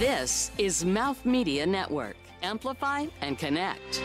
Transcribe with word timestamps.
This 0.00 0.50
is 0.56 0.82
Mouth 0.82 1.26
Media 1.26 1.66
Network. 1.66 2.16
Amplify 2.42 3.08
and 3.20 3.36
connect. 3.36 4.02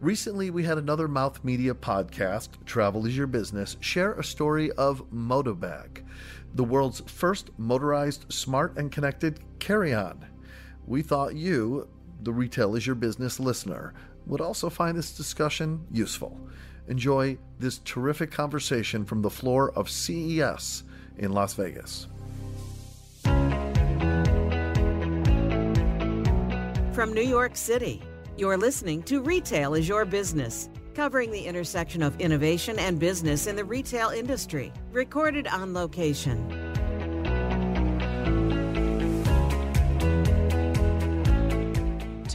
Recently, 0.00 0.50
we 0.50 0.64
had 0.64 0.78
another 0.78 1.06
Mouth 1.06 1.44
Media 1.44 1.74
podcast, 1.74 2.48
Travel 2.64 3.06
is 3.06 3.16
Your 3.16 3.28
Business, 3.28 3.76
share 3.78 4.14
a 4.14 4.24
story 4.24 4.72
of 4.72 5.08
Modobag, 5.12 6.04
the 6.56 6.64
world's 6.64 7.02
first 7.06 7.50
motorized, 7.56 8.24
smart, 8.32 8.76
and 8.76 8.90
connected 8.90 9.38
carry 9.60 9.94
on. 9.94 10.26
We 10.88 11.02
thought 11.02 11.36
you, 11.36 11.88
the 12.24 12.32
Retail 12.32 12.74
is 12.74 12.84
Your 12.84 12.96
Business 12.96 13.38
listener, 13.38 13.94
would 14.26 14.40
also 14.40 14.70
find 14.70 14.98
this 14.98 15.16
discussion 15.16 15.86
useful. 15.92 16.36
Enjoy 16.88 17.36
this 17.58 17.78
terrific 17.84 18.30
conversation 18.30 19.04
from 19.04 19.22
the 19.22 19.30
floor 19.30 19.72
of 19.72 19.90
CES 19.90 20.84
in 21.18 21.32
Las 21.32 21.54
Vegas. 21.54 22.06
From 26.92 27.12
New 27.12 27.22
York 27.22 27.56
City, 27.56 28.02
you're 28.36 28.56
listening 28.56 29.02
to 29.04 29.20
Retail 29.20 29.74
is 29.74 29.88
Your 29.88 30.04
Business, 30.04 30.70
covering 30.94 31.30
the 31.30 31.44
intersection 31.44 32.02
of 32.02 32.18
innovation 32.20 32.78
and 32.78 32.98
business 32.98 33.46
in 33.46 33.56
the 33.56 33.64
retail 33.64 34.10
industry. 34.10 34.72
Recorded 34.92 35.46
on 35.48 35.74
location. 35.74 36.65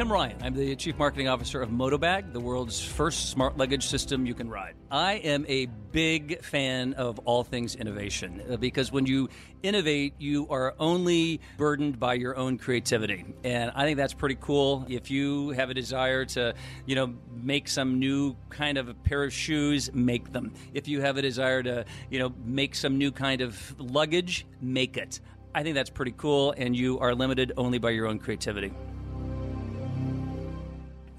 Tim 0.01 0.11
Ryan. 0.11 0.37
I'm 0.41 0.55
the 0.55 0.75
Chief 0.75 0.97
Marketing 0.97 1.27
Officer 1.27 1.61
of 1.61 1.69
Modobag, 1.69 2.33
the 2.33 2.39
world's 2.39 2.83
first 2.83 3.29
smart 3.29 3.55
luggage 3.55 3.85
system 3.85 4.25
you 4.25 4.33
can 4.33 4.49
ride. 4.49 4.73
I 4.89 5.13
am 5.17 5.45
a 5.47 5.67
big 5.67 6.43
fan 6.43 6.93
of 6.93 7.19
all 7.19 7.43
things 7.43 7.75
innovation 7.75 8.41
uh, 8.49 8.57
because 8.57 8.91
when 8.91 9.05
you 9.05 9.29
innovate, 9.61 10.15
you 10.17 10.47
are 10.49 10.73
only 10.79 11.39
burdened 11.55 11.99
by 11.99 12.15
your 12.15 12.35
own 12.35 12.57
creativity. 12.57 13.25
And 13.43 13.71
I 13.75 13.85
think 13.85 13.97
that's 13.97 14.15
pretty 14.15 14.39
cool. 14.41 14.87
If 14.89 15.11
you 15.11 15.51
have 15.51 15.69
a 15.69 15.75
desire 15.75 16.25
to, 16.25 16.55
you 16.87 16.95
know, 16.95 17.13
make 17.35 17.67
some 17.67 17.99
new 17.99 18.35
kind 18.49 18.79
of 18.79 18.89
a 18.89 18.95
pair 18.95 19.23
of 19.23 19.31
shoes, 19.31 19.93
make 19.93 20.33
them. 20.33 20.51
If 20.73 20.87
you 20.87 21.01
have 21.01 21.17
a 21.17 21.21
desire 21.21 21.61
to, 21.61 21.85
you 22.09 22.17
know, 22.17 22.33
make 22.43 22.73
some 22.73 22.97
new 22.97 23.11
kind 23.11 23.41
of 23.41 23.79
luggage, 23.79 24.47
make 24.59 24.97
it. 24.97 25.19
I 25.53 25.61
think 25.61 25.75
that's 25.75 25.91
pretty 25.91 26.15
cool, 26.17 26.55
and 26.57 26.75
you 26.75 26.97
are 26.97 27.13
limited 27.13 27.51
only 27.55 27.77
by 27.77 27.91
your 27.91 28.07
own 28.07 28.17
creativity 28.17 28.73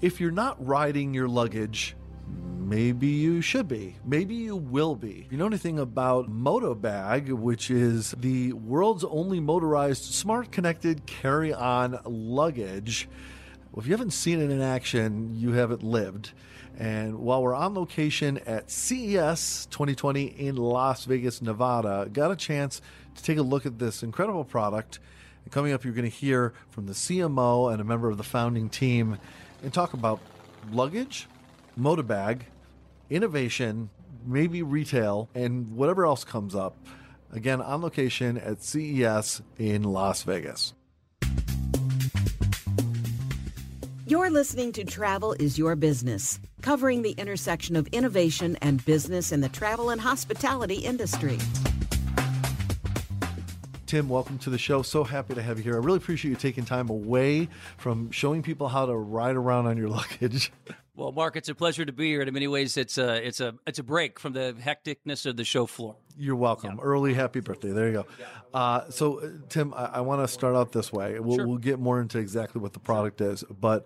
if 0.03 0.19
you're 0.19 0.31
not 0.31 0.57
riding 0.63 1.13
your 1.13 1.29
luggage, 1.29 1.95
maybe 2.59 3.07
you 3.07 3.39
should 3.39 3.69
be. 3.69 3.95
Maybe 4.05 4.35
you 4.35 4.57
will 4.57 4.97
be. 4.97 5.23
If 5.25 5.31
you 5.31 5.37
know 5.37 5.45
anything 5.45 5.79
about 5.79 6.29
Modobag, 6.29 7.31
which 7.31 7.71
is 7.71 8.13
the 8.17 8.51
world's 8.51 9.05
only 9.05 9.39
motorized 9.39 10.03
smart 10.03 10.51
connected 10.51 11.05
carry 11.05 11.53
on 11.53 12.01
luggage, 12.03 13.07
well, 13.71 13.79
if 13.79 13.87
you 13.87 13.93
haven't 13.93 14.11
seen 14.11 14.41
it 14.41 14.51
in 14.51 14.61
action, 14.61 15.35
you 15.35 15.53
haven't 15.53 15.83
lived. 15.83 16.33
And 16.77 17.19
while 17.19 17.41
we're 17.41 17.55
on 17.55 17.73
location 17.73 18.39
at 18.39 18.69
CES 18.69 19.67
2020 19.67 20.25
in 20.25 20.57
Las 20.57 21.05
Vegas, 21.05 21.41
Nevada, 21.41 22.09
got 22.11 22.29
a 22.29 22.35
chance 22.35 22.81
to 23.15 23.23
take 23.23 23.37
a 23.37 23.41
look 23.41 23.65
at 23.65 23.79
this 23.79 24.03
incredible 24.03 24.43
product. 24.43 24.99
And 25.45 25.53
coming 25.53 25.71
up, 25.71 25.85
you're 25.85 25.93
going 25.93 26.11
to 26.11 26.17
hear 26.17 26.53
from 26.71 26.87
the 26.87 26.93
CMO 26.93 27.71
and 27.71 27.79
a 27.79 27.85
member 27.85 28.09
of 28.09 28.17
the 28.17 28.23
founding 28.23 28.67
team 28.67 29.17
and 29.63 29.73
talk 29.73 29.93
about 29.93 30.19
luggage, 30.71 31.27
Modobag, 31.79 32.41
innovation, 33.09 33.89
maybe 34.25 34.61
retail, 34.61 35.29
and 35.33 35.75
whatever 35.75 36.05
else 36.05 36.23
comes 36.23 36.53
up. 36.53 36.77
Again, 37.31 37.61
on 37.61 37.81
location 37.81 38.37
at 38.37 38.61
CES 38.61 39.41
in 39.57 39.83
Las 39.83 40.23
Vegas. 40.23 40.73
You're 44.05 44.29
listening 44.29 44.73
to 44.73 44.83
Travel 44.83 45.33
is 45.39 45.57
Your 45.57 45.75
Business, 45.75 46.39
covering 46.61 47.01
the 47.01 47.11
intersection 47.11 47.75
of 47.75 47.87
innovation 47.87 48.57
and 48.61 48.83
business 48.85 49.31
in 49.31 49.41
the 49.41 49.49
travel 49.49 49.89
and 49.89 49.99
hospitality 49.99 50.75
industry. 50.75 51.39
Tim, 53.93 54.09
welcome 54.09 54.39
to 54.39 54.49
the 54.49 54.57
show. 54.57 54.81
So 54.81 55.03
happy 55.03 55.35
to 55.35 55.41
have 55.43 55.59
you 55.59 55.63
here. 55.65 55.75
I 55.75 55.77
really 55.77 55.97
appreciate 55.97 56.31
you 56.31 56.35
taking 56.35 56.65
time 56.65 56.89
away 56.89 57.47
from 57.77 58.09
showing 58.09 58.41
people 58.41 58.67
how 58.67 58.87
to 58.87 58.95
ride 58.95 59.35
around 59.35 59.67
on 59.67 59.77
your 59.77 59.87
luggage. 59.99 60.51
Well, 60.95 61.11
Mark, 61.11 61.35
it's 61.35 61.47
a 61.47 61.53
pleasure 61.53 61.85
to 61.85 61.91
be 61.91 62.07
here. 62.07 62.23
In 62.23 62.33
many 62.33 62.47
ways, 62.47 62.75
it's 62.75 62.97
a 62.97 63.23
it's 63.23 63.39
a 63.39 63.53
it's 63.67 63.77
a 63.77 63.83
break 63.83 64.19
from 64.19 64.33
the 64.33 64.55
hecticness 64.59 65.27
of 65.27 65.37
the 65.37 65.43
show 65.43 65.67
floor. 65.67 65.95
You're 66.17 66.35
welcome. 66.35 66.77
Yeah. 66.77 66.83
Early 66.83 67.13
happy 67.13 67.39
birthday. 67.39 67.69
There 67.69 67.85
you 67.85 67.93
go. 67.93 68.05
Uh, 68.51 68.89
so, 68.89 69.19
uh, 69.19 69.29
Tim, 69.47 69.75
I, 69.75 69.85
I 69.85 70.01
want 70.01 70.23
to 70.23 70.27
start 70.27 70.55
out 70.55 70.71
this 70.71 70.91
way. 70.91 71.19
We'll, 71.19 71.37
sure. 71.37 71.47
we'll 71.47 71.57
get 71.59 71.77
more 71.77 72.01
into 72.01 72.17
exactly 72.17 72.61
what 72.61 72.73
the 72.73 72.79
product 72.79 73.19
sure. 73.19 73.29
is, 73.29 73.43
but 73.43 73.85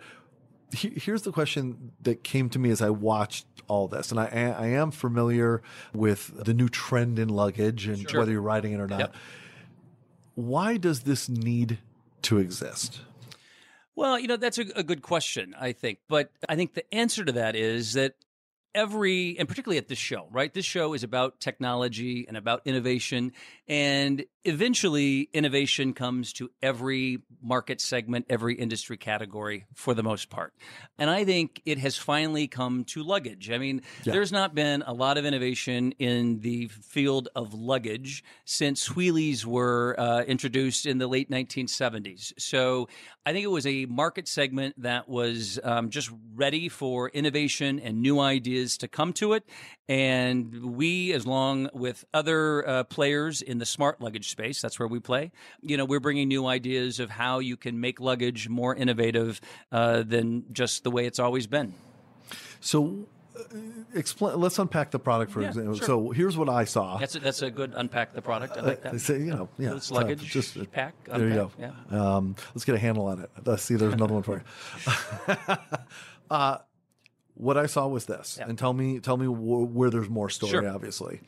he, 0.74 0.88
here's 0.95 1.24
the 1.24 1.34
question 1.34 1.91
that 2.03 2.24
came 2.24 2.47
to 2.51 2.59
me 2.59 2.69
as 2.69 2.81
I 2.81 2.91
watched 2.91 3.45
all 3.68 3.89
this, 3.89 4.12
and 4.12 4.22
I, 4.22 4.28
I 4.57 4.68
am 4.68 4.91
familiar 4.91 5.62
with 5.94 6.45
the 6.45 6.53
new 6.53 6.69
trend 6.69 7.19
in 7.19 7.28
luggage 7.28 7.88
and 7.88 8.09
sure. 8.09 8.22
whether 8.22 8.31
you're 8.31 8.41
riding 8.41 8.72
it 8.72 8.79
or 8.79 8.88
not. 8.88 9.00
Yep 9.00 9.16
why 10.37 10.77
does 10.77 10.99
this 10.99 11.27
need 11.27 11.79
to 12.21 12.37
exist? 12.37 13.01
Well, 13.95 14.19
you 14.19 14.27
know, 14.27 14.37
that's 14.37 14.59
a, 14.59 14.65
a, 14.75 14.83
good 14.83 15.01
question, 15.01 15.55
I 15.59 15.71
think. 15.71 15.97
But 16.07 16.31
I 16.47 16.55
think 16.55 16.75
the 16.75 16.93
answer 16.93 17.25
to 17.25 17.31
that 17.31 17.55
is 17.55 17.93
that 17.93 18.13
every, 18.75 19.35
and 19.39 19.49
particularly 19.49 19.79
at 19.79 19.87
this 19.87 19.97
show, 19.97 20.27
right? 20.29 20.53
This 20.53 20.63
show 20.63 20.93
is 20.93 21.03
about 21.03 21.39
technology 21.39 22.25
and 22.27 22.37
about 22.37 22.61
innovation. 22.65 23.31
And 23.67 24.23
eventually, 24.45 25.29
innovation 25.33 25.94
comes 25.94 26.31
to 26.33 26.50
every 26.61 27.19
market 27.41 27.81
segment, 27.81 28.25
every 28.29 28.55
industry 28.55 28.95
category 28.95 29.66
for 29.73 29.94
the 29.94 30.03
most 30.03 30.29
part. 30.29 30.53
And 30.97 31.09
I 31.09 31.25
think 31.25 31.61
it 31.66 31.77
has 31.79 31.97
finally 31.97 32.47
come 32.47 32.85
to 32.85 33.03
luggage. 33.03 33.51
I 33.51 33.57
mean, 33.57 33.81
yeah. 34.06 34.13
there's 34.13 34.31
not 34.31 34.56
been 34.56 34.83
a 34.88 34.94
lot 34.94 35.17
of 35.17 35.25
innovation 35.25 35.91
in 36.00 36.39
the 36.39 36.67
field 36.67 37.27
of 37.35 37.53
luggage 37.53 38.23
since 38.45 38.89
wheelies 38.89 39.44
were 39.44 39.95
uh, 40.00 40.22
introduced 40.23 40.85
in 40.85 40.97
the 40.97 41.07
late 41.07 41.29
1970s. 41.29 42.33
So 42.39 42.88
I 43.25 43.33
think 43.33 43.44
it 43.44 43.51
was 43.51 43.67
a 43.67 43.85
market 43.88 44.29
segment 44.29 44.81
that 44.81 45.09
was 45.09 45.59
um, 45.61 45.89
just 45.89 46.09
ready 46.35 46.69
for 46.69 47.09
innovation 47.09 47.81
and 47.81 48.01
new 48.01 48.22
ideas 48.22 48.77
to 48.77 48.88
come 48.88 49.11
to 49.13 49.33
it. 49.33 49.44
And 49.89 50.75
we, 50.75 51.11
as 51.11 51.27
long 51.27 51.69
with 51.73 52.06
other 52.13 52.67
uh, 52.67 52.83
players 52.85 53.41
in 53.41 53.56
the 53.59 53.66
smart 53.66 54.01
luggage 54.01 54.29
space, 54.29 54.62
that's 54.62 54.79
where 54.79 54.88
we 54.88 55.00
play, 55.00 55.31
you 55.62 55.78
know, 55.78 55.85
we're 55.85 56.00
bringing 56.00 56.28
new 56.28 56.45
ideas 56.45 57.00
of 57.00 57.09
how 57.09 57.40
you 57.40 57.57
can 57.57 57.79
make 57.79 58.00
luggage 58.00 58.50
more 58.50 58.75
innovative 58.75 59.41
uh, 59.72 60.03
than 60.03 60.45
just 60.51 60.84
the 60.84 60.91
way 60.91 61.06
it's 61.06 61.19
always 61.19 61.47
been. 61.47 61.73
So, 62.59 63.07
uh, 63.35 63.57
explain. 63.94 64.40
Let's 64.40 64.57
unpack 64.59 64.91
the 64.91 65.00
product 65.00 65.31
for 65.31 65.41
yeah, 65.41 65.50
example. 65.50 65.75
Sure. 65.75 65.85
So 65.85 66.09
here's 66.12 66.38
what 66.38 66.50
I 66.50 66.66
saw. 66.66 66.97
That's 66.97 67.16
a, 67.16 67.19
that's 67.19 67.41
a 67.41 67.51
good 67.51 67.73
unpack 67.75 68.13
the 68.13 68.22
product. 68.22 68.57
I 68.57 68.62
like 68.62 68.81
that. 68.81 68.94
Uh, 68.95 68.97
say, 68.97 69.19
you 69.19 69.31
know, 69.31 69.50
yeah, 69.57 69.75
it's 69.75 69.91
luggage. 69.91 70.22
Just 70.22 70.56
pack. 70.72 70.95
Unpack, 71.06 71.19
there 71.19 71.28
you 71.28 71.34
go. 71.34 71.51
Yeah. 71.59 71.72
Um, 71.91 72.35
let's 72.53 72.66
get 72.66 72.75
a 72.75 72.79
handle 72.79 73.06
on 73.06 73.22
it. 73.22 73.29
Let's 73.45 73.63
see. 73.63 73.75
There's 73.75 73.94
another 73.94 74.13
one 74.13 74.24
for 74.24 74.44
you. 74.88 75.56
uh, 76.31 76.57
what 77.35 77.57
I 77.57 77.68
saw 77.68 77.88
was 77.88 78.06
this, 78.06 78.39
and 78.41 78.57
tell 78.57 78.74
me 78.74 79.00
tell 79.00 79.18
me 79.18 79.28
wh- 79.28 79.74
where 79.75 79.89
there's 79.89 80.09
more 80.09 80.29
story. 80.29 80.51
Sure. 80.51 80.69
Obviously, 80.69 81.22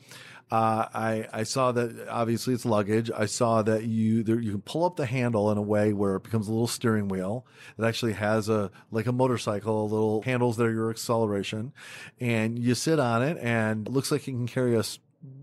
uh, 0.50 0.86
I 0.92 1.28
I 1.32 1.42
saw 1.44 1.70
that 1.72 2.08
obviously 2.08 2.54
it's 2.54 2.64
luggage. 2.64 3.10
I 3.16 3.26
saw 3.26 3.62
that 3.62 3.84
you 3.84 4.24
there, 4.24 4.40
you 4.40 4.50
can 4.50 4.62
pull 4.62 4.84
up 4.84 4.96
the 4.96 5.06
handle 5.06 5.50
in 5.52 5.58
a 5.58 5.62
way 5.62 5.92
where 5.92 6.16
it 6.16 6.24
becomes 6.24 6.48
a 6.48 6.50
little 6.50 6.66
steering 6.66 7.08
wheel. 7.08 7.46
It 7.78 7.84
actually 7.84 8.14
has 8.14 8.48
a 8.48 8.70
like 8.90 9.06
a 9.06 9.12
motorcycle, 9.12 9.88
little 9.88 10.22
handles 10.22 10.56
that 10.56 10.66
are 10.66 10.72
your 10.72 10.90
acceleration, 10.90 11.72
and 12.18 12.58
you 12.58 12.74
sit 12.74 12.98
on 12.98 13.22
it, 13.22 13.38
and 13.38 13.86
it 13.86 13.92
looks 13.92 14.10
like 14.10 14.22
it 14.22 14.32
can 14.32 14.48
carry 14.48 14.74
a 14.74 14.82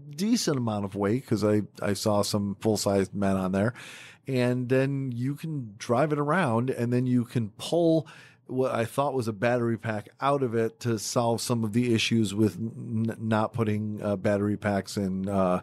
decent 0.09 0.57
amount 0.57 0.83
of 0.83 0.95
weight 0.95 1.21
because 1.21 1.43
I 1.43 1.61
I 1.81 1.93
saw 1.93 2.21
some 2.21 2.57
full 2.59 2.75
sized 2.75 3.15
men 3.15 3.37
on 3.37 3.53
there, 3.53 3.73
and 4.27 4.67
then 4.67 5.13
you 5.15 5.35
can 5.35 5.75
drive 5.77 6.11
it 6.11 6.19
around, 6.19 6.69
and 6.69 6.91
then 6.91 7.05
you 7.05 7.23
can 7.23 7.51
pull 7.57 8.07
what 8.47 8.73
I 8.73 8.85
thought 8.85 9.13
was 9.13 9.27
a 9.27 9.33
battery 9.33 9.77
pack 9.77 10.09
out 10.21 10.43
of 10.43 10.55
it 10.55 10.79
to 10.81 10.97
solve 10.99 11.41
some 11.41 11.63
of 11.63 11.73
the 11.73 11.93
issues 11.93 12.33
with 12.33 12.55
n- 12.55 13.15
not 13.19 13.53
putting 13.53 14.01
uh, 14.01 14.15
battery 14.15 14.57
packs 14.57 14.97
in 14.97 15.29
uh, 15.29 15.61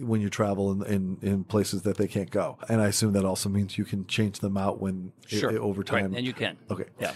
when 0.00 0.20
you 0.20 0.30
travel 0.30 0.72
in, 0.72 0.82
in, 0.84 1.18
in 1.22 1.44
places 1.44 1.82
that 1.82 1.96
they 1.96 2.08
can't 2.08 2.30
go. 2.30 2.58
And 2.68 2.80
I 2.80 2.88
assume 2.88 3.12
that 3.12 3.24
also 3.24 3.48
means 3.48 3.76
you 3.76 3.84
can 3.84 4.06
change 4.06 4.40
them 4.40 4.56
out 4.56 4.80
when 4.80 5.12
sure. 5.26 5.50
it, 5.50 5.56
it, 5.56 5.60
over 5.60 5.82
time. 5.82 6.10
Right. 6.10 6.18
And 6.18 6.26
you 6.26 6.32
can. 6.32 6.56
Okay. 6.70 6.86
Yeah. 7.00 7.12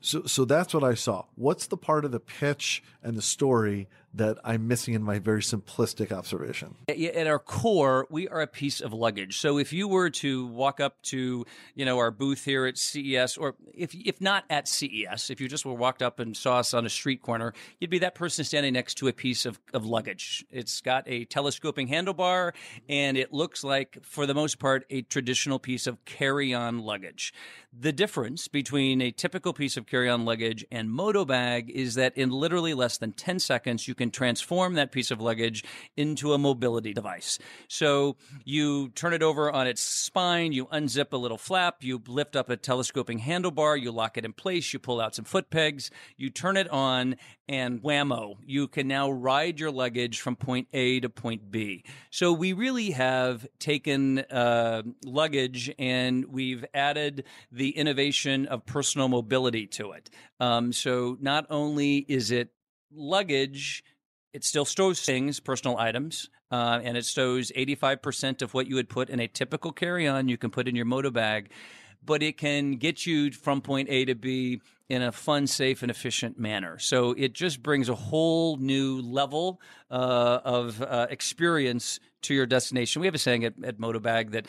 So, 0.00 0.22
so 0.24 0.44
that's 0.44 0.72
what 0.72 0.84
I 0.84 0.94
saw. 0.94 1.24
What's 1.34 1.66
the 1.66 1.76
part 1.76 2.04
of 2.04 2.12
the 2.12 2.20
pitch 2.20 2.82
and 3.02 3.16
the 3.16 3.22
story 3.22 3.88
that 4.16 4.38
I'm 4.44 4.66
missing 4.66 4.94
in 4.94 5.02
my 5.02 5.18
very 5.18 5.40
simplistic 5.40 6.12
observation? 6.12 6.76
At 6.88 7.26
our 7.26 7.38
core, 7.38 8.06
we 8.10 8.28
are 8.28 8.40
a 8.40 8.46
piece 8.46 8.80
of 8.80 8.92
luggage. 8.92 9.38
So 9.38 9.58
if 9.58 9.72
you 9.72 9.88
were 9.88 10.10
to 10.10 10.46
walk 10.46 10.80
up 10.80 11.00
to, 11.04 11.44
you 11.74 11.84
know, 11.84 11.98
our 11.98 12.10
booth 12.10 12.44
here 12.44 12.66
at 12.66 12.78
CES, 12.78 13.36
or 13.36 13.54
if 13.74 13.94
if 13.94 14.20
not 14.20 14.44
at 14.50 14.68
CES, 14.68 15.30
if 15.30 15.40
you 15.40 15.48
just 15.48 15.64
were 15.64 15.74
walked 15.74 16.02
up 16.02 16.18
and 16.18 16.36
saw 16.36 16.58
us 16.58 16.74
on 16.74 16.86
a 16.86 16.90
street 16.90 17.22
corner, 17.22 17.52
you'd 17.80 17.90
be 17.90 17.98
that 18.00 18.14
person 18.14 18.44
standing 18.44 18.72
next 18.72 18.94
to 18.96 19.08
a 19.08 19.12
piece 19.12 19.46
of, 19.46 19.60
of 19.72 19.84
luggage. 19.84 20.44
It's 20.50 20.80
got 20.80 21.04
a 21.06 21.24
telescoping 21.26 21.88
handlebar, 21.88 22.52
and 22.88 23.16
it 23.16 23.32
looks 23.32 23.62
like, 23.62 23.98
for 24.02 24.26
the 24.26 24.34
most 24.34 24.58
part, 24.58 24.84
a 24.90 25.02
traditional 25.02 25.58
piece 25.58 25.86
of 25.86 26.04
carry-on 26.04 26.78
luggage. 26.78 27.32
The 27.78 27.92
difference 27.92 28.48
between 28.48 29.02
a 29.02 29.10
typical 29.10 29.52
piece 29.52 29.76
of 29.76 29.86
carry-on 29.86 30.24
luggage 30.24 30.64
and 30.70 30.88
Modobag 30.88 31.68
is 31.68 31.94
that 31.96 32.16
in 32.16 32.30
literally 32.30 32.72
less 32.72 32.96
than 32.96 33.12
10 33.12 33.38
seconds, 33.38 33.86
you 33.86 33.94
can 33.94 34.05
transform 34.10 34.74
that 34.74 34.92
piece 34.92 35.10
of 35.10 35.20
luggage 35.20 35.64
into 35.96 36.32
a 36.32 36.38
mobility 36.38 36.92
device. 36.92 37.38
So 37.68 38.16
you 38.44 38.90
turn 38.90 39.12
it 39.12 39.22
over 39.22 39.50
on 39.50 39.66
its 39.66 39.82
spine, 39.82 40.52
you 40.52 40.66
unzip 40.66 41.12
a 41.12 41.16
little 41.16 41.38
flap, 41.38 41.82
you 41.82 42.02
lift 42.06 42.36
up 42.36 42.50
a 42.50 42.56
telescoping 42.56 43.20
handlebar, 43.20 43.80
you 43.80 43.92
lock 43.92 44.16
it 44.16 44.24
in 44.24 44.32
place, 44.32 44.72
you 44.72 44.78
pull 44.78 45.00
out 45.00 45.14
some 45.14 45.24
foot 45.24 45.50
pegs, 45.50 45.90
you 46.16 46.30
turn 46.30 46.56
it 46.56 46.68
on, 46.70 47.16
and 47.48 47.82
whammo, 47.82 48.36
you 48.44 48.66
can 48.66 48.88
now 48.88 49.10
ride 49.10 49.60
your 49.60 49.70
luggage 49.70 50.20
from 50.20 50.34
point 50.34 50.68
A 50.72 51.00
to 51.00 51.08
point 51.08 51.50
B. 51.50 51.84
So 52.10 52.32
we 52.32 52.52
really 52.52 52.90
have 52.90 53.46
taken 53.58 54.18
uh, 54.18 54.82
luggage 55.04 55.72
and 55.78 56.24
we've 56.26 56.64
added 56.74 57.24
the 57.52 57.70
innovation 57.70 58.46
of 58.46 58.66
personal 58.66 59.08
mobility 59.08 59.66
to 59.68 59.92
it. 59.92 60.10
Um, 60.40 60.72
so 60.72 61.16
not 61.20 61.46
only 61.50 61.98
is 61.98 62.30
it 62.30 62.50
luggage, 62.92 63.84
it 64.36 64.44
still 64.44 64.64
stores 64.64 65.00
things, 65.00 65.40
personal 65.40 65.78
items, 65.78 66.30
uh, 66.52 66.78
and 66.84 66.96
it 66.96 67.04
stores 67.04 67.50
85% 67.56 68.42
of 68.42 68.54
what 68.54 68.68
you 68.68 68.76
would 68.76 68.88
put 68.88 69.10
in 69.10 69.18
a 69.18 69.26
typical 69.26 69.72
carry 69.72 70.06
on, 70.06 70.28
you 70.28 70.36
can 70.36 70.50
put 70.50 70.68
in 70.68 70.76
your 70.76 70.86
Modobag 70.86 71.46
but 72.06 72.22
it 72.22 72.38
can 72.38 72.76
get 72.76 73.04
you 73.04 73.32
from 73.32 73.60
point 73.60 73.88
A 73.90 74.04
to 74.04 74.14
B 74.14 74.60
in 74.88 75.02
a 75.02 75.10
fun, 75.10 75.48
safe, 75.48 75.82
and 75.82 75.90
efficient 75.90 76.38
manner. 76.38 76.78
So 76.78 77.12
it 77.18 77.32
just 77.34 77.62
brings 77.62 77.88
a 77.88 77.94
whole 77.94 78.56
new 78.56 79.00
level 79.02 79.60
uh, 79.90 80.38
of 80.44 80.80
uh, 80.80 81.08
experience 81.10 81.98
to 82.22 82.34
your 82.34 82.46
destination. 82.46 83.00
We 83.00 83.08
have 83.08 83.16
a 83.16 83.18
saying 83.18 83.44
at, 83.44 83.54
at 83.64 83.78
Modobag 83.78 84.30
that 84.30 84.46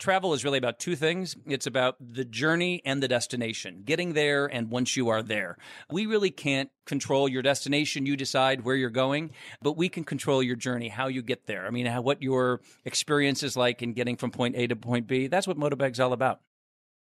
travel 0.00 0.34
is 0.34 0.44
really 0.44 0.58
about 0.58 0.78
two 0.78 0.96
things 0.96 1.36
it's 1.46 1.66
about 1.66 1.96
the 2.00 2.24
journey 2.24 2.82
and 2.84 3.02
the 3.02 3.08
destination, 3.08 3.82
getting 3.84 4.14
there 4.14 4.46
and 4.46 4.70
once 4.70 4.96
you 4.96 5.08
are 5.10 5.22
there. 5.22 5.56
We 5.90 6.06
really 6.06 6.30
can't 6.30 6.70
control 6.86 7.28
your 7.28 7.42
destination. 7.42 8.06
You 8.06 8.16
decide 8.16 8.64
where 8.64 8.74
you're 8.74 8.90
going, 8.90 9.30
but 9.62 9.76
we 9.76 9.88
can 9.88 10.02
control 10.02 10.42
your 10.42 10.56
journey, 10.56 10.88
how 10.88 11.06
you 11.06 11.22
get 11.22 11.46
there. 11.46 11.66
I 11.66 11.70
mean, 11.70 11.86
how, 11.86 12.00
what 12.00 12.22
your 12.22 12.60
experience 12.84 13.42
is 13.42 13.56
like 13.56 13.82
in 13.82 13.92
getting 13.92 14.16
from 14.16 14.30
point 14.30 14.56
A 14.56 14.66
to 14.66 14.76
point 14.76 15.06
B. 15.06 15.28
That's 15.28 15.46
what 15.46 15.58
Modobag's 15.58 16.00
all 16.00 16.12
about. 16.12 16.40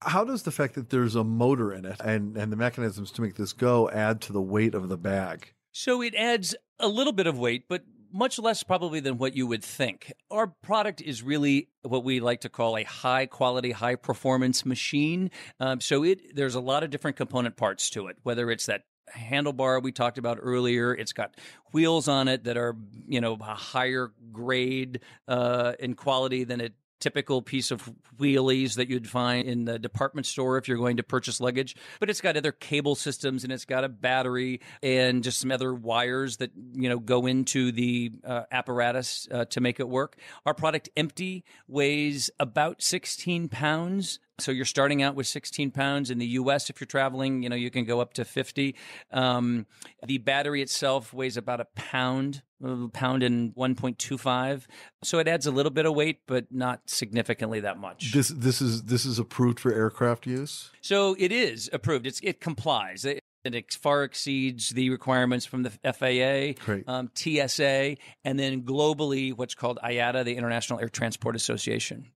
How 0.02 0.24
does 0.24 0.44
the 0.44 0.52
fact 0.52 0.76
that 0.76 0.90
there's 0.90 1.16
a 1.16 1.24
motor 1.24 1.74
in 1.74 1.86
it 1.86 2.00
and, 2.04 2.36
and 2.38 2.52
the 2.52 2.58
mechanisms 2.58 3.12
to 3.12 3.22
make 3.22 3.36
this 3.36 3.54
go 3.54 3.90
add 3.90 4.22
to 4.22 4.34
the 4.34 4.42
weight 4.42 4.74
of 4.74 4.90
the 4.90 4.98
bag? 4.98 5.54
So 5.72 6.02
it 6.02 6.16
adds 6.16 6.56
a 6.80 6.88
little 6.88 7.14
bit 7.14 7.28
of 7.28 7.38
weight, 7.38 7.66
but 7.68 7.84
much 8.16 8.40
less 8.40 8.64
probably 8.64 9.02
than 9.02 9.18
what 9.18 9.36
you 9.36 9.46
would 9.46 9.64
think. 9.64 10.14
Our 10.32 10.48
product 10.48 11.02
is 11.02 11.22
really 11.22 11.68
what 11.82 12.06
we 12.06 12.22
like 12.22 12.42
to 12.42 12.50
call 12.50 12.78
a 12.78 12.84
high 12.84 13.26
quality, 13.26 13.72
high 13.72 13.96
performance 13.96 14.66
machine. 14.66 15.32
Um, 15.60 15.82
so 15.82 16.04
it 16.04 16.36
there's 16.36 16.56
a 16.56 16.62
lot 16.62 16.84
of 16.84 16.90
different 16.90 17.18
component 17.18 17.58
parts 17.58 17.90
to 17.92 18.08
it, 18.08 18.18
whether 18.24 18.50
it's 18.50 18.68
that 18.68 18.84
handlebar 19.16 19.84
we 19.84 19.92
talked 19.92 20.18
about 20.18 20.40
earlier. 20.42 20.94
It's 20.94 21.14
got 21.14 21.36
wheels 21.74 22.08
on 22.08 22.28
it 22.28 22.46
that 22.46 22.58
are, 22.58 22.76
you 23.06 23.20
know, 23.22 23.38
a 23.40 23.44
higher 23.44 24.12
grade 24.32 25.02
uh, 25.28 25.74
in 25.80 25.94
quality 25.94 26.46
than 26.46 26.62
it 26.62 26.74
typical 27.00 27.42
piece 27.42 27.72
of 27.72 27.92
wheelies 28.18 28.76
that 28.76 28.90
you'd 28.90 29.10
find 29.10 29.48
in 29.48 29.66
the 29.66 29.78
department 29.80 30.26
store 30.26 30.58
if 30.58 30.68
you're 30.68 30.78
going 30.78 30.98
to 30.98 31.04
purchase 31.04 31.40
luggage. 31.40 31.76
But 32.00 32.10
it's 32.10 32.22
got 32.22 32.38
other 32.38 32.52
cable 32.52 32.96
systems 32.96 33.44
and 33.44 33.52
it's 33.52 33.66
got 33.66 33.84
a 33.84 33.90
battery 33.90 34.62
and 34.82 35.24
just 35.24 35.40
some 35.40 35.52
other 35.52 35.74
wires 35.74 36.38
that 36.38 36.52
you 36.74 36.90
know 36.90 37.00
go 37.00 37.26
into 37.26 37.72
the 37.72 38.12
uh, 38.24 38.44
apparatus 38.52 39.28
uh, 39.32 39.46
to 39.46 39.62
make 39.62 39.80
it 39.80 39.90
work. 39.90 40.18
Our 40.46 40.54
product 40.54 40.90
empty 40.96 41.44
weighs 41.68 42.30
about 42.40 42.82
16 42.82 43.50
pounds. 43.50 44.20
So 44.40 44.52
you're 44.52 44.66
starting 44.66 45.02
out 45.02 45.16
with 45.16 45.28
16 45.28 45.72
pounds 45.72 46.12
in 46.12 46.18
the 46.18 46.26
U.S. 46.28 46.70
If 46.70 46.82
you're 46.82 46.88
traveling, 46.88 47.42
you 47.42 47.50
know 47.50 47.56
you 47.56 47.72
can 47.72 47.86
go 47.86 48.02
up 48.02 48.14
to 48.14 48.26
50. 48.26 48.76
Um, 49.12 49.66
the 50.06 50.18
battery 50.18 50.62
itself 50.62 51.14
weighs 51.14 51.38
about 51.38 51.62
a 51.62 51.66
pound, 51.76 52.44
a 52.62 52.90
pound 52.90 53.24
and 53.24 53.56
1.25. 53.56 54.66
So 55.04 55.20
it 55.20 55.28
adds 55.30 55.46
a 55.46 55.52
little 55.52 55.72
bit 55.72 55.86
of 55.86 55.96
weight, 55.96 56.20
but 56.28 56.48
not 56.52 56.82
significantly 56.90 57.62
that 57.62 57.78
much. 57.78 58.12
This 58.12 58.28
this 58.28 58.62
is 58.62 58.84
this 58.84 59.06
is 59.06 59.20
approved 59.20 59.60
for 59.60 59.74
aircraft 59.74 60.28
use. 60.28 60.70
So 60.82 61.16
it 61.18 61.32
is 61.32 61.70
approved. 61.72 62.06
It's 62.06 62.20
it 62.22 62.42
complies. 62.42 63.06
It, 63.06 63.22
it 63.46 63.74
far 63.74 64.04
exceeds 64.04 64.70
the 64.70 64.90
requirements 64.90 65.46
from 65.46 65.64
the 65.64 65.70
FAA, 65.70 66.60
um, 66.92 67.12
TSA, 67.14 67.96
and 68.26 68.40
then 68.40 68.64
globally, 68.64 69.34
what's 69.34 69.54
called 69.54 69.80
IATA, 69.84 70.26
the 70.26 70.36
International 70.36 70.80
Air 70.80 70.90
Transport 70.90 71.36
Association. 71.36 72.12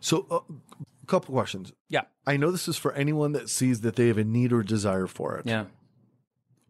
So, 0.00 0.26
uh, 0.30 0.40
a 1.02 1.06
couple 1.06 1.34
questions. 1.34 1.72
Yeah. 1.88 2.02
I 2.26 2.36
know 2.36 2.50
this 2.50 2.68
is 2.68 2.76
for 2.76 2.92
anyone 2.92 3.32
that 3.32 3.48
sees 3.48 3.80
that 3.80 3.96
they 3.96 4.08
have 4.08 4.18
a 4.18 4.24
need 4.24 4.52
or 4.52 4.62
desire 4.62 5.06
for 5.06 5.36
it. 5.38 5.46
Yeah. 5.46 5.64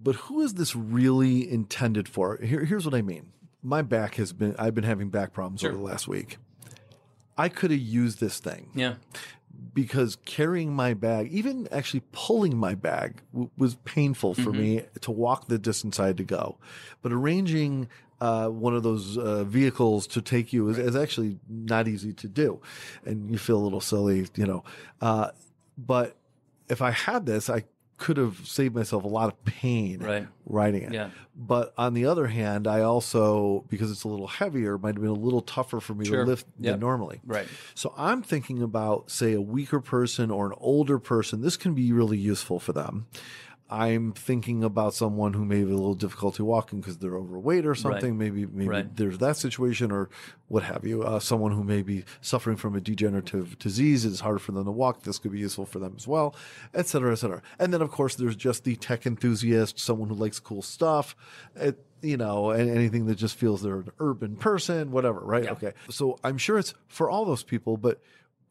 But 0.01 0.17
who 0.17 0.41
is 0.41 0.55
this 0.55 0.75
really 0.75 1.49
intended 1.51 2.09
for? 2.09 2.37
Here, 2.39 2.65
here's 2.65 2.85
what 2.85 2.95
I 2.95 3.03
mean. 3.03 3.33
My 3.63 3.83
back 3.83 4.17
has 4.17 4.33
been, 4.33 4.57
I've 4.59 4.75
been 4.75 4.85
having 4.85 5.11
back 5.11 5.33
problems 5.33 5.61
Sure. 5.61 5.71
over 5.71 5.79
the 5.79 5.85
last 5.85 6.09
week. 6.09 6.39
I 7.39 7.49
could 7.49 7.71
have 7.71 7.81
used 7.81 8.21
this 8.21 8.41
thing 8.41 8.71
Yeah. 8.75 8.95
Because 9.75 10.17
carrying 10.25 10.73
my 10.73 10.95
bag, 10.95 11.31
even 11.33 11.69
actually 11.71 12.03
pulling 12.13 12.57
my 12.57 12.75
bag, 12.75 13.23
w- 13.33 13.51
was 13.57 13.77
painful 13.85 14.35
for 14.35 14.53
me 14.53 14.83
to 15.01 15.11
walk 15.11 15.49
the 15.49 15.59
distance 15.59 15.99
I 16.01 16.09
had 16.09 16.17
to 16.19 16.25
go. 16.25 16.59
But 17.03 17.13
arranging 17.13 17.89
uh, 18.21 18.49
one 18.49 18.75
of 18.75 18.83
those 18.83 19.19
uh, 19.19 19.45
vehicles 19.45 20.07
to 20.09 20.23
take 20.23 20.53
you 20.53 20.69
is, 20.69 20.79
is 20.79 20.95
actually 20.95 21.39
not 21.49 21.89
easy 21.89 22.13
to 22.13 22.29
do, 22.29 22.61
and 23.05 23.31
you 23.31 23.39
feel 23.39 23.59
a 23.59 23.65
little 23.65 23.81
silly, 23.81 24.27
you 24.37 24.47
know. 24.47 24.65
Uh, 25.01 25.31
but 25.77 26.17
if 26.69 26.81
I 26.81 26.91
had 26.93 27.27
this, 27.27 27.51
I 27.51 27.65
could 28.03 28.17
have 28.17 28.47
saved 28.47 28.75
myself 28.75 29.05
a 29.05 29.09
lot 29.09 29.29
of 29.33 29.45
pain 29.45 30.01
Right. 30.01 30.27
riding 30.45 30.83
it. 30.83 30.93
Yeah. 30.93 31.11
But 31.37 31.73
on 31.79 31.95
the 31.95 32.05
other 32.07 32.27
hand, 32.27 32.67
I 32.67 32.81
also 32.83 33.65
because 33.69 33.91
it's 33.91 34.03
a 34.05 34.09
little 34.09 34.27
heavier, 34.27 34.77
might 34.77 34.95
have 34.95 35.01
been 35.03 35.11
a 35.11 35.13
little 35.15 35.41
tougher 35.41 35.79
for 35.81 35.95
me 35.95 36.05
Sure. 36.05 36.25
to 36.25 36.31
lift 36.31 36.47
Yep. 36.59 36.73
than 36.73 36.81
normally. 36.81 37.21
Right. 37.25 37.47
So 37.75 37.95
I'm 37.97 38.23
thinking 38.23 38.61
about, 38.63 39.11
say, 39.11 39.33
a 39.35 39.41
weaker 39.41 39.81
person 39.81 40.31
or 40.31 40.47
an 40.47 40.55
older 40.59 40.99
person. 40.99 41.41
This 41.41 41.57
can 41.57 41.75
be 41.75 41.93
really 41.93 42.19
useful 42.19 42.59
for 42.59 42.73
them. 42.73 43.07
I'm 43.73 44.13
thinking 44.13 44.63
about 44.63 44.93
someone 44.93 45.33
who 45.33 45.47
may 45.47 45.61
have 45.61 45.69
a 45.71 45.75
little 45.75 45.95
difficulty 45.95 46.43
walking 46.43 46.81
because 46.81 46.99
they're 46.99 47.17
overweight 47.17 47.65
or 47.65 47.75
something. 47.75 48.19
Maybe 48.19 48.45
maybe 48.45 48.69
Right. 48.69 48.97
there's 48.97 49.17
that 49.19 49.37
situation 49.39 49.91
or 49.91 50.11
what 50.49 50.63
have 50.65 50.85
you. 50.85 51.03
Uh, 51.03 51.19
someone 51.21 51.53
who 51.53 51.65
may 51.65 51.81
be 51.81 52.05
suffering 52.21 52.59
from 52.59 52.77
a 52.77 52.81
degenerative 52.83 53.59
disease. 53.59 54.05
It's 54.05 54.21
harder 54.21 54.39
for 54.39 54.53
them 54.53 54.67
to 54.67 54.71
walk. 54.71 55.05
This 55.05 55.19
could 55.19 55.33
be 55.33 55.39
useful 55.41 55.65
for 55.65 55.79
them 55.79 55.95
as 55.97 56.07
well, 56.07 56.35
et 56.75 56.87
cetera, 56.87 57.13
et 57.13 57.17
cetera. 57.17 57.41
And 57.59 57.73
then 57.73 57.81
of 57.81 57.91
course 57.91 58.15
there's 58.15 58.37
just 58.37 58.65
the 58.65 58.77
tech 58.77 59.07
enthusiast, 59.07 59.79
someone 59.79 60.11
who 60.11 60.17
likes 60.17 60.39
cool 60.39 60.61
stuff. 60.61 61.17
It, 61.57 61.83
you 62.03 62.17
know, 62.19 62.51
and 62.51 62.69
anything 62.69 63.07
that 63.07 63.15
just 63.15 63.37
feels 63.37 63.63
they're 63.63 63.79
an 63.81 63.91
urban 64.01 64.37
person, 64.37 64.91
whatever, 64.91 65.21
right? 65.21 65.49
Okay. 65.49 65.73
So 65.89 66.19
I'm 66.23 66.37
sure 66.37 66.59
it's 66.59 66.75
for 66.89 67.09
all 67.09 67.25
those 67.25 67.43
people, 67.45 67.77
but 67.79 68.03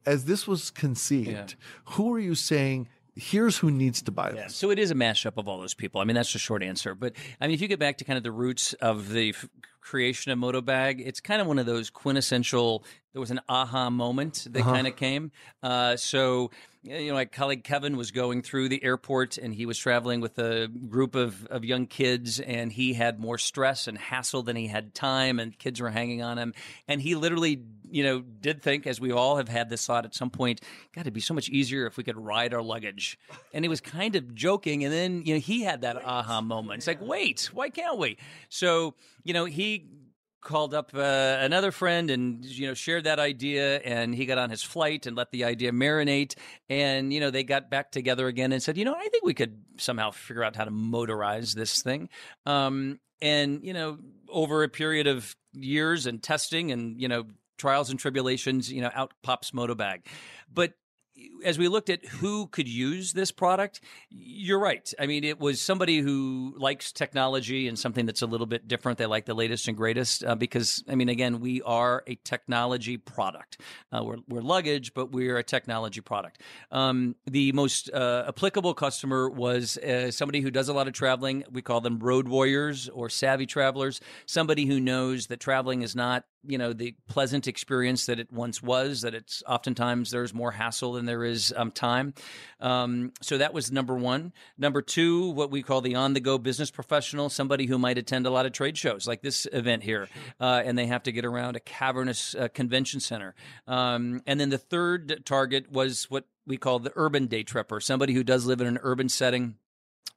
as 0.06 0.26
this 0.26 0.48
was 0.48 0.72
conceived, 0.72 1.30
Yeah. 1.30 1.46
who 1.94 2.12
are 2.14 2.20
you 2.20 2.34
saying 2.34 2.88
here's 3.16 3.58
who 3.58 3.72
needs 3.72 4.02
to 4.04 4.12
buy 4.12 4.32
this? 4.32 4.56
So 4.56 4.70
it 4.72 4.80
is 4.80 4.92
a 4.92 4.96
mashup 4.96 5.34
of 5.38 5.48
all 5.48 5.60
those 5.60 5.74
people. 5.74 6.02
I 6.02 6.06
mean, 6.06 6.16
that's 6.16 6.34
the 6.34 6.40
short 6.40 6.64
answer. 6.64 6.96
But 6.96 7.14
I 7.40 7.48
mean, 7.48 7.54
if 7.54 7.62
you 7.62 7.68
get 7.68 7.80
back 7.80 7.98
to 7.98 8.04
kind 8.04 8.18
of 8.18 8.24
the 8.24 8.32
roots 8.32 8.74
of 8.74 9.10
the 9.10 9.30
f- 9.30 9.48
creation 9.82 10.32
of 10.32 10.40
Modobag, 10.40 11.02
it's 11.06 11.20
kind 11.20 11.42
of 11.42 11.48
one 11.48 11.60
of 11.60 11.66
those 11.66 11.90
quintessential. 11.90 12.84
There 13.14 13.20
was 13.20 13.32
an 13.32 13.42
aha 13.50 13.90
moment 13.90 14.48
that 14.52 14.64
kind 14.64 14.88
of 14.88 14.96
came. 14.96 15.32
Uh, 15.62 15.98
so 15.98 16.52
you 16.84 17.10
know, 17.10 17.14
my 17.14 17.26
colleague 17.26 17.64
Kevin 17.64 17.96
was 17.96 18.12
going 18.12 18.42
through 18.42 18.70
the 18.70 18.84
airport 18.84 19.38
and 19.38 19.54
he 19.54 19.66
was 19.66 19.78
traveling 19.78 20.20
with 20.20 20.40
a 20.40 20.68
group 20.68 21.16
of, 21.16 21.46
of 21.48 21.64
young 21.64 21.86
kids 21.86 22.40
and 22.40 22.72
he 22.72 22.94
had 22.94 23.20
more 23.20 23.38
stress 23.38 23.88
and 23.88 23.98
hassle 23.98 24.42
than 24.42 24.56
he 24.56 24.68
had 24.68 24.96
time 24.96 25.40
and 25.40 25.58
kids 25.58 25.80
were 25.80 25.92
hanging 25.92 26.24
on 26.24 26.40
him. 26.40 26.54
And 26.88 27.00
he 27.00 27.14
literally, 27.16 27.64
you 27.92 28.04
know, 28.04 28.22
did 28.22 28.62
think, 28.62 28.88
as 28.88 29.00
we 29.00 29.12
all 29.12 29.38
have 29.38 29.50
had 29.50 29.70
this 29.70 29.86
thought 29.86 30.06
at 30.06 30.16
some 30.16 30.30
point, 30.30 30.62
God, 30.96 31.02
it'd 31.02 31.14
be 31.14 31.20
so 31.22 31.34
much 31.34 31.50
easier 31.50 31.86
if 31.86 31.98
we 31.98 32.04
could 32.04 32.18
ride 32.18 32.54
our 32.54 32.62
luggage. 32.62 33.20
And 33.54 33.64
he 33.64 33.70
was 33.70 33.82
kind 33.82 34.16
of 34.16 34.34
joking. 34.34 34.84
And 34.84 34.94
then, 34.94 35.24
you 35.26 35.36
know, 35.36 35.40
he 35.40 35.64
had 35.64 35.82
that 35.82 36.04
aha 36.04 36.42
moment. 36.42 36.80
It's 36.80 36.88
like, 36.88 37.02
wait, 37.02 37.50
why 37.54 37.70
can't 37.70 37.98
we? 37.98 38.18
So, 38.50 38.96
you 39.24 39.34
know, 39.34 39.46
he 39.46 39.86
called 40.42 40.74
up 40.74 40.92
uh, 40.96 41.38
another 41.40 41.72
friend 41.72 42.10
and 42.10 42.44
you 42.44 42.68
know 42.68 42.74
shared 42.74 43.04
that 43.04 43.20
idea 43.20 43.78
and 43.82 44.14
he 44.14 44.26
got 44.26 44.40
on 44.40 44.50
his 44.50 44.64
flight 44.64 45.06
and 45.06 45.16
let 45.16 45.32
the 45.32 45.44
idea 45.44 45.72
marinate 45.72 46.36
and 46.68 47.14
you 47.14 47.20
know 47.20 47.30
they 47.30 47.44
got 47.44 47.70
back 47.70 47.92
together 47.92 48.28
again 48.28 48.52
and 48.52 48.62
said 48.62 48.76
you 48.76 48.84
know 48.84 48.96
i 48.96 49.08
think 49.10 49.24
we 49.24 49.36
could 49.36 49.62
somehow 49.78 50.10
figure 50.10 50.44
out 50.44 50.56
how 50.56 50.66
to 50.66 50.72
motorize 50.72 51.54
this 51.54 51.84
thing 51.84 52.10
um, 52.48 53.00
and 53.22 53.64
you 53.64 53.72
know 53.72 54.00
over 54.30 54.64
a 54.64 54.70
period 54.70 55.06
of 55.06 55.36
years 55.54 56.08
and 56.08 56.24
testing 56.24 56.72
and 56.72 57.00
you 57.00 57.08
know 57.08 57.26
trials 57.62 57.90
and 57.92 58.00
tribulations 58.00 58.72
you 58.72 58.82
know 58.82 58.92
out 58.94 59.14
pops 59.22 59.52
Modobag 59.52 60.02
but 60.52 60.74
as 61.44 61.58
we 61.58 61.68
looked 61.68 61.90
at 61.90 62.06
who 62.06 62.48
could 62.48 62.68
use 62.68 63.14
this 63.14 63.32
product, 63.32 63.82
you're 64.10 64.60
right. 64.60 64.92
I 65.00 65.08
mean, 65.08 65.24
it 65.24 65.40
was 65.40 65.62
somebody 65.62 66.00
who 66.00 66.54
likes 66.58 66.92
technology 66.92 67.68
and 67.68 67.78
something 67.78 68.06
that's 68.06 68.22
a 68.22 68.26
little 68.26 68.46
bit 68.46 68.68
different. 68.68 68.98
They 68.98 69.06
like 69.06 69.26
the 69.26 69.34
latest 69.34 69.68
and 69.68 69.76
greatest 69.76 70.24
uh, 70.24 70.36
because, 70.36 70.84
I 70.88 70.96
mean, 70.96 71.10
again, 71.10 71.40
we 71.40 71.62
are 71.64 72.04
a 72.08 72.16
technology 72.16 72.98
product. 72.98 73.60
Uh, 73.92 74.04
we're, 74.04 74.18
we're, 74.28 74.42
luggage, 74.42 74.94
but 74.94 75.12
we're 75.12 75.38
a 75.38 75.44
technology 75.44 76.02
product. 76.02 76.42
Um, 76.72 77.16
the 77.26 77.52
most 77.52 77.92
uh, 77.92 78.26
applicable 78.28 78.74
customer 78.74 79.30
was 79.30 79.78
uh, 79.78 80.12
somebody 80.12 80.42
who 80.42 80.52
does 80.52 80.70
a 80.70 80.74
lot 80.74 80.88
of 80.88 80.94
traveling. 80.94 81.44
We 81.52 81.62
call 81.62 81.82
them 81.82 82.00
road 82.00 82.28
warriors 82.28 82.90
or 82.90 83.10
savvy 83.10 83.46
travelers. 83.46 84.02
Somebody 84.26 84.66
who 84.66 84.80
knows 84.80 85.28
that 85.28 85.40
traveling 85.40 85.82
is 85.82 85.96
not 85.96 86.26
you 86.44 86.58
know 86.58 86.74
the 86.74 86.96
pleasant 87.08 87.48
experience 87.48 88.06
that 88.08 88.20
it 88.20 88.32
once 88.32 88.62
was 88.64 89.02
that 89.02 89.14
it's 89.14 89.44
oftentimes 89.48 90.12
there's 90.12 90.34
more 90.34 90.52
hassle 90.52 90.94
than 90.94 91.06
there 91.06 91.24
is 91.24 91.54
um, 91.56 91.72
time. 91.72 92.14
Um, 92.60 93.12
so 93.22 93.38
that 93.38 93.54
was 93.54 93.72
number 93.72 93.96
one. 93.96 94.34
Number 94.58 94.82
two 94.82 95.30
what 95.30 95.52
we 95.52 95.62
call 95.62 95.82
the 95.82 95.96
on 95.96 96.14
the 96.14 96.20
go 96.20 96.38
business 96.38 96.72
professional 96.72 97.30
somebody 97.30 97.66
who 97.66 97.78
might 97.78 97.98
attend 97.98 98.26
a 98.26 98.30
lot 98.30 98.46
of 98.46 98.52
trade 98.52 98.78
shows 98.78 99.08
like 99.08 99.22
this 99.22 99.48
event 99.52 99.84
here 99.84 100.08
uh, 100.40 100.62
and 100.66 100.78
they 100.78 100.88
have 100.88 101.04
to 101.04 101.12
get 101.12 101.26
around 101.26 101.56
a 101.56 101.60
cavernous 101.60 102.36
uh, 102.36 102.48
convention 102.50 103.00
center. 103.00 103.36
Um, 103.68 104.22
and 104.26 104.40
then 104.40 104.50
the 104.50 104.58
third 104.58 105.22
target 105.26 105.72
was 105.72 106.10
what 106.10 106.26
we 106.46 106.58
call 106.58 106.80
the 106.80 106.92
urban 106.96 107.28
day 107.28 107.44
tripper 107.44 107.80
somebody 107.80 108.14
who 108.14 108.24
does 108.24 108.46
live 108.46 108.62
in 108.62 108.68
an 108.68 108.80
urban 108.82 109.10
setting 109.10 109.56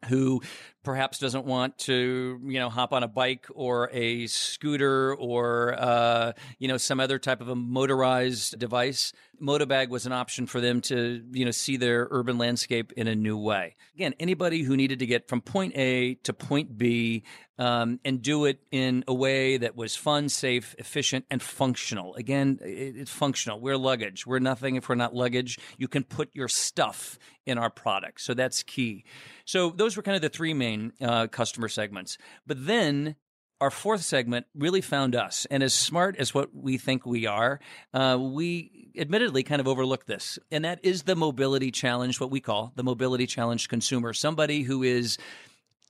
who 0.08 0.42
perhaps 0.84 1.18
doesn't 1.18 1.46
want 1.46 1.76
to, 1.78 2.38
you 2.44 2.60
know, 2.60 2.68
hop 2.68 2.92
on 2.92 3.02
a 3.02 3.08
bike 3.08 3.46
or 3.54 3.90
a 3.92 4.26
scooter 4.26 5.14
or, 5.14 5.74
uh, 5.76 6.32
you 6.58 6.68
know, 6.68 6.76
some 6.76 7.00
other 7.00 7.18
type 7.18 7.40
of 7.40 7.48
a 7.48 7.56
motorized 7.56 8.58
device. 8.58 9.12
Modobag 9.42 9.88
was 9.88 10.06
an 10.06 10.12
option 10.12 10.46
for 10.46 10.60
them 10.60 10.80
to, 10.82 11.22
you 11.32 11.44
know, 11.44 11.50
see 11.50 11.76
their 11.76 12.06
urban 12.10 12.38
landscape 12.38 12.92
in 12.92 13.08
a 13.08 13.14
new 13.14 13.36
way. 13.36 13.74
Again, 13.94 14.14
anybody 14.20 14.62
who 14.62 14.76
needed 14.76 15.00
to 15.00 15.06
get 15.06 15.28
from 15.28 15.40
point 15.40 15.76
A 15.76 16.14
to 16.22 16.32
point 16.32 16.78
B 16.78 17.24
um, 17.58 18.00
and 18.04 18.20
do 18.20 18.44
it 18.44 18.60
in 18.70 19.04
a 19.06 19.14
way 19.14 19.56
that 19.56 19.76
was 19.76 19.94
fun, 19.96 20.28
safe, 20.28 20.74
efficient, 20.78 21.24
and 21.30 21.40
functional. 21.42 22.14
Again, 22.14 22.58
it, 22.62 22.96
it's 22.96 23.10
functional. 23.10 23.60
We're 23.60 23.76
luggage. 23.76 24.26
We're 24.26 24.40
nothing 24.40 24.76
if 24.76 24.88
we're 24.88 24.96
not 24.96 25.14
luggage. 25.14 25.58
You 25.78 25.88
can 25.88 26.04
put 26.04 26.30
your 26.34 26.48
stuff 26.48 27.18
in 27.46 27.58
our 27.58 27.70
product. 27.70 28.20
So 28.22 28.34
that's 28.34 28.62
key. 28.62 29.04
So 29.44 29.70
those 29.70 29.96
were 29.96 30.02
kind 30.02 30.16
of 30.16 30.22
the 30.22 30.30
three 30.30 30.54
main 30.54 30.73
uh, 31.00 31.26
customer 31.28 31.68
segments. 31.68 32.18
But 32.46 32.66
then 32.66 33.16
our 33.60 33.70
fourth 33.70 34.02
segment 34.02 34.46
really 34.54 34.80
found 34.80 35.14
us. 35.14 35.46
And 35.50 35.62
as 35.62 35.72
smart 35.72 36.16
as 36.18 36.34
what 36.34 36.54
we 36.54 36.76
think 36.76 37.06
we 37.06 37.26
are, 37.26 37.60
uh, 37.92 38.18
we 38.20 38.90
admittedly 38.96 39.42
kind 39.42 39.60
of 39.60 39.68
overlooked 39.68 40.06
this. 40.06 40.38
And 40.50 40.64
that 40.64 40.80
is 40.82 41.04
the 41.04 41.16
mobility 41.16 41.70
challenge, 41.70 42.20
what 42.20 42.30
we 42.30 42.40
call 42.40 42.72
the 42.76 42.84
mobility 42.84 43.26
challenge 43.26 43.68
consumer. 43.68 44.12
Somebody 44.12 44.62
who 44.62 44.82
is 44.82 45.18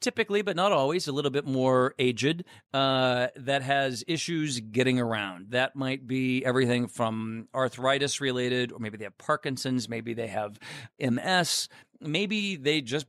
typically, 0.00 0.42
but 0.42 0.54
not 0.54 0.70
always, 0.70 1.08
a 1.08 1.12
little 1.12 1.30
bit 1.30 1.46
more 1.46 1.94
aged 1.98 2.44
uh, 2.72 3.28
that 3.36 3.62
has 3.62 4.04
issues 4.06 4.60
getting 4.60 5.00
around. 5.00 5.50
That 5.50 5.74
might 5.74 6.06
be 6.06 6.44
everything 6.44 6.88
from 6.88 7.48
arthritis 7.54 8.20
related, 8.20 8.70
or 8.70 8.78
maybe 8.78 8.98
they 8.98 9.04
have 9.04 9.16
Parkinson's, 9.16 9.88
maybe 9.88 10.12
they 10.12 10.28
have 10.28 10.58
MS, 11.00 11.68
maybe 12.00 12.56
they 12.56 12.82
just 12.82 13.06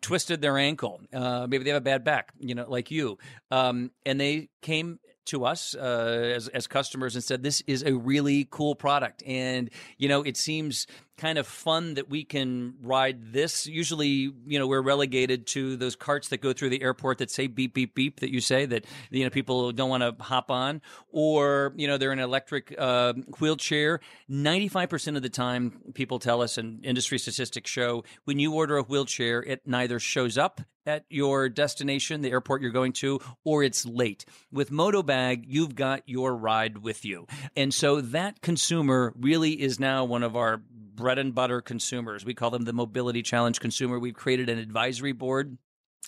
twisted 0.00 0.40
their 0.40 0.58
ankle. 0.58 1.00
Uh, 1.12 1.46
maybe 1.48 1.64
they 1.64 1.70
have 1.70 1.82
a 1.82 1.84
bad 1.84 2.04
back, 2.04 2.32
you 2.38 2.54
know, 2.54 2.66
like 2.68 2.90
you. 2.90 3.18
Um, 3.50 3.90
and 4.04 4.20
they 4.20 4.48
came 4.62 4.98
to 5.26 5.44
us 5.44 5.74
uh, 5.74 6.32
as, 6.34 6.48
as 6.48 6.66
customers 6.66 7.14
and 7.14 7.22
said, 7.22 7.42
this 7.42 7.62
is 7.66 7.82
a 7.82 7.94
really 7.94 8.48
cool 8.50 8.74
product. 8.74 9.22
And, 9.26 9.70
you 9.98 10.08
know, 10.08 10.22
it 10.22 10.36
seems 10.36 10.86
kind 11.18 11.36
of 11.36 11.46
fun 11.46 11.94
that 11.94 12.08
we 12.08 12.24
can 12.24 12.74
ride 12.80 13.32
this. 13.32 13.66
Usually, 13.66 14.32
you 14.46 14.58
know, 14.58 14.66
we're 14.66 14.80
relegated 14.80 15.46
to 15.48 15.76
those 15.76 15.96
carts 15.96 16.28
that 16.28 16.40
go 16.40 16.52
through 16.52 16.70
the 16.70 16.80
airport 16.80 17.18
that 17.18 17.30
say 17.30 17.46
beep, 17.46 17.74
beep, 17.74 17.94
beep 17.94 18.20
that 18.20 18.32
you 18.32 18.40
say 18.40 18.64
that, 18.66 18.86
you 19.10 19.24
know, 19.24 19.30
people 19.30 19.72
don't 19.72 19.90
want 19.90 20.02
to 20.02 20.22
hop 20.22 20.50
on 20.50 20.80
or, 21.10 21.74
you 21.76 21.86
know, 21.86 21.98
they're 21.98 22.12
in 22.12 22.18
an 22.18 22.24
electric 22.24 22.74
uh, 22.78 23.12
wheelchair. 23.40 24.00
95% 24.30 25.16
of 25.16 25.22
the 25.22 25.28
time, 25.28 25.80
people 25.94 26.18
tell 26.18 26.40
us 26.40 26.56
and 26.56 26.84
industry 26.84 27.18
statistics 27.18 27.70
show 27.70 28.04
when 28.24 28.38
you 28.38 28.54
order 28.54 28.78
a 28.78 28.82
wheelchair, 28.82 29.42
it 29.42 29.66
neither 29.66 29.98
shows 29.98 30.38
up 30.38 30.60
at 30.86 31.04
your 31.10 31.48
destination, 31.48 32.22
the 32.22 32.30
airport 32.30 32.62
you're 32.62 32.70
going 32.70 32.94
to, 32.94 33.20
or 33.44 33.62
it's 33.62 33.84
late. 33.84 34.24
With 34.50 34.70
Modobag, 34.70 35.44
you've 35.46 35.74
got 35.74 36.02
your 36.06 36.34
ride 36.34 36.78
with 36.78 37.04
you. 37.04 37.26
And 37.54 37.72
so 37.74 38.00
that 38.00 38.40
consumer 38.40 39.12
really 39.16 39.60
is 39.60 39.78
now 39.78 40.06
one 40.06 40.22
of 40.22 40.34
our 40.34 40.62
bread 40.98 41.18
and 41.18 41.34
butter 41.34 41.60
consumers. 41.60 42.24
We 42.24 42.34
call 42.34 42.50
them 42.50 42.64
the 42.64 42.72
Mobility 42.72 43.22
Challenge 43.22 43.58
consumer. 43.60 43.98
We've 43.98 44.14
created 44.14 44.48
an 44.48 44.58
advisory 44.58 45.12
board 45.12 45.56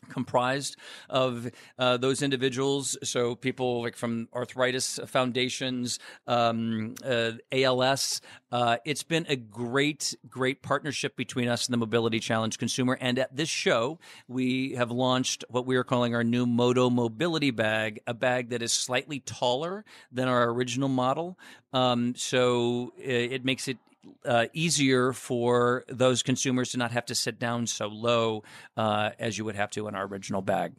comprised 0.08 0.76
of 1.08 1.48
uh, 1.78 1.96
those 1.98 2.22
individuals. 2.22 2.96
So 3.04 3.34
people 3.34 3.82
like 3.82 3.96
from 3.96 4.28
arthritis 4.34 4.98
foundations, 5.06 5.98
um, 6.26 6.94
uh, 7.04 7.32
ALS. 7.52 8.20
Uh, 8.50 8.78
it's 8.84 9.02
been 9.02 9.26
a 9.28 9.36
great, 9.36 10.16
great 10.28 10.62
partnership 10.62 11.16
between 11.16 11.48
us 11.48 11.66
and 11.66 11.72
the 11.72 11.78
Mobility 11.78 12.18
Challenge 12.18 12.58
consumer. 12.58 12.96
And 13.00 13.18
at 13.18 13.36
this 13.36 13.48
show, 13.48 13.98
we 14.26 14.72
have 14.72 14.90
launched 14.90 15.44
what 15.48 15.66
we 15.66 15.76
are 15.76 15.84
calling 15.84 16.14
our 16.14 16.24
new 16.24 16.46
Moto 16.46 16.90
Mobility 16.90 17.50
bag, 17.50 18.00
a 18.06 18.14
bag 18.14 18.50
that 18.50 18.62
is 18.62 18.72
slightly 18.72 19.20
taller 19.20 19.84
than 20.10 20.26
our 20.28 20.50
original 20.50 20.88
model. 20.88 21.38
Um, 21.72 22.14
so 22.16 22.92
it, 22.98 23.32
it 23.32 23.44
makes 23.44 23.68
it 23.68 23.78
uh, 24.24 24.46
easier 24.52 25.12
for 25.12 25.84
those 25.88 26.22
consumers 26.22 26.70
to 26.70 26.78
not 26.78 26.90
have 26.90 27.06
to 27.06 27.14
sit 27.14 27.38
down 27.38 27.66
so 27.66 27.86
low 27.86 28.42
uh, 28.76 29.10
as 29.18 29.36
you 29.36 29.44
would 29.44 29.56
have 29.56 29.70
to 29.70 29.88
in 29.88 29.94
our 29.94 30.06
original 30.06 30.42
bag 30.42 30.72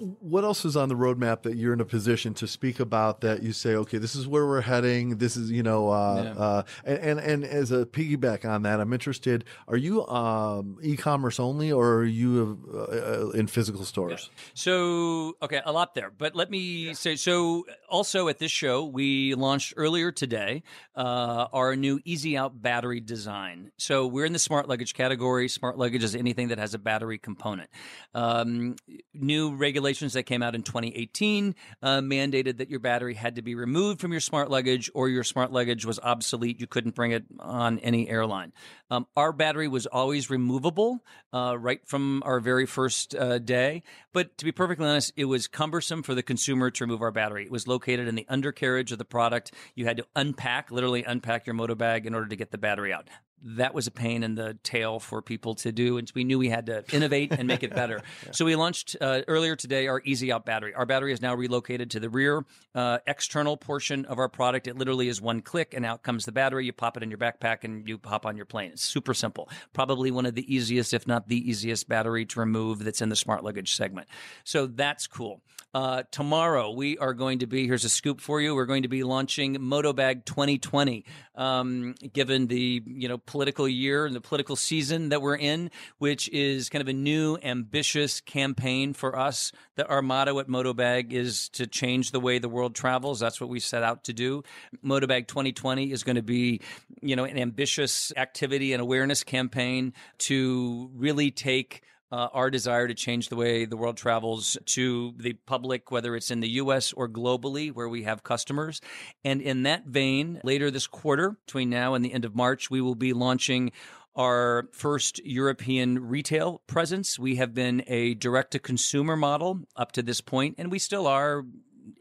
what 0.00 0.44
else 0.44 0.64
is 0.64 0.76
on 0.76 0.88
the 0.88 0.94
roadmap 0.94 1.42
that 1.42 1.56
you're 1.56 1.74
in 1.74 1.80
a 1.80 1.84
position 1.84 2.32
to 2.34 2.46
speak 2.46 2.80
about 2.80 3.20
that 3.20 3.42
you 3.42 3.52
say, 3.52 3.74
okay, 3.74 3.98
this 3.98 4.14
is 4.16 4.26
where 4.26 4.46
we're 4.46 4.62
heading. 4.62 5.18
This 5.18 5.36
is, 5.36 5.50
you 5.50 5.62
know, 5.62 5.90
uh, 5.90 6.22
yeah. 6.22 6.42
uh, 6.42 6.62
and, 6.84 6.98
and, 6.98 7.20
and 7.20 7.44
as 7.44 7.70
a 7.70 7.84
piggyback 7.84 8.48
on 8.48 8.62
that, 8.62 8.80
I'm 8.80 8.92
interested. 8.94 9.44
Are 9.68 9.76
you 9.76 10.06
um, 10.06 10.78
e-commerce 10.82 11.38
only, 11.38 11.70
or 11.70 11.96
are 11.96 12.04
you 12.04 12.88
uh, 12.90 13.30
in 13.30 13.46
physical 13.46 13.84
stores? 13.84 14.30
Yeah. 14.32 14.42
So, 14.54 15.36
okay, 15.42 15.60
a 15.64 15.72
lot 15.72 15.94
there, 15.94 16.10
but 16.16 16.34
let 16.34 16.50
me 16.50 16.58
yeah. 16.58 16.92
say. 16.94 17.16
So, 17.16 17.66
also 17.88 18.28
at 18.28 18.38
this 18.38 18.50
show, 18.50 18.86
we 18.86 19.34
launched 19.34 19.74
earlier 19.76 20.12
today 20.12 20.62
uh, 20.94 21.46
our 21.52 21.76
new 21.76 22.00
Easy 22.04 22.38
Out 22.38 22.60
battery 22.60 23.00
design. 23.00 23.70
So, 23.76 24.06
we're 24.06 24.24
in 24.24 24.32
the 24.32 24.38
smart 24.38 24.66
luggage 24.66 24.94
category. 24.94 25.48
Smart 25.48 25.76
luggage 25.76 26.04
is 26.04 26.14
anything 26.14 26.48
that 26.48 26.58
has 26.58 26.72
a 26.72 26.78
battery 26.78 27.18
component. 27.18 27.68
Um, 28.14 28.76
new 29.12 29.54
regulations 29.54 29.89
regulations 29.90 30.12
that 30.12 30.22
came 30.22 30.40
out 30.40 30.54
in 30.54 30.62
2018 30.62 31.52
uh, 31.82 31.98
mandated 31.98 32.58
that 32.58 32.70
your 32.70 32.78
battery 32.78 33.14
had 33.14 33.34
to 33.34 33.42
be 33.42 33.56
removed 33.56 34.00
from 34.00 34.12
your 34.12 34.20
smart 34.20 34.48
luggage 34.48 34.88
or 34.94 35.08
your 35.08 35.24
smart 35.24 35.50
luggage 35.50 35.84
was 35.84 35.98
obsolete. 35.98 36.60
You 36.60 36.68
couldn't 36.68 36.94
bring 36.94 37.10
it 37.10 37.24
on 37.40 37.80
any 37.80 38.08
airline. 38.08 38.52
Um, 38.88 39.08
our 39.16 39.32
battery 39.32 39.66
was 39.66 39.86
always 39.86 40.30
removable 40.30 41.04
uh, 41.32 41.56
right 41.58 41.80
from 41.86 42.22
our 42.24 42.38
very 42.38 42.66
first 42.66 43.16
uh, 43.16 43.38
day. 43.38 43.82
But 44.12 44.38
to 44.38 44.44
be 44.44 44.52
perfectly 44.52 44.86
honest, 44.86 45.12
it 45.16 45.24
was 45.24 45.48
cumbersome 45.48 46.04
for 46.04 46.14
the 46.14 46.22
consumer 46.22 46.70
to 46.70 46.84
remove 46.84 47.02
our 47.02 47.10
battery. 47.10 47.44
It 47.44 47.50
was 47.50 47.66
located 47.66 48.06
in 48.06 48.14
the 48.14 48.26
undercarriage 48.28 48.92
of 48.92 48.98
the 48.98 49.04
product. 49.04 49.52
You 49.74 49.86
had 49.86 49.96
to 49.96 50.06
unpack, 50.14 50.70
literally 50.70 51.02
unpack 51.02 51.46
your 51.46 51.56
Modobag 51.56 52.06
in 52.06 52.14
order 52.14 52.28
to 52.28 52.36
get 52.36 52.52
the 52.52 52.58
battery 52.58 52.92
out 52.92 53.08
that 53.42 53.74
was 53.74 53.86
a 53.86 53.90
pain 53.90 54.22
in 54.22 54.34
the 54.34 54.58
tail 54.62 55.00
for 55.00 55.22
people 55.22 55.54
to 55.56 55.72
do. 55.72 55.98
And 55.98 56.10
we 56.14 56.24
knew 56.24 56.38
we 56.38 56.48
had 56.48 56.66
to 56.66 56.84
innovate 56.92 57.32
and 57.32 57.46
make 57.46 57.62
it 57.62 57.74
better. 57.74 58.02
yeah. 58.26 58.32
So 58.32 58.44
we 58.44 58.56
launched 58.56 58.96
uh, 59.00 59.22
earlier 59.28 59.56
today 59.56 59.86
our 59.86 60.00
Easy 60.04 60.32
Out 60.32 60.44
battery. 60.44 60.74
Our 60.74 60.86
battery 60.86 61.12
is 61.12 61.22
now 61.22 61.34
relocated 61.34 61.90
to 61.92 62.00
the 62.00 62.10
rear 62.10 62.44
uh, 62.74 62.98
external 63.06 63.56
portion 63.56 64.04
of 64.04 64.18
our 64.18 64.28
product. 64.28 64.66
It 64.66 64.76
literally 64.76 65.08
is 65.08 65.20
one 65.20 65.40
click 65.42 65.74
and 65.74 65.84
out 65.84 66.02
comes 66.02 66.24
the 66.24 66.32
battery. 66.32 66.66
You 66.66 66.72
pop 66.72 66.96
it 66.96 67.02
in 67.02 67.10
your 67.10 67.18
backpack 67.18 67.64
and 67.64 67.88
you 67.88 67.98
hop 68.04 68.26
on 68.26 68.36
your 68.36 68.46
plane. 68.46 68.70
It's 68.72 68.84
super 68.84 69.14
simple. 69.14 69.48
Probably 69.72 70.10
one 70.10 70.26
of 70.26 70.34
the 70.34 70.54
easiest, 70.54 70.94
if 70.94 71.06
not 71.06 71.28
the 71.28 71.50
easiest 71.50 71.88
battery 71.88 72.26
to 72.26 72.40
remove 72.40 72.84
that's 72.84 73.00
in 73.00 73.08
the 73.08 73.16
smart 73.16 73.44
luggage 73.44 73.74
segment. 73.74 74.08
So 74.44 74.66
that's 74.66 75.06
cool. 75.06 75.42
Uh, 75.72 76.02
tomorrow 76.10 76.72
we 76.72 76.98
are 76.98 77.14
going 77.14 77.38
to 77.38 77.46
be, 77.46 77.66
here's 77.66 77.84
a 77.84 77.88
scoop 77.88 78.20
for 78.20 78.40
you. 78.40 78.54
We're 78.54 78.66
going 78.66 78.82
to 78.82 78.88
be 78.88 79.04
launching 79.04 79.56
Modobag 79.56 80.24
2020. 80.24 81.04
Um, 81.36 81.94
given 82.12 82.48
the, 82.48 82.82
you 82.84 83.08
know, 83.08 83.18
political 83.30 83.68
year 83.68 84.06
and 84.06 84.14
the 84.14 84.20
political 84.20 84.56
season 84.56 85.10
that 85.10 85.22
we're 85.22 85.36
in, 85.36 85.70
which 85.98 86.28
is 86.30 86.68
kind 86.68 86.82
of 86.82 86.88
a 86.88 86.92
new, 86.92 87.38
ambitious 87.44 88.20
campaign 88.20 88.92
for 88.92 89.16
us. 89.16 89.52
That 89.76 89.88
our 89.88 90.02
motto 90.02 90.40
at 90.40 90.48
Modobag 90.48 91.12
is 91.12 91.48
to 91.50 91.68
change 91.68 92.10
the 92.10 92.18
way 92.18 92.40
the 92.40 92.48
world 92.48 92.74
travels. 92.74 93.20
That's 93.20 93.40
what 93.40 93.48
we 93.48 93.60
set 93.60 93.84
out 93.84 94.02
to 94.04 94.12
do. 94.12 94.42
Modobag 94.84 95.28
2020 95.28 95.92
is 95.92 96.02
going 96.02 96.16
to 96.16 96.22
be, 96.22 96.60
you 97.00 97.14
know, 97.14 97.22
an 97.22 97.38
ambitious 97.38 98.12
activity 98.16 98.72
and 98.72 98.82
awareness 98.82 99.22
campaign 99.22 99.92
to 100.18 100.90
really 100.92 101.30
take 101.30 101.84
uh, 102.12 102.28
our 102.32 102.50
desire 102.50 102.88
to 102.88 102.94
change 102.94 103.28
the 103.28 103.36
way 103.36 103.64
the 103.64 103.76
world 103.76 103.96
travels 103.96 104.58
to 104.66 105.14
the 105.16 105.34
public, 105.46 105.90
whether 105.90 106.16
it's 106.16 106.30
in 106.30 106.40
the 106.40 106.48
US 106.50 106.92
or 106.92 107.08
globally, 107.08 107.72
where 107.72 107.88
we 107.88 108.02
have 108.02 108.22
customers. 108.22 108.80
And 109.24 109.40
in 109.40 109.62
that 109.64 109.86
vein, 109.86 110.40
later 110.42 110.70
this 110.70 110.86
quarter, 110.86 111.36
between 111.46 111.70
now 111.70 111.94
and 111.94 112.04
the 112.04 112.12
end 112.12 112.24
of 112.24 112.34
March, 112.34 112.70
we 112.70 112.80
will 112.80 112.94
be 112.94 113.12
launching 113.12 113.72
our 114.16 114.68
first 114.72 115.24
European 115.24 116.08
retail 116.08 116.62
presence. 116.66 117.18
We 117.18 117.36
have 117.36 117.54
been 117.54 117.84
a 117.86 118.14
direct 118.14 118.50
to 118.52 118.58
consumer 118.58 119.16
model 119.16 119.60
up 119.76 119.92
to 119.92 120.02
this 120.02 120.20
point, 120.20 120.56
and 120.58 120.70
we 120.70 120.78
still 120.78 121.06
are 121.06 121.44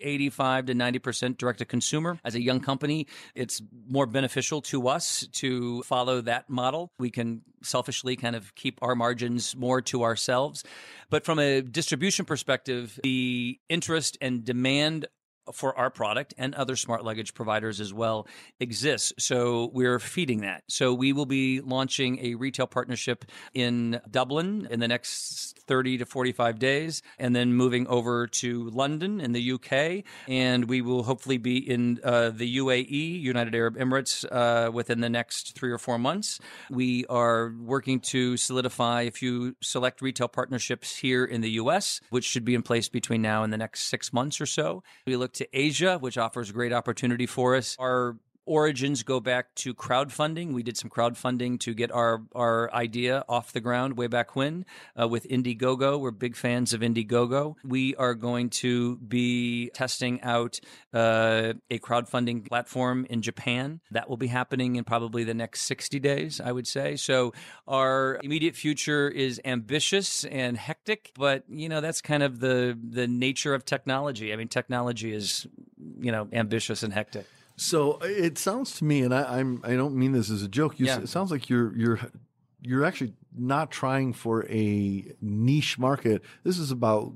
85 0.02 0.68
to 0.68 0.74
90% 0.74 1.38
direct 1.38 1.60
to 1.60 1.66
consumer. 1.66 2.20
As 2.24 2.36
a 2.36 2.42
young 2.42 2.60
company, 2.60 3.08
it's 3.36 3.62
more 3.88 4.06
beneficial 4.06 4.62
to 4.64 4.88
us 4.88 5.28
to 5.34 5.84
follow 5.84 6.22
that 6.22 6.50
model. 6.50 6.92
We 7.00 7.12
can 7.12 7.42
selfishly 7.62 8.16
kind 8.16 8.36
of 8.36 8.56
keep 8.56 8.80
our 8.82 8.96
margins 8.96 9.56
more 9.56 9.82
to 9.82 10.04
ourselves. 10.04 10.64
But 11.10 11.26
from 11.26 11.40
a 11.40 11.62
distribution 11.62 12.26
perspective, 12.26 13.00
the 13.04 13.60
interest 13.70 14.18
and 14.22 14.44
demand 14.44 15.08
for 15.54 15.78
our 15.78 15.90
product 15.90 16.34
and 16.38 16.56
other 16.56 16.76
smart 16.76 17.04
luggage 17.04 17.34
providers 17.34 17.80
as 17.80 17.94
well 17.94 18.28
exists. 18.60 19.14
So 19.18 19.70
we're 19.74 20.00
feeding 20.00 20.42
that. 20.42 20.64
So 20.68 20.94
we 20.94 21.14
will 21.14 21.26
be 21.26 21.62
launching 21.62 22.20
a 22.26 22.36
retail 22.36 22.68
partnership 22.68 23.26
in 23.54 24.02
Dublin 24.10 24.68
in 24.70 24.80
the 24.80 24.88
next 24.88 25.60
30 25.68 26.00
to 26.00 26.06
45 26.06 26.58
days, 26.58 27.02
and 27.20 27.36
then 27.36 27.54
moving 27.54 27.88
over 27.88 28.28
to 28.28 28.70
London 28.72 29.22
in 29.22 29.34
the 29.34 29.52
UK. 29.54 30.04
And 30.28 30.66
we 30.68 30.82
will 30.82 31.04
hopefully 31.04 31.38
be 31.38 31.58
in 31.58 32.00
uh, 32.04 32.32
the 32.32 32.58
UAE, 32.58 33.22
United 33.22 33.54
Arab 33.54 33.78
Emirates, 33.78 34.26
uh, 34.32 34.72
within 34.72 35.00
the 35.00 35.10
next 35.10 35.56
three 35.56 35.72
or 35.72 35.78
four 35.78 36.00
months. 36.00 36.40
We 36.72 37.06
are 37.06 37.54
working 37.60 38.00
to 38.12 38.36
solidify 38.36 39.04
a 39.04 39.12
few 39.12 39.56
select 39.62 40.02
retail 40.02 40.28
partnerships 40.28 40.98
here 40.98 41.24
in 41.24 41.42
the 41.42 41.52
US, 41.52 42.02
which 42.10 42.26
should 42.26 42.46
be 42.46 42.56
in 42.56 42.64
place 42.64 42.90
between 42.90 43.22
now 43.22 43.44
and 43.44 43.54
the 43.54 43.58
next 43.58 43.84
six 43.84 44.12
months 44.12 44.42
or 44.42 44.46
so. 44.46 44.84
We 45.06 45.16
look 45.16 45.34
to 45.40 45.48
Asia, 45.58 45.98
which 45.98 46.18
offers 46.18 46.50
a 46.50 46.54
great 46.54 46.72
opportunity 46.72 47.26
for 47.26 47.56
us. 47.56 47.76
Our 47.80 48.16
origins 48.50 49.04
go 49.04 49.20
back 49.20 49.54
to 49.54 49.76
crowdfunding. 49.76 50.54
We 50.54 50.64
did 50.64 50.76
some 50.76 50.90
crowdfunding 50.90 51.60
to 51.62 51.74
get 51.76 51.92
our 51.92 52.24
our 52.34 52.74
idea 52.74 53.24
off 53.30 53.54
the 53.54 53.62
ground 53.62 53.96
way 53.96 54.08
back 54.08 54.36
when 54.36 54.66
uh, 55.00 55.08
with 55.08 55.28
Indiegogo. 55.30 56.00
We're 56.00 56.12
big 56.12 56.36
fans 56.36 56.74
of 56.74 56.82
Indiegogo. 56.82 57.56
We 57.64 57.96
are 57.96 58.16
going 58.16 58.50
to 58.62 58.98
be 58.98 59.70
testing 59.76 60.22
out 60.24 60.60
uh, 60.94 61.54
a 61.70 61.78
crowdfunding 61.78 62.48
platform 62.48 63.06
in 63.10 63.22
Japan. 63.22 63.82
That 63.92 64.10
will 64.10 64.18
be 64.18 64.28
happening 64.28 64.76
in 64.78 64.84
probably 64.84 65.24
the 65.24 65.36
next 65.36 65.62
60 65.62 66.00
days, 66.00 66.42
I 66.42 66.52
would 66.52 66.68
say. 66.68 66.96
So 66.96 67.34
our 67.68 68.20
immediate 68.24 68.56
future 68.56 69.08
is 69.08 69.40
ambitious 69.46 70.26
and 70.26 70.58
hectic, 70.58 71.12
but 71.16 71.44
you 71.48 71.70
know 71.70 71.82
that's 71.82 72.02
kind 72.02 72.24
of 72.24 72.40
the 72.40 72.78
the 72.82 73.08
nature 73.08 73.54
of 73.54 73.64
technology. 73.64 74.34
I 74.34 74.36
mean, 74.38 74.48
technology 74.48 75.14
is 75.14 75.46
you 76.00 76.12
know 76.12 76.28
ambitious 76.34 76.82
and 76.82 76.92
hectic. 76.92 77.28
So 77.60 78.00
it 78.02 78.38
sounds 78.38 78.78
to 78.78 78.86
me, 78.86 79.02
and 79.02 79.14
I, 79.14 79.40
I'm 79.40 79.62
I 79.66 79.76
don't 79.76 79.96
mean 79.96 80.14
this 80.14 80.30
as 80.30 80.44
a 80.44 80.48
joke. 80.48 80.80
You, 80.80 80.86
Yeah. 80.86 81.00
It 81.00 81.10
sounds 81.10 81.30
like 81.30 81.50
you're 81.50 81.76
you're 81.76 82.00
you're 82.62 82.86
actually 82.86 83.14
not 83.38 83.70
trying 83.70 84.14
for 84.14 84.46
a 84.50 85.14
niche 85.22 85.78
market. 85.78 86.22
This 86.44 86.58
is 86.58 86.72
about 86.72 87.14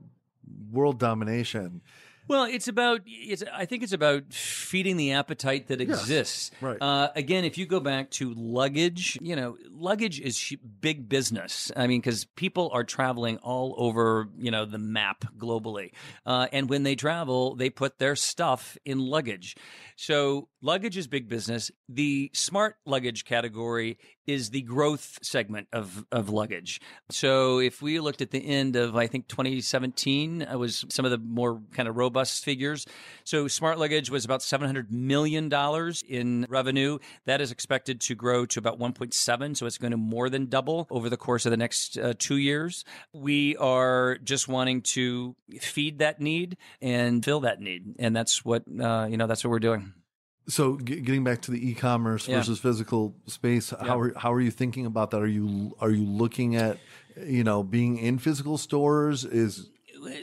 world 0.72 1.00
domination. 1.00 1.82
Well, 2.28 2.46
it's 2.46 2.70
about 2.70 3.02
it's. 3.06 3.44
I 3.54 3.66
think 3.66 3.84
it's 3.84 3.92
about 3.92 4.34
feeding 4.34 4.96
the 4.96 5.12
appetite 5.12 5.68
that 5.68 5.82
exists. 5.82 6.52
right. 6.62 6.78
Uh, 6.82 7.10
again, 7.16 7.44
if 7.44 7.58
you 7.58 7.66
go 7.66 7.82
back 7.82 8.12
to 8.12 8.34
luggage, 8.34 9.18
you 9.22 9.36
know, 9.36 9.58
luggage 9.72 10.22
is 10.22 10.56
big 10.80 11.10
business. 11.10 11.72
I 11.76 11.88
mean, 11.88 12.00
because 12.00 12.24
people 12.26 12.70
are 12.74 12.86
traveling 12.86 13.38
all 13.38 13.76
over, 13.78 14.30
you 14.38 14.52
know, 14.52 14.64
the 14.66 14.78
map 14.78 15.26
globally, 15.38 15.92
uh, 16.26 16.48
and 16.54 16.70
when 16.70 16.84
they 16.84 16.96
travel, 16.96 17.56
they 17.56 17.70
put 17.70 18.00
their 18.00 18.16
stuff 18.16 18.78
in 18.86 19.00
luggage. 19.00 19.58
So 19.96 20.48
luggage 20.62 20.98
is 20.98 21.08
big 21.08 21.28
business. 21.28 21.72
The 21.90 22.32
smart 22.34 22.78
luggage 22.86 23.26
category 23.26 23.98
is 24.26 24.52
the 24.52 24.62
growth 24.62 25.20
segment 25.22 25.68
of 25.74 26.06
of 26.12 26.30
luggage. 26.30 26.80
So 27.10 27.60
if 27.60 27.82
we 27.82 28.00
looked 28.00 28.22
at 28.22 28.32
the 28.32 28.40
end 28.40 28.76
of 28.76 28.96
I 28.96 29.08
think 29.08 29.28
2017, 29.28 30.42
it 30.42 30.56
was 30.58 30.86
some 30.90 31.06
of 31.06 31.12
the 31.12 31.18
more 31.18 31.62
kind 31.74 31.90
of 31.90 31.98
robust 31.98 32.44
figures. 32.44 32.86
So 33.24 33.48
smart 33.48 33.80
luggage 33.80 34.10
was 34.10 34.26
about 34.26 34.42
700 34.42 34.92
million 34.92 35.50
dollars 35.50 36.04
in 36.08 36.46
revenue. 36.50 37.00
That 37.26 37.42
is 37.42 37.52
expected 37.52 38.00
to 38.02 38.16
grow 38.16 38.46
to 38.48 38.60
about 38.60 38.80
1.7, 38.80 39.58
so 39.58 39.66
it's 39.66 39.78
going 39.78 39.92
to 39.92 39.98
more 39.98 40.30
than 40.30 40.48
double 40.48 40.88
over 40.90 41.10
the 41.10 41.18
course 41.18 41.46
of 41.46 41.52
the 41.52 41.58
next 41.58 41.98
uh, 41.98 42.14
2 42.18 42.38
years. 42.38 42.86
We 43.12 43.58
are 43.58 44.18
just 44.24 44.48
wanting 44.48 44.82
to 44.82 45.36
feed 45.60 46.00
that 46.00 46.22
need 46.22 46.58
and 46.82 47.24
fill 47.24 47.42
that 47.42 47.60
need, 47.60 47.96
and 48.00 48.16
that's 48.16 48.46
what 48.46 48.64
uh, 48.80 49.08
you 49.10 49.18
know 49.18 49.28
that's 49.28 49.44
what 49.44 49.52
we're 49.52 49.60
doing. 49.60 49.93
So 50.48 50.78
g- 50.78 51.00
getting 51.00 51.24
back 51.24 51.42
to 51.44 51.52
the 51.52 51.70
e-commerce 51.70 52.28
Yeah. 52.28 52.38
versus 52.38 52.60
physical 52.60 53.16
space, 53.28 53.70
how 53.80 54.00
are 54.00 54.14
how 54.18 54.34
are 54.34 54.42
you 54.42 54.52
thinking 54.52 54.86
about 54.86 55.12
that? 55.12 55.22
Are 55.22 55.28
you 55.28 55.76
are 55.80 55.90
you 55.92 56.04
looking 56.06 56.56
at 56.56 56.78
you 57.26 57.44
know 57.44 57.64
being 57.64 57.98
in 57.98 58.18
physical 58.18 58.58
stores? 58.58 59.24
Is 59.24 59.70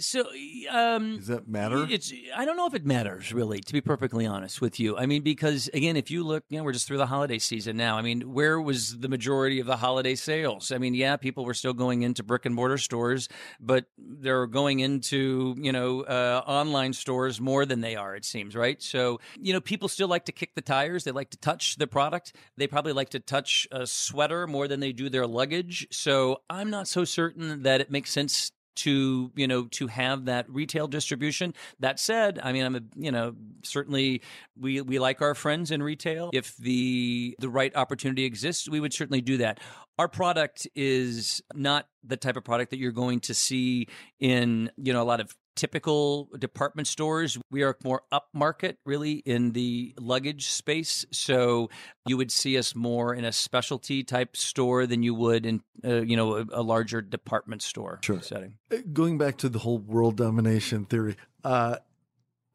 So 0.01 0.25
um 0.71 1.17
does 1.17 1.27
that 1.29 1.49
matter? 1.49 1.87
It's 1.89 2.13
I 2.37 2.45
don't 2.45 2.57
know 2.57 2.67
if 2.67 2.75
it 2.75 2.87
matters 2.87 3.33
really, 3.33 3.61
to 3.61 3.73
be 3.73 3.81
perfectly 3.81 4.27
honest 4.27 4.61
with 4.61 4.81
you. 4.81 4.97
I 4.97 5.07
mean, 5.07 5.23
because 5.23 5.69
again, 5.75 5.97
if 5.97 6.11
you 6.11 6.25
look, 6.25 6.45
you 6.49 6.59
know, 6.59 6.65
we're 6.65 6.73
just 6.73 6.87
through 6.87 6.99
the 6.99 7.07
holiday 7.07 7.39
season 7.39 7.77
now. 7.77 7.97
I 7.97 8.03
mean, 8.03 8.33
where 8.33 8.61
was 8.61 8.99
the 8.99 9.09
majority 9.09 9.61
of 9.61 9.67
the 9.67 9.77
holiday 9.77 10.15
sales? 10.15 10.73
I 10.73 10.79
mean, 10.79 10.95
yeah, 10.95 11.17
people 11.17 11.45
were 11.45 11.55
still 11.55 11.73
going 11.73 12.03
into 12.03 12.23
brick 12.23 12.47
and 12.47 12.55
mortar 12.55 12.79
stores, 12.79 13.29
but 13.61 13.87
they're 13.99 14.47
going 14.47 14.81
into 14.81 15.55
you 15.59 15.73
know 15.73 16.03
uh, 16.03 16.43
online 16.47 16.93
stores 16.93 17.41
more 17.41 17.67
than 17.67 17.81
they 17.81 17.97
are. 17.97 18.15
It 18.17 18.25
seems 18.25 18.55
right. 18.57 18.81
So 18.83 19.21
you 19.39 19.53
know, 19.53 19.61
people 19.61 19.89
still 19.89 20.09
like 20.09 20.27
to 20.27 20.33
kick 20.33 20.55
the 20.55 20.63
tires. 20.63 21.05
They 21.05 21.13
like 21.13 21.31
to 21.31 21.39
touch 21.39 21.77
the 21.77 21.87
product. 21.87 22.35
They 22.57 22.67
probably 22.67 22.93
like 22.93 23.11
to 23.11 23.21
touch 23.21 23.67
a 23.71 23.87
sweater 23.87 24.47
more 24.47 24.69
than 24.69 24.81
they 24.81 24.93
do 24.93 25.09
their 25.09 25.27
luggage. 25.27 25.87
So 25.91 26.43
I'm 26.49 26.71
not 26.71 26.89
so 26.89 27.05
certain 27.05 27.63
that 27.63 27.81
it 27.81 27.91
makes 27.91 28.11
sense 28.11 28.53
to 28.77 29.31
you 29.35 29.47
know 29.47 29.65
to 29.67 29.87
have 29.87 30.27
that 30.27 30.49
retail 30.49 30.87
distribution. 30.87 31.55
That 31.81 31.99
said 32.01 32.39
i 32.43 32.53
mean 32.53 32.65
i'm 32.65 32.77
a 32.77 32.81
you 32.97 33.13
know 33.13 33.35
certainly 33.63 34.23
we 34.59 34.81
we 34.81 34.99
like 34.99 35.23
our 35.23 35.35
friends 35.35 35.71
in 35.71 35.83
retail. 35.83 36.31
If 36.33 36.57
the 36.57 37.35
the 37.39 37.49
right 37.49 37.75
opportunity 37.75 38.25
exists 38.25 38.69
we 38.69 38.81
would 38.81 38.93
certainly 38.93 39.21
do 39.21 39.39
that 39.39 39.61
our 40.01 40.09
product 40.09 40.67
is 40.75 41.43
not 41.55 41.87
the 42.03 42.17
type 42.17 42.37
of 42.37 42.43
product 42.43 42.71
that 42.71 42.79
you're 42.79 42.91
going 42.91 43.21
to 43.21 43.35
see 43.35 43.87
in 44.19 44.71
you 44.79 44.93
know 44.95 45.03
a 45.03 45.05
lot 45.13 45.21
of 45.21 45.37
typical 45.57 46.31
department 46.39 46.89
stores 46.89 47.37
we 47.51 47.63
are 47.63 47.77
more 47.85 48.01
upmarket 48.11 48.77
really 48.87 49.13
in 49.35 49.53
the 49.53 49.93
luggage 50.01 50.47
space 50.47 51.05
so 51.11 51.69
you 52.07 52.17
would 52.17 52.33
see 52.33 52.57
us 52.57 52.75
more 52.75 53.13
in 53.15 53.27
a 53.27 53.33
specialty 53.33 54.03
type 54.03 54.37
store 54.39 54.87
than 54.87 55.03
you 55.03 55.15
would 55.15 55.45
in 55.45 55.61
uh, 55.85 56.01
you 56.01 56.17
know 56.17 56.37
a, 56.37 56.45
a 56.53 56.63
larger 56.63 57.03
department 57.03 57.61
store 57.61 57.99
Sure. 58.03 58.23
setting 58.23 58.55
going 58.95 59.19
back 59.19 59.37
to 59.37 59.51
the 59.51 59.59
whole 59.59 59.79
world 59.79 60.17
domination 60.17 60.87
theory. 60.87 61.17
Uh, 61.45 61.77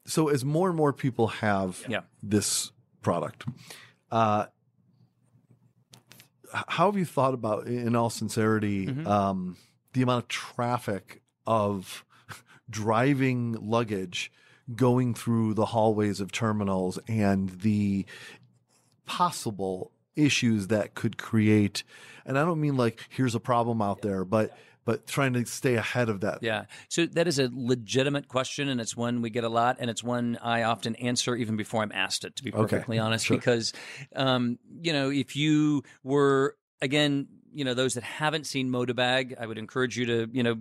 so 0.08 0.30
as 0.30 0.44
more 0.44 0.70
and 0.70 0.78
more 0.78 0.94
people 0.94 1.28
have 1.28 1.84
Yeah. 1.88 2.02
this 2.24 2.72
product, 3.04 3.46
uh, 4.12 4.46
how 6.68 6.88
have 6.88 6.98
you 6.98 7.06
thought 7.06 7.34
about, 7.34 7.68
in 7.68 7.96
all 7.96 8.10
sincerity, 8.10 8.88
Mm-hmm. 8.88 9.08
um, 9.08 9.58
the 9.94 10.02
amount 10.02 10.24
of 10.24 10.28
traffic 10.30 11.22
of 11.48 12.04
driving 12.70 13.54
luggage 13.62 14.32
going 14.76 15.14
through 15.14 15.54
the 15.54 15.66
hallways 15.68 16.20
of 16.20 16.32
terminals 16.32 16.98
and 17.08 17.50
the 17.62 18.06
possible 19.06 19.92
issues 20.16 20.68
that 20.68 20.96
could 20.96 21.18
create 21.18 21.84
and 22.26 22.38
i 22.38 22.44
don't 22.46 22.60
mean 22.60 22.76
like 22.78 23.00
here's 23.10 23.36
a 23.36 23.40
problem 23.40 23.82
out 23.82 24.02
there 24.02 24.24
but 24.26 24.58
but 24.86 25.08
trying 25.08 25.34
to 25.34 25.46
stay 25.46 25.76
ahead 25.76 26.10
of 26.10 26.22
that 26.22 26.42
Yeah. 26.42 26.66
So 26.90 27.06
that 27.08 27.28
is 27.28 27.40
a 27.40 27.50
legitimate 27.54 28.28
question, 28.28 28.70
and 28.70 28.80
it's 28.80 28.96
one 28.96 29.22
we 29.22 29.30
get 29.30 29.44
a 29.44 29.50
lot, 29.50 29.78
and 29.80 29.90
it's 29.90 30.04
one 30.04 30.38
I 30.42 30.64
often 30.64 30.96
answer 30.96 31.36
even 31.36 31.58
before 31.58 31.82
I'm 31.84 31.92
asked 31.92 32.24
it, 32.24 32.36
to 32.38 32.44
be 32.44 32.52
Okay. 32.54 32.62
perfectly 32.62 33.00
honest. 33.00 33.26
Sure. 33.26 33.38
Because, 33.38 33.74
um, 34.16 34.60
you 34.82 34.94
know, 34.94 35.10
if 35.10 35.36
you 35.36 35.84
were, 36.04 36.56
again, 36.82 37.28
you 37.52 37.64
know, 37.64 37.74
those 37.74 37.94
that 37.94 38.04
haven't 38.04 38.46
seen 38.46 38.70
Modobag, 38.70 39.34
I 39.40 39.46
would 39.46 39.58
encourage 39.58 39.98
you 39.98 40.06
to, 40.06 40.30
you 40.32 40.44
know, 40.44 40.56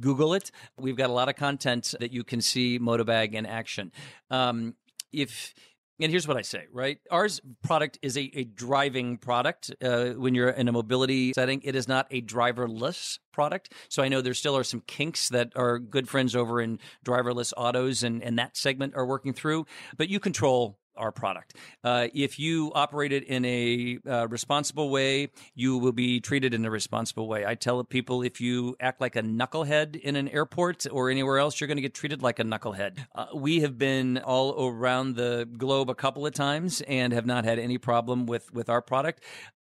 Google 0.00 0.34
it. 0.34 0.50
We've 0.78 0.96
got 0.96 1.10
a 1.10 1.12
lot 1.12 1.28
of 1.28 1.36
content 1.36 1.94
that 2.00 2.12
you 2.12 2.24
can 2.24 2.40
see 2.40 2.78
Modobag 2.78 3.34
in 3.34 3.44
action. 3.46 3.92
Um, 4.30 4.74
if 5.12 5.54
and 6.00 6.10
here's 6.10 6.26
what 6.26 6.36
I 6.36 6.42
say, 6.42 6.64
right? 6.72 6.98
Ours 7.10 7.40
product 7.62 7.98
is 8.02 8.16
a, 8.16 8.30
a 8.34 8.44
driving 8.44 9.18
product. 9.18 9.70
Uh, 9.82 10.10
when 10.10 10.34
you're 10.34 10.50
in 10.50 10.68
a 10.68 10.72
mobility 10.72 11.32
setting, 11.32 11.60
it 11.62 11.76
is 11.76 11.86
not 11.86 12.06
a 12.10 12.22
driverless 12.22 13.18
product. 13.32 13.72
So 13.88 14.02
I 14.02 14.08
know 14.08 14.20
there 14.20 14.34
still 14.34 14.56
are 14.56 14.64
some 14.64 14.80
kinks 14.86 15.28
that 15.28 15.52
our 15.54 15.78
good 15.78 16.08
friends 16.08 16.34
over 16.34 16.60
in 16.60 16.78
driverless 17.04 17.52
autos 17.56 18.02
and, 18.02 18.22
and 18.22 18.38
that 18.38 18.56
segment 18.56 18.94
are 18.96 19.06
working 19.06 19.32
through, 19.32 19.66
but 19.96 20.08
you 20.08 20.18
control 20.18 20.79
our 20.96 21.12
product. 21.12 21.56
Uh, 21.82 22.08
if 22.14 22.38
you 22.38 22.72
operate 22.74 23.12
it 23.12 23.24
in 23.24 23.44
a 23.44 23.98
uh, 24.08 24.26
responsible 24.28 24.90
way, 24.90 25.28
you 25.54 25.78
will 25.78 25.92
be 25.92 26.20
treated 26.20 26.54
in 26.54 26.64
a 26.64 26.70
responsible 26.70 27.28
way. 27.28 27.44
I 27.46 27.54
tell 27.54 27.82
people 27.84 28.22
if 28.22 28.40
you 28.40 28.76
act 28.80 29.00
like 29.00 29.16
a 29.16 29.22
knucklehead 29.22 29.96
in 29.96 30.16
an 30.16 30.28
airport 30.28 30.86
or 30.90 31.10
anywhere 31.10 31.38
else, 31.38 31.60
you're 31.60 31.68
going 31.68 31.76
to 31.76 31.82
get 31.82 31.94
treated 31.94 32.22
like 32.22 32.38
a 32.38 32.44
knucklehead. 32.44 32.98
Uh, 33.14 33.26
we 33.34 33.60
have 33.60 33.78
been 33.78 34.18
all 34.18 34.68
around 34.68 35.16
the 35.16 35.48
globe 35.56 35.90
a 35.90 35.94
couple 35.94 36.26
of 36.26 36.34
times 36.34 36.80
and 36.82 37.12
have 37.12 37.26
not 37.26 37.44
had 37.44 37.58
any 37.58 37.78
problem 37.78 38.26
with 38.26 38.52
with 38.52 38.68
our 38.68 38.82
product. 38.82 39.22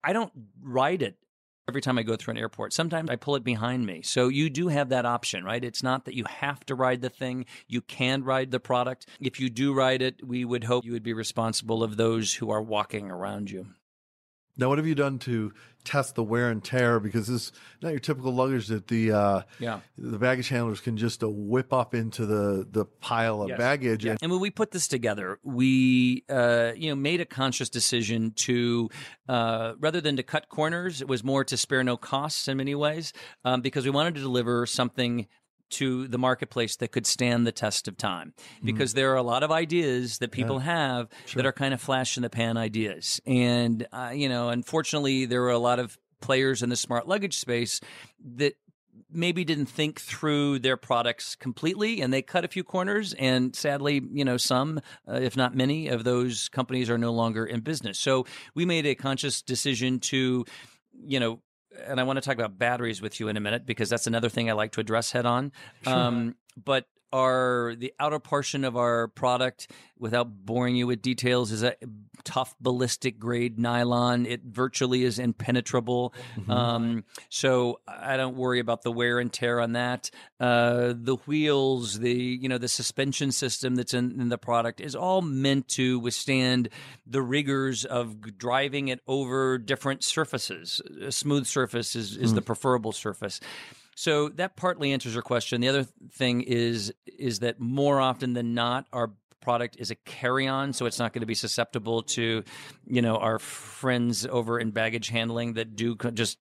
I 0.03 0.13
don't 0.13 0.31
ride 0.61 1.01
it 1.01 1.17
every 1.71 1.81
time 1.81 1.97
I 1.97 2.03
go 2.03 2.17
through 2.17 2.33
an 2.33 2.37
airport. 2.37 2.73
Sometimes 2.73 3.09
I 3.09 3.15
pull 3.15 3.37
it 3.37 3.45
behind 3.45 3.85
me. 3.85 4.01
So 4.01 4.27
you 4.27 4.49
do 4.49 4.67
have 4.67 4.89
that 4.89 5.05
option, 5.05 5.45
right? 5.45 5.63
It's 5.63 5.81
not 5.81 6.03
that 6.03 6.15
you 6.15 6.25
have 6.25 6.65
to 6.65 6.75
ride 6.75 7.01
the 7.01 7.09
thing. 7.09 7.45
You 7.65 7.79
can 7.79 8.25
ride 8.25 8.51
the 8.51 8.59
product. 8.59 9.05
If 9.21 9.39
you 9.39 9.49
do 9.49 9.73
ride 9.73 10.01
it, 10.01 10.21
we 10.21 10.43
would 10.43 10.65
hope 10.65 10.83
you 10.83 10.91
would 10.91 11.01
be 11.01 11.13
responsible 11.13 11.81
of 11.81 11.95
those 11.95 12.33
who 12.33 12.51
are 12.51 12.61
walking 12.61 13.09
around 13.09 13.49
you. 13.51 13.67
Now, 14.57 14.69
what 14.69 14.77
have 14.77 14.87
you 14.87 14.95
done 14.95 15.17
to 15.19 15.53
test 15.83 16.13
the 16.15 16.23
wear 16.23 16.49
and 16.49 16.63
tear? 16.63 16.99
Because 16.99 17.27
this 17.27 17.43
is 17.47 17.51
not 17.81 17.89
your 17.89 17.99
typical 17.99 18.33
luggage 18.33 18.67
that 18.67 18.87
the 18.87 19.11
uh, 19.11 19.41
yeah 19.59 19.79
the 19.97 20.19
baggage 20.19 20.49
handlers 20.49 20.79
can 20.81 20.97
just 20.97 21.23
uh, 21.23 21.29
whip 21.29 21.73
up 21.73 21.95
into 21.95 22.25
the 22.25 22.67
the 22.69 22.85
pile 22.85 23.41
of 23.41 23.49
Yes. 23.49 23.57
baggage. 23.57 24.05
Yeah. 24.05 24.11
And 24.11 24.19
And 24.23 24.31
when 24.31 24.41
we 24.41 24.51
put 24.51 24.71
this 24.71 24.87
together, 24.87 25.39
we 25.43 26.23
uh, 26.29 26.73
you 26.75 26.89
know 26.89 26.95
made 26.95 27.21
a 27.21 27.25
conscious 27.25 27.69
decision 27.69 28.31
to 28.37 28.89
uh, 29.27 29.73
rather 29.79 30.01
than 30.01 30.17
to 30.17 30.23
cut 30.23 30.49
corners, 30.49 31.01
it 31.01 31.07
was 31.07 31.23
more 31.23 31.43
to 31.45 31.57
spare 31.57 31.83
no 31.83 31.97
costs 31.97 32.47
in 32.47 32.57
many 32.57 32.75
ways 32.75 33.13
um, 33.45 33.61
because 33.61 33.85
we 33.85 33.91
wanted 33.91 34.15
to 34.15 34.21
deliver 34.21 34.65
something 34.65 35.27
to 35.71 36.07
the 36.07 36.17
marketplace 36.17 36.75
that 36.77 36.91
could 36.91 37.05
stand 37.05 37.45
the 37.47 37.51
test 37.51 37.87
of 37.87 37.97
time. 37.97 38.33
Because 38.63 38.93
there 38.93 39.11
are 39.11 39.17
a 39.17 39.23
lot 39.23 39.43
of 39.43 39.51
ideas 39.51 40.19
that 40.19 40.31
people 40.31 40.59
have 40.59 41.09
that 41.35 41.45
are 41.45 41.51
kind 41.53 41.73
of 41.73 41.81
flash 41.81 42.17
in 42.17 42.23
the 42.23 42.29
pan 42.29 42.57
ideas. 42.57 43.19
And 43.25 43.87
uh, 43.91 44.11
you 44.13 44.29
know 44.29 44.49
unfortunately 44.49 45.25
there 45.25 45.43
are 45.43 45.49
a 45.49 45.57
lot 45.57 45.79
of 45.79 45.97
players 46.21 46.61
in 46.61 46.69
the 46.69 46.75
smart 46.75 47.07
luggage 47.07 47.37
space 47.37 47.81
that 48.35 48.53
maybe 49.11 49.43
didn't 49.43 49.65
think 49.65 49.99
through 49.99 50.59
their 50.59 50.77
products 50.77 51.35
completely 51.35 52.01
and 52.01 52.13
they 52.13 52.21
cut 52.21 52.45
a 52.45 52.47
few 52.47 52.63
corners 52.63 53.13
and 53.15 53.55
sadly 53.55 54.01
you 54.11 54.23
know 54.23 54.37
some 54.37 54.79
uh, 55.07 55.13
if 55.13 55.35
not 55.35 55.55
many 55.55 55.87
of 55.87 56.03
those 56.03 56.47
companies 56.49 56.89
are 56.89 56.97
no 56.97 57.11
longer 57.11 57.45
in 57.45 57.59
business. 57.61 57.99
So 57.99 58.25
we 58.55 58.65
made 58.65 58.85
a 58.85 58.95
conscious 58.95 59.41
decision 59.41 59.99
to 60.01 60.45
you 61.03 61.19
know 61.19 61.41
and 61.87 61.99
I 61.99 62.03
want 62.03 62.17
to 62.17 62.21
talk 62.21 62.35
about 62.35 62.57
batteries 62.57 63.01
with 63.01 63.19
you 63.19 63.27
in 63.27 63.37
a 63.37 63.39
minute 63.39 63.65
because 63.65 63.89
that's 63.89 64.07
another 64.07 64.29
thing 64.29 64.49
I 64.49 64.53
like 64.53 64.71
to 64.73 64.79
address 64.79 65.11
head 65.11 65.25
on. 65.25 65.51
Um, 65.85 66.35
but 66.63 66.85
our 67.13 67.75
the 67.77 67.93
outer 67.99 68.19
portion 68.19 68.63
of 68.63 68.77
our 68.77 69.07
product, 69.07 69.69
without 69.99 70.45
boring 70.45 70.75
you 70.75 70.87
with 70.87 71.01
details, 71.01 71.51
is 71.51 71.63
a 71.63 71.75
tough 72.23 72.55
ballistic 72.59 73.19
grade 73.19 73.57
nylon. 73.57 74.25
It 74.25 74.41
virtually 74.43 75.03
is 75.03 75.19
impenetrable. 75.19 76.13
Um, 76.47 77.03
so 77.29 77.79
I 77.87 78.17
don't 78.17 78.35
worry 78.35 78.59
about 78.59 78.83
the 78.83 78.91
wear 78.91 79.19
and 79.19 79.31
tear 79.31 79.59
on 79.59 79.73
that. 79.73 80.11
Uh, 80.39 80.93
the 80.95 81.17
wheels, 81.25 81.99
the 81.99 82.13
you 82.13 82.49
know 82.49 82.57
the 82.57 82.67
suspension 82.67 83.31
system 83.31 83.75
that's 83.75 83.93
in, 83.93 84.19
in 84.19 84.29
the 84.29 84.37
product 84.37 84.81
is 84.81 84.95
all 84.95 85.21
meant 85.21 85.67
to 85.69 85.99
withstand 85.99 86.69
the 87.05 87.21
rigors 87.21 87.85
of 87.85 88.37
driving 88.37 88.87
it 88.89 88.99
over 89.07 89.57
different 89.57 90.03
surfaces. 90.03 90.81
A 91.01 91.11
smooth 91.11 91.45
surface 91.45 91.95
is, 91.95 92.17
is 92.17 92.33
the 92.33 92.41
preferable 92.41 92.91
surface. 92.91 93.39
So 93.95 94.29
that 94.29 94.55
partly 94.55 94.93
answers 94.93 95.13
your 95.13 95.23
question. 95.23 95.61
The 95.61 95.67
other 95.67 95.85
thing 96.13 96.41
is 96.41 96.93
is 97.05 97.39
that 97.39 97.59
more 97.59 97.99
often 97.99 98.33
than 98.33 98.53
not, 98.53 98.87
our 98.91 99.11
product 99.41 99.75
is 99.79 99.91
a 99.91 99.95
carry-on, 99.95 100.73
so 100.73 100.85
it's 100.85 100.99
not 100.99 101.13
going 101.13 101.21
to 101.21 101.27
be 101.27 101.35
susceptible 101.35 102.03
to, 102.03 102.43
you 102.87 103.01
know, 103.01 103.17
our 103.17 103.39
friends 103.39 104.25
over 104.25 104.59
in 104.59 104.71
baggage 104.71 105.09
handling 105.09 105.53
that 105.53 105.75
do 105.75 105.95
just 106.13 106.37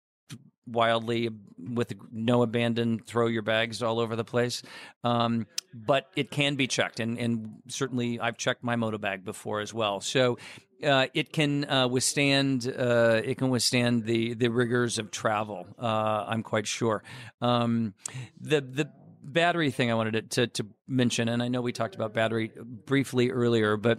wildly 0.67 1.31
with 1.59 1.93
no 2.13 2.43
abandon 2.43 3.01
throw 3.01 3.27
your 3.27 3.43
bags 3.43 3.83
all 3.83 3.99
over 3.99 4.15
the 4.15 4.25
place 4.25 4.63
um, 5.03 5.47
but 5.75 6.07
it 6.15 6.31
can 6.31 6.55
be 6.55 6.69
checked 6.69 7.01
and, 7.01 7.19
and 7.19 7.57
certainly 7.67 8.21
i've 8.21 8.37
checked 8.37 8.63
my 8.63 8.77
Modobag 8.77 9.25
before 9.25 9.61
as 9.61 9.75
well 9.75 10.01
so 10.01 10.39
uh, 10.85 11.07
it 11.15 11.33
can 11.33 11.69
uh, 11.69 11.89
withstand 11.89 12.67
uh, 12.67 13.21
it 13.25 13.39
can 13.39 13.51
withstand 13.51 14.05
the 14.05 14.35
the 14.35 14.49
rigors 14.49 14.99
of 14.99 15.11
travel 15.11 15.67
uh, 15.79 16.25
i'm 16.29 16.43
quite 16.43 16.67
sure 16.67 17.03
um, 17.41 17.95
the 18.41 18.61
the 18.61 18.91
battery 19.23 19.71
thing 19.71 19.91
i 19.91 19.95
wanted 19.95 20.31
to, 20.31 20.47
to, 20.47 20.67
mention 20.89 21.29
and 21.29 21.43
i 21.43 21.49
know 21.49 21.61
we 21.61 21.73
talked 21.73 21.95
about 21.95 22.13
battery 22.13 22.51
briefly 22.65 23.31
earlier 23.31 23.77
but 23.77 23.99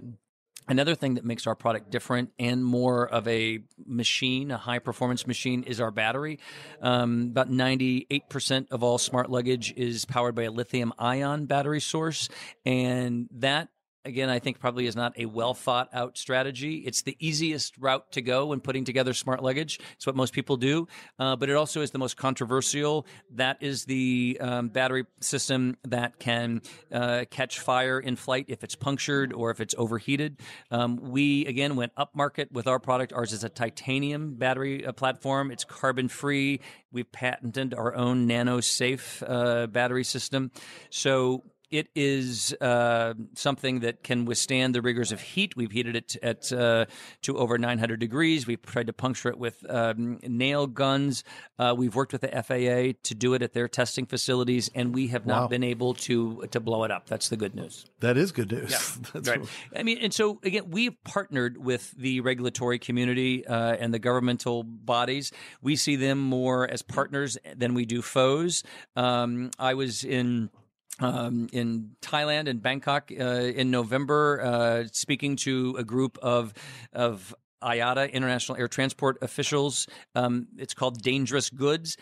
Another 0.67 0.95
thing 0.95 1.15
that 1.15 1.25
makes 1.25 1.47
our 1.47 1.55
product 1.55 1.89
different 1.89 2.31
and 2.39 2.63
more 2.63 3.05
of 3.05 3.27
a 3.27 3.59
machine, 3.85 4.51
a 4.51 4.57
high 4.57 4.79
performance 4.79 5.25
machine, 5.25 5.63
is 5.63 5.81
our 5.81 5.91
battery. 5.91 6.39
Um, 6.81 7.27
about 7.31 7.49
98% 7.49 8.67
of 8.71 8.83
all 8.83 8.97
smart 8.97 9.29
luggage 9.29 9.73
is 9.75 10.05
powered 10.05 10.35
by 10.35 10.43
a 10.43 10.51
lithium 10.51 10.93
ion 10.97 11.45
battery 11.45 11.81
source. 11.81 12.29
And 12.65 13.27
that 13.33 13.69
again, 14.05 14.29
I 14.29 14.39
think 14.39 14.59
probably 14.59 14.87
is 14.87 14.95
not 14.95 15.17
a 15.17 15.25
well 15.25 15.53
thought 15.53 15.89
out 15.93 16.17
strategy. 16.17 16.77
It's 16.77 17.01
the 17.03 17.15
easiest 17.19 17.77
route 17.77 18.11
to 18.13 18.21
go 18.21 18.47
when 18.47 18.59
putting 18.59 18.85
together 18.85 19.13
smart 19.13 19.43
luggage. 19.43 19.79
It's 19.95 20.05
what 20.05 20.15
most 20.15 20.33
people 20.33 20.57
do, 20.57 20.87
uh, 21.19 21.35
but 21.35 21.49
it 21.49 21.55
also 21.55 21.81
is 21.81 21.91
the 21.91 21.99
most 21.99 22.17
controversial. 22.17 23.05
That 23.35 23.57
is 23.61 23.85
the 23.85 24.37
um, 24.41 24.69
battery 24.69 25.05
system 25.19 25.77
that 25.83 26.19
can 26.19 26.61
uh, 26.91 27.25
catch 27.29 27.59
fire 27.59 27.99
in 27.99 28.15
flight 28.15 28.45
if 28.47 28.63
it's 28.63 28.75
punctured 28.75 29.33
or 29.33 29.51
if 29.51 29.59
it's 29.59 29.75
overheated. 29.77 30.39
Um, 30.69 30.97
we 30.97 31.45
again 31.45 31.75
went 31.75 31.93
upmarket 31.95 32.51
with 32.51 32.67
our 32.67 32.79
product. 32.79 33.13
Ours 33.13 33.33
is 33.33 33.43
a 33.43 33.49
titanium 33.49 34.35
battery 34.35 34.85
uh, 34.85 34.91
platform. 34.91 35.51
It's 35.51 35.63
carbon 35.63 36.07
free. 36.07 36.61
We've 36.91 37.11
patented 37.11 37.73
our 37.73 37.95
own 37.95 38.27
nano 38.27 38.59
safe 38.59 39.23
uh, 39.25 39.67
battery 39.67 40.03
system. 40.03 40.51
So 40.89 41.43
it 41.71 41.87
is 41.95 42.53
uh, 42.61 43.13
something 43.35 43.79
that 43.81 44.03
can 44.03 44.25
withstand 44.25 44.75
the 44.75 44.81
rigors 44.81 45.11
of 45.11 45.21
heat. 45.21 45.55
We've 45.55 45.71
heated 45.71 45.95
it 45.95 46.15
at 46.21 46.51
uh, 46.51 46.85
to 47.23 47.37
over 47.37 47.57
900 47.57 47.99
degrees. 47.99 48.45
We've 48.45 48.61
tried 48.61 48.87
to 48.87 48.93
puncture 48.93 49.29
it 49.29 49.37
with 49.37 49.63
um, 49.69 50.19
nail 50.23 50.67
guns. 50.67 51.23
Uh, 51.57 51.73
we've 51.77 51.95
worked 51.95 52.11
with 52.11 52.21
the 52.21 52.27
FAA 52.29 52.97
to 53.03 53.15
do 53.15 53.33
it 53.33 53.41
at 53.41 53.53
their 53.53 53.67
testing 53.67 54.05
facilities, 54.05 54.69
and 54.75 54.93
we 54.93 55.07
have 55.07 55.25
not 55.25 55.41
Wow. 55.43 55.47
been 55.47 55.63
able 55.63 55.93
to 55.95 56.43
to 56.51 56.59
blow 56.59 56.83
it 56.83 56.91
up. 56.91 57.07
That's 57.07 57.29
the 57.29 57.37
good 57.37 57.55
news. 57.55 57.85
that 58.01 58.17
is 58.17 58.31
good 58.31 58.51
news. 58.51 58.97
That's 59.13 59.29
Right. 59.29 59.41
I 59.75 59.83
mean, 59.83 59.97
and 59.99 60.13
so 60.13 60.39
again, 60.43 60.69
we've 60.69 61.01
partnered 61.03 61.57
with 61.57 61.91
the 61.91 62.19
regulatory 62.21 62.79
community 62.79 63.45
uh, 63.47 63.75
and 63.79 63.93
the 63.93 63.99
governmental 63.99 64.63
bodies. 64.63 65.31
We 65.61 65.75
see 65.75 65.95
them 65.95 66.17
more 66.19 66.67
as 66.69 66.81
partners 66.81 67.37
than 67.55 67.73
we 67.73 67.85
do 67.85 68.01
foes. 68.01 68.63
Um, 68.95 69.51
I 69.57 69.73
was 69.75 70.03
in. 70.03 70.49
Um, 70.99 71.47
in 71.51 71.95
Thailand 72.01 72.47
and 72.47 72.61
Bangkok 72.61 73.11
uh, 73.11 73.23
in 73.23 73.71
November, 73.71 74.41
uh, 74.43 74.83
speaking 74.91 75.35
to 75.37 75.75
a 75.79 75.83
group 75.83 76.19
of 76.21 76.53
of 76.93 77.33
IATA, 77.63 78.11
International 78.11 78.57
Air 78.57 78.67
Transport 78.67 79.17
officials. 79.21 79.87
Um, 80.15 80.47
it's 80.57 80.73
called 80.73 81.01
Dangerous 81.01 81.49
Goods. 81.49 81.97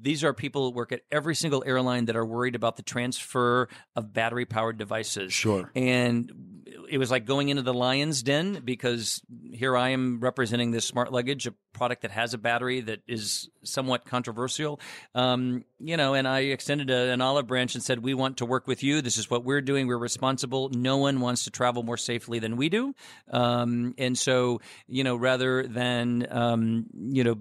These 0.00 0.22
are 0.22 0.32
people 0.34 0.70
who 0.70 0.76
work 0.76 0.92
at 0.92 1.00
every 1.10 1.34
single 1.34 1.62
airline 1.66 2.06
that 2.06 2.16
are 2.16 2.24
worried 2.24 2.54
about 2.54 2.76
the 2.76 2.82
transfer 2.82 3.68
of 3.96 4.12
battery 4.12 4.44
powered 4.44 4.78
devices. 4.78 5.32
Sure. 5.32 5.70
And 5.74 6.57
it 6.88 6.98
was 6.98 7.10
like 7.10 7.24
going 7.24 7.48
into 7.48 7.62
the 7.62 7.74
lion's 7.74 8.22
den 8.22 8.60
because 8.64 9.22
here 9.52 9.76
I 9.76 9.90
am 9.90 10.20
representing 10.20 10.70
this 10.70 10.84
smart 10.84 11.12
luggage, 11.12 11.46
a 11.46 11.52
product 11.72 12.02
that 12.02 12.10
has 12.10 12.34
a 12.34 12.38
battery 12.38 12.80
that 12.82 13.00
is 13.06 13.48
somewhat 13.62 14.04
controversial. 14.04 14.80
Um, 15.14 15.64
you 15.78 15.96
know, 15.96 16.14
and 16.14 16.26
I 16.26 16.40
extended 16.40 16.90
a, 16.90 17.12
an 17.12 17.20
olive 17.20 17.46
branch 17.46 17.74
and 17.74 17.82
said, 17.82 18.02
"We 18.02 18.14
want 18.14 18.38
to 18.38 18.46
work 18.46 18.66
with 18.66 18.82
you. 18.82 19.00
This 19.00 19.16
is 19.16 19.30
what 19.30 19.44
we're 19.44 19.60
doing. 19.60 19.86
We're 19.86 19.98
responsible. 19.98 20.70
No 20.70 20.98
one 20.98 21.20
wants 21.20 21.44
to 21.44 21.50
travel 21.50 21.82
more 21.82 21.96
safely 21.96 22.38
than 22.38 22.56
we 22.56 22.68
do." 22.68 22.94
Um, 23.30 23.94
and 23.98 24.16
so, 24.16 24.60
you 24.86 25.04
know, 25.04 25.16
rather 25.16 25.66
than 25.66 26.26
um, 26.30 26.86
you 26.92 27.24
know 27.24 27.36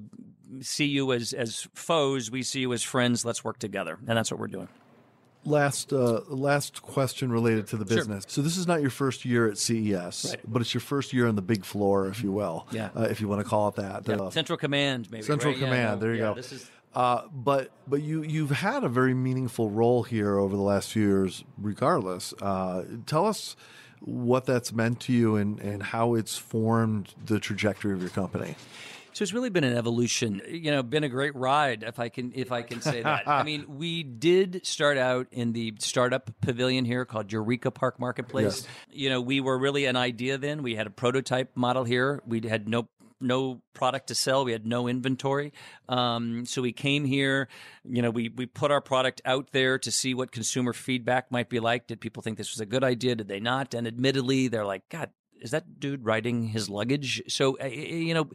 see 0.62 0.86
you 0.86 1.14
as 1.14 1.34
as 1.34 1.68
foes, 1.74 2.32
we 2.32 2.44
see 2.44 2.62
you 2.62 2.74
as 2.74 2.84
friends. 2.84 3.26
Let's 3.26 3.44
work 3.44 3.60
together, 3.60 3.98
and 4.08 4.18
that's 4.18 4.32
what 4.32 4.40
we're 4.40 4.48
doing. 4.48 4.68
Last 5.46 5.94
uh, 5.94 6.22
last 6.28 6.82
question 6.82 7.32
related 7.32 7.68
to 7.68 7.78
the 7.78 7.86
Sure. 7.88 7.98
business. 7.98 8.26
So 8.28 8.42
this 8.42 8.58
is 8.58 8.68
not 8.68 8.82
your 8.82 8.90
first 8.90 9.24
year 9.24 9.48
at 9.48 9.58
CES, 9.58 10.26
Right. 10.32 10.40
but 10.46 10.62
it's 10.62 10.74
your 10.74 10.82
first 10.82 11.14
year 11.14 11.26
on 11.28 11.36
the 11.36 11.42
big 11.42 11.64
floor, 11.64 12.08
if 12.08 12.22
you 12.22 12.34
will. 12.34 12.68
Yeah. 12.72 12.90
Uh, 12.96 13.04
if 13.04 13.22
you 13.22 13.30
want 13.30 13.42
to 13.44 13.48
call 13.50 13.70
it 13.70 13.76
that. 13.76 14.08
Yeah, 14.08 14.16
Uh, 14.16 14.30
Central 14.30 14.58
Command, 14.58 15.10
maybe 15.10 15.24
Central 15.24 15.54
right? 15.54 15.60
Yeah, 15.62 15.68
Command, 15.68 15.92
no, 16.02 16.06
there 16.06 16.16
you 16.16 16.22
yeah, 16.22 16.30
go. 16.30 16.34
This 16.36 16.52
is 16.52 16.70
Uh, 16.94 17.22
but 17.32 17.72
but 17.88 18.02
you 18.02 18.24
you've 18.24 18.50
had 18.52 18.84
a 18.84 18.90
very 18.90 19.14
meaningful 19.14 19.70
role 19.70 20.04
here 20.04 20.38
over 20.38 20.56
the 20.56 20.62
last 20.62 20.92
few 20.92 21.04
years, 21.08 21.44
regardless. 21.58 22.34
Uh, 22.42 22.84
tell 23.06 23.26
us 23.26 23.56
what 24.02 24.46
that's 24.46 24.74
meant 24.74 25.00
to 25.02 25.14
you 25.14 25.36
and, 25.38 25.60
and 25.60 25.82
how 25.82 26.14
it's 26.14 26.38
formed 26.38 27.14
the 27.26 27.40
trajectory 27.40 27.94
of 27.94 28.02
your 28.02 28.10
company. 28.12 28.56
So 29.18 29.24
it's 29.24 29.34
really 29.34 29.50
been 29.50 29.64
an 29.64 29.76
evolution, 29.76 30.44
you 30.48 30.70
know, 30.70 30.84
been 30.84 31.04
a 31.04 31.10
great 31.10 31.36
ride, 31.36 31.82
if 31.82 31.98
I 31.98 32.10
can, 32.10 32.34
if 32.36 32.52
I 32.52 32.62
can 32.62 32.82
say 32.82 33.02
that. 33.02 33.28
I 33.28 33.42
mean, 33.42 33.66
we 33.80 34.04
did 34.04 34.64
start 34.64 35.00
out 35.00 35.26
in 35.32 35.54
the 35.54 35.74
startup 35.80 36.30
pavilion 36.40 36.86
here 36.86 37.04
called 37.04 37.32
Eureka 37.32 37.72
Park 37.72 38.00
Marketplace. 38.00 38.62
Yes. 38.62 38.68
You 38.92 39.10
know, 39.10 39.20
we 39.20 39.42
were 39.42 39.58
really 39.58 39.86
an 39.86 39.96
idea 39.96 40.38
then. 40.38 40.62
We 40.62 40.76
had 40.76 40.86
a 40.86 40.92
prototype 40.92 41.58
model 41.58 41.84
here. 41.84 42.22
We 42.28 42.42
had 42.48 42.70
no 42.70 42.90
no 43.20 43.64
product 43.74 44.10
to 44.10 44.14
sell. 44.14 44.46
We 44.46 44.52
had 44.52 44.68
no 44.68 44.88
inventory. 44.88 45.52
Um, 45.90 46.46
so 46.46 46.62
we 46.62 46.72
came 46.72 47.04
here, 47.04 47.48
you 47.84 48.04
know, 48.04 48.12
we, 48.12 48.30
we 48.30 48.46
put 48.46 48.70
our 48.70 48.82
product 48.82 49.24
out 49.26 49.50
there 49.52 49.80
to 49.80 49.92
see 49.92 50.14
what 50.14 50.32
consumer 50.32 50.74
feedback 50.74 51.32
might 51.32 51.50
be 51.50 51.60
like. 51.60 51.88
Did 51.88 52.00
people 52.00 52.22
think 52.22 52.38
this 52.38 52.54
was 52.54 52.60
a 52.60 52.68
good 52.68 52.84
idea? 52.84 53.16
Did 53.16 53.28
they 53.28 53.40
not? 53.40 53.74
And 53.74 53.88
admittedly, 53.88 54.48
they're 54.48 54.64
like, 54.64 54.88
God, 54.90 55.10
is 55.42 55.52
that 55.52 55.80
dude 55.80 56.06
riding 56.06 56.48
his 56.48 56.70
luggage? 56.70 57.22
So, 57.28 57.58
uh, 57.62 57.66
you 57.68 58.14
know, 58.14 58.30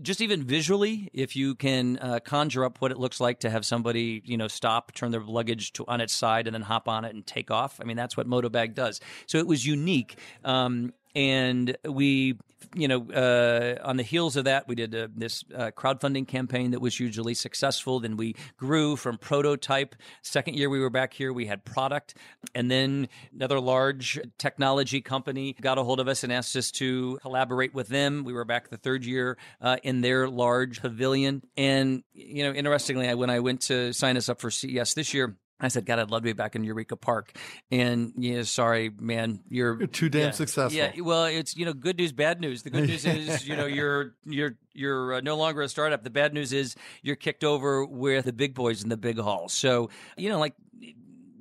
just 0.00 0.20
even 0.20 0.42
visually, 0.44 1.10
if 1.12 1.36
you 1.36 1.54
can 1.54 1.98
uh, 1.98 2.20
conjure 2.24 2.64
up 2.64 2.80
what 2.80 2.90
it 2.90 2.98
looks 2.98 3.20
like 3.20 3.40
to 3.40 3.50
have 3.50 3.66
somebody, 3.66 4.22
you 4.24 4.36
know, 4.36 4.48
stop, 4.48 4.92
turn 4.94 5.10
their 5.10 5.22
luggage 5.22 5.72
to, 5.74 5.84
on 5.86 6.00
its 6.00 6.12
side, 6.12 6.46
and 6.46 6.54
then 6.54 6.62
hop 6.62 6.88
on 6.88 7.04
it 7.04 7.14
and 7.14 7.26
take 7.26 7.50
off. 7.50 7.80
I 7.80 7.84
mean, 7.84 7.96
that's 7.96 8.16
what 8.16 8.26
Modobag 8.26 8.74
does. 8.74 9.00
So 9.26 9.38
it 9.38 9.46
was 9.46 9.66
unique. 9.66 10.18
Um, 10.44 10.92
and 11.14 11.76
we 11.86 12.38
you 12.74 12.88
know 12.88 13.10
uh, 13.10 13.86
on 13.86 13.96
the 13.96 14.02
heels 14.02 14.36
of 14.36 14.44
that 14.44 14.68
we 14.68 14.74
did 14.74 14.94
uh, 14.94 15.08
this 15.14 15.44
uh, 15.54 15.70
crowdfunding 15.70 16.26
campaign 16.26 16.72
that 16.72 16.80
was 16.80 16.96
hugely 16.96 17.34
successful. 17.34 18.00
Then 18.00 18.16
we 18.16 18.34
grew 18.56 18.96
from 18.96 19.18
prototype. 19.18 19.94
Second 20.22 20.56
year 20.56 20.68
we 20.68 20.80
were 20.80 20.90
back 20.90 21.12
here 21.12 21.32
we 21.32 21.46
had 21.46 21.64
product. 21.64 22.14
And 22.54 22.70
then 22.70 23.08
another 23.34 23.60
large 23.60 24.20
technology 24.38 25.00
company 25.00 25.54
got 25.60 25.78
a 25.78 25.84
hold 25.84 26.00
of 26.00 26.08
us 26.08 26.24
and 26.24 26.32
asked 26.32 26.56
us 26.56 26.70
to 26.72 27.18
collaborate 27.22 27.74
with 27.74 27.88
them. 27.88 28.24
We 28.24 28.32
were 28.32 28.44
back 28.44 28.68
the 28.68 28.76
third 28.76 29.04
year 29.04 29.38
uh, 29.60 29.76
in 29.82 30.00
their 30.00 30.28
large 30.28 30.80
pavilion. 30.80 31.42
And 31.56 32.02
you 32.14 32.44
know 32.44 32.52
interestingly 32.52 33.12
when 33.14 33.30
i 33.30 33.40
went 33.40 33.60
to 33.62 33.92
sign 33.92 34.16
us 34.16 34.28
up 34.28 34.40
for 34.40 34.50
ces 34.50 34.94
this 34.94 35.14
year 35.14 35.36
I 35.62 35.68
said, 35.68 35.86
God, 35.86 35.98
I'd 35.98 36.10
love 36.10 36.22
to 36.22 36.26
be 36.26 36.32
back 36.32 36.56
in 36.56 36.64
Eureka 36.64 36.96
Park. 36.96 37.36
And 37.70 38.12
yeah, 38.16 38.42
sorry, 38.42 38.90
man, 38.90 39.40
you're, 39.48 39.78
you're 39.78 39.86
too 39.86 40.08
damn 40.08 40.26
yeah, 40.26 40.30
successful. 40.32 40.76
Yeah, 40.76 41.00
well, 41.00 41.24
it's 41.26 41.56
you 41.56 41.64
know, 41.64 41.72
good 41.72 41.98
news, 41.98 42.12
bad 42.12 42.40
news. 42.40 42.62
The 42.62 42.70
good 42.70 42.88
news 42.88 43.06
is, 43.06 43.46
you 43.46 43.56
know, 43.56 43.66
you're 43.66 44.14
you're 44.24 44.56
you're 44.74 45.14
uh, 45.14 45.20
no 45.20 45.36
longer 45.36 45.62
a 45.62 45.68
startup. 45.68 46.02
The 46.02 46.10
bad 46.10 46.34
news 46.34 46.52
is 46.52 46.74
you're 47.02 47.16
kicked 47.16 47.44
over 47.44 47.84
with 47.84 48.24
the 48.24 48.32
big 48.32 48.54
boys 48.54 48.82
in 48.82 48.88
the 48.88 48.96
big 48.96 49.18
hall. 49.18 49.48
So 49.48 49.90
you 50.16 50.28
know, 50.28 50.38
like 50.38 50.54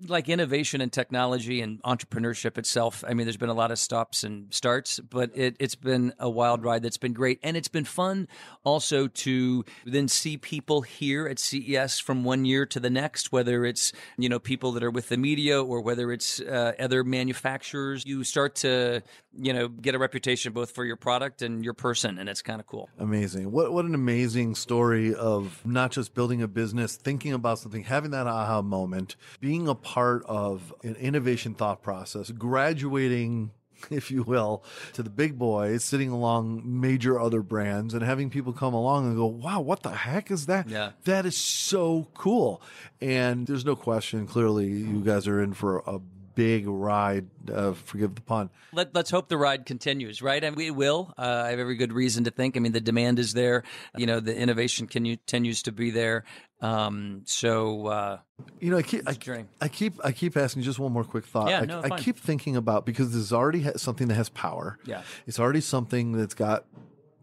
like 0.07 0.29
innovation 0.29 0.81
and 0.81 0.91
technology 0.91 1.61
and 1.61 1.81
entrepreneurship 1.83 2.57
itself, 2.57 3.03
I 3.07 3.13
mean, 3.13 3.25
there's 3.25 3.37
been 3.37 3.49
a 3.49 3.53
lot 3.53 3.71
of 3.71 3.79
stops 3.79 4.23
and 4.23 4.53
starts, 4.53 4.99
but 4.99 5.31
it, 5.35 5.59
has 5.61 5.75
been 5.75 6.13
a 6.19 6.29
wild 6.29 6.63
ride 6.63 6.83
that's 6.83 6.97
been 6.97 7.13
great. 7.13 7.39
And 7.43 7.55
it's 7.55 7.67
been 7.67 7.85
fun 7.85 8.27
also 8.63 9.07
to 9.07 9.65
then 9.85 10.07
see 10.07 10.37
people 10.37 10.81
here 10.81 11.27
at 11.27 11.39
CES 11.39 11.99
from 11.99 12.23
one 12.23 12.45
year 12.45 12.65
to 12.67 12.79
the 12.79 12.89
next, 12.89 13.31
whether 13.31 13.65
it's, 13.65 13.93
you 14.17 14.29
know, 14.29 14.39
people 14.39 14.71
that 14.73 14.83
are 14.83 14.91
with 14.91 15.09
the 15.09 15.17
media 15.17 15.61
or 15.61 15.81
whether 15.81 16.11
it's 16.11 16.39
uh, 16.39 16.73
other 16.79 17.03
manufacturers. 17.03 18.05
You 18.05 18.23
start 18.23 18.55
to, 18.55 19.03
you 19.37 19.53
know, 19.53 19.67
get 19.67 19.95
a 19.95 19.99
reputation 19.99 20.53
both 20.53 20.71
for 20.71 20.83
your 20.83 20.95
product 20.95 21.41
and 21.41 21.63
your 21.63 21.73
person. 21.73 22.17
And 22.17 22.27
it's 22.27 22.41
kind 22.41 22.59
of 22.59 22.67
cool. 22.67 22.89
Amazing. 22.99 23.51
What, 23.51 23.71
what 23.71 23.85
an 23.85 23.95
amazing 23.95 24.55
story 24.55 25.15
of 25.15 25.61
not 25.65 25.91
just 25.91 26.13
building 26.13 26.41
a 26.41 26.47
business, 26.47 26.95
thinking 26.97 27.33
about 27.33 27.59
something, 27.59 27.83
having 27.83 28.11
that 28.11 28.27
aha 28.27 28.61
moment, 28.61 29.15
being 29.39 29.67
a 29.67 29.75
part 29.75 30.23
of 30.25 30.73
an 30.83 30.95
innovation 30.95 31.53
thought 31.53 31.81
process, 31.81 32.31
graduating 32.31 33.51
if 33.89 34.11
you 34.11 34.23
will, 34.23 34.63
to 34.93 35.03
the 35.03 35.09
big 35.09 35.37
boys, 35.37 35.83
sitting 35.83 36.09
along 36.09 36.61
major 36.63 37.19
other 37.19 37.41
brands 37.41 37.93
and 37.93 38.03
having 38.03 38.29
people 38.29 38.53
come 38.53 38.73
along 38.73 39.07
and 39.07 39.15
go, 39.15 39.25
wow, 39.25 39.59
what 39.59 39.83
the 39.83 39.89
heck 39.91 40.31
is 40.31 40.45
that? 40.45 40.69
Yeah. 40.69 40.91
That 41.05 41.25
is 41.25 41.37
so 41.37 42.07
cool. 42.13 42.61
And 42.99 43.47
there's 43.47 43.65
no 43.65 43.75
question, 43.75 44.27
clearly, 44.27 44.67
you 44.67 45.01
guys 45.03 45.27
are 45.27 45.41
in 45.41 45.53
for 45.53 45.79
a 45.87 45.99
big 46.35 46.67
ride. 46.67 47.27
Uh, 47.51 47.73
forgive 47.73 48.15
the 48.15 48.21
pun. 48.21 48.49
Let, 48.73 48.95
us 48.95 49.09
hope 49.09 49.29
the 49.29 49.37
ride 49.37 49.65
continues, 49.65 50.21
right? 50.21 50.43
And 50.43 50.55
we 50.55 50.71
will. 50.71 51.13
Uh, 51.17 51.43
I 51.45 51.49
have 51.49 51.59
every 51.59 51.75
good 51.75 51.93
reason 51.93 52.23
to 52.25 52.31
think. 52.31 52.57
I 52.57 52.59
mean, 52.59 52.71
the 52.71 52.81
demand 52.81 53.19
is 53.19 53.33
there. 53.33 53.63
You 53.97 54.05
know, 54.05 54.19
the 54.19 54.35
innovation 54.35 54.87
continues 54.87 55.63
to 55.63 55.71
be 55.71 55.91
there. 55.91 56.23
Um, 56.61 57.23
so 57.25 57.87
uh, 57.87 58.17
you 58.59 58.69
know, 58.69 58.77
I 58.77 58.83
keep 58.83 59.07
I, 59.07 59.17
I, 59.61 59.67
keep 59.67 59.93
I 60.03 60.11
keep 60.11 60.37
asking 60.37 60.61
just 60.61 60.77
one 60.77 60.91
more 60.91 61.03
quick 61.03 61.25
thought. 61.25 61.49
Yeah, 61.49 61.61
I, 61.61 61.65
no, 61.65 61.81
I 61.81 61.99
keep 61.99 62.17
thinking 62.17 62.55
about 62.55 62.85
because 62.85 63.11
this 63.11 63.21
is 63.21 63.33
already 63.33 63.65
something 63.77 64.07
that 64.09 64.15
has 64.15 64.29
power. 64.29 64.77
Yeah, 64.85 65.01
it's 65.25 65.39
already 65.39 65.61
something 65.61 66.11
that's 66.11 66.35
got 66.35 66.65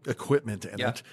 equipment 0.05 0.65
in 0.65 0.79
yeah. 0.79 0.89
it. 0.89 1.03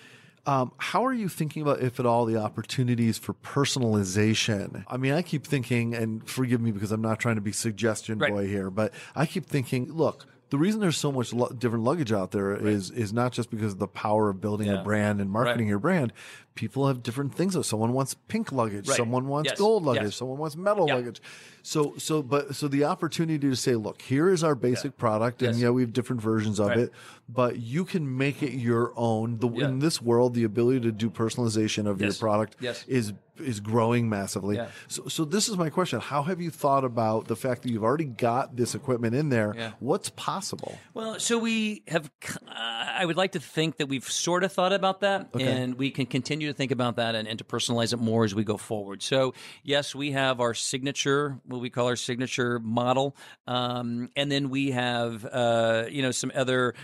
Um, 0.47 0.71
how 0.79 1.05
are 1.05 1.13
you 1.13 1.29
thinking 1.29 1.63
about, 1.63 1.81
if 1.81 1.99
at 1.99 2.07
all, 2.07 2.25
the 2.25 2.37
opportunities 2.37 3.19
for 3.19 3.35
personalization? 3.35 4.85
I 4.89 4.97
mean, 4.97 5.13
I 5.13 5.23
keep 5.23 5.45
thinking, 5.45 5.95
and 5.95 6.29
forgive 6.29 6.61
me 6.61 6.71
because 6.71 6.93
I'm 6.93 7.03
not 7.03 7.19
trying 7.19 7.35
to 7.35 7.41
be 7.41 7.53
suggestion 7.53 8.19
right. 8.19 8.33
boy 8.33 8.47
here, 8.47 8.71
but 8.71 8.95
I 9.17 9.27
keep 9.27 9.47
thinking, 9.47 9.93
look, 9.93 10.27
the 10.51 10.59
reason 10.59 10.81
there's 10.81 10.97
so 10.97 11.11
much 11.11 11.33
lo- 11.33 11.49
different 11.49 11.85
luggage 11.85 12.13
out 12.13 12.31
there 12.31 12.51
right. 12.51 12.63
is 12.63 12.91
is 12.91 13.13
not 13.13 13.33
just 13.33 13.51
because 13.51 13.73
of 13.73 13.79
the 13.79 13.89
power 13.89 14.29
of 14.29 14.41
building 14.41 14.69
yeah. 14.69 14.81
a 14.81 14.85
brand 14.85 15.21
and 15.21 15.31
marketing 15.31 15.67
right. 15.67 15.71
your 15.71 15.79
brand. 15.79 16.13
People 16.57 16.89
have 16.89 17.03
different 17.05 17.35
things. 17.35 17.53
So 17.53 17.63
someone 17.63 17.93
wants 17.93 18.15
pink 18.27 18.51
luggage. 18.51 18.89
Right. 18.89 18.97
Someone 18.97 19.29
wants 19.29 19.51
yes. 19.51 19.59
gold 19.59 19.85
luggage. 19.85 20.03
Yes. 20.03 20.17
Someone 20.17 20.39
wants 20.39 20.57
metal 20.57 20.89
luggage. 20.89 21.21
So 21.63 21.95
so 21.99 22.23
but 22.23 22.55
so 22.55 22.69
the 22.69 22.85
opportunity 22.85 23.39
to 23.49 23.57
say, 23.57 23.75
look, 23.75 24.01
here 24.01 24.29
is 24.29 24.45
our 24.45 24.55
basic 24.55 24.93
yeah. 24.93 25.01
product, 25.01 25.43
and 25.43 25.55
yes. 25.55 25.63
yeah, 25.65 25.71
we 25.71 25.83
have 25.83 25.93
different 25.93 26.23
versions 26.23 26.61
of 26.61 26.71
it, 26.71 26.93
but 27.29 27.59
you 27.59 27.85
can 27.85 28.17
make 28.17 28.41
it 28.43 28.53
your 28.53 28.93
own. 28.97 29.39
The 29.39 29.51
yeah. 29.51 29.65
in 29.67 29.81
this 29.81 30.01
world, 30.01 30.35
the 30.35 30.45
ability 30.45 30.81
to 30.83 30.93
do 30.93 31.11
personalization 31.11 31.87
of 31.87 32.01
your 32.01 32.13
product 32.15 32.57
is 32.87 33.15
is 33.39 33.61
growing 33.61 34.09
massively. 34.09 34.61
So, 34.89 35.09
so 35.09 35.25
this 35.25 35.49
is 35.49 35.57
my 35.57 35.69
question: 35.69 35.99
How 35.99 36.23
have 36.23 36.41
you 36.41 36.51
thought 36.51 36.85
about 36.85 37.27
the 37.27 37.37
fact 37.37 37.63
that 37.63 37.71
you've 37.71 37.85
already 37.85 38.05
got 38.05 38.57
this 38.57 38.77
equipment 38.77 39.17
in 39.17 39.29
there? 39.31 39.75
What's 39.81 40.11
possible? 40.11 40.79
Well, 40.95 41.19
so 41.19 41.37
we 41.37 41.83
have. 41.89 42.11
Uh, 42.47 42.53
I 42.99 43.05
would 43.05 43.17
like 43.17 43.33
to 43.33 43.41
think 43.41 43.79
that 43.79 43.89
we've 43.89 44.09
sort 44.09 44.45
of 44.45 44.53
thought 44.53 44.73
about 44.73 45.01
that, 45.01 45.31
okay. 45.35 45.45
and 45.45 45.75
we 45.75 45.91
can 45.91 46.07
continue 46.07 46.46
to 46.47 46.55
think 46.55 46.71
about 46.71 46.97
that 46.97 47.15
and, 47.15 47.29
and, 47.29 47.39
to 47.39 47.45
personalize 47.45 47.93
it 47.93 47.99
more 47.99 48.25
as 48.25 48.35
we 48.35 48.45
go 48.45 48.57
forward. 48.57 49.03
So, 49.03 49.35
yes, 49.63 49.95
we 49.95 50.13
have 50.13 50.41
our 50.41 50.55
signature, 50.55 51.41
what 51.45 51.61
we 51.61 51.71
call 51.71 51.87
our 51.87 51.97
signature 51.97 52.59
model, 52.59 53.17
um, 53.47 54.11
and 54.17 54.31
then 54.31 54.51
we 54.51 54.71
have, 54.73 55.25
uh, 55.25 55.85
you 55.91 56.03
know, 56.03 56.11
some 56.11 56.33
other 56.35 56.75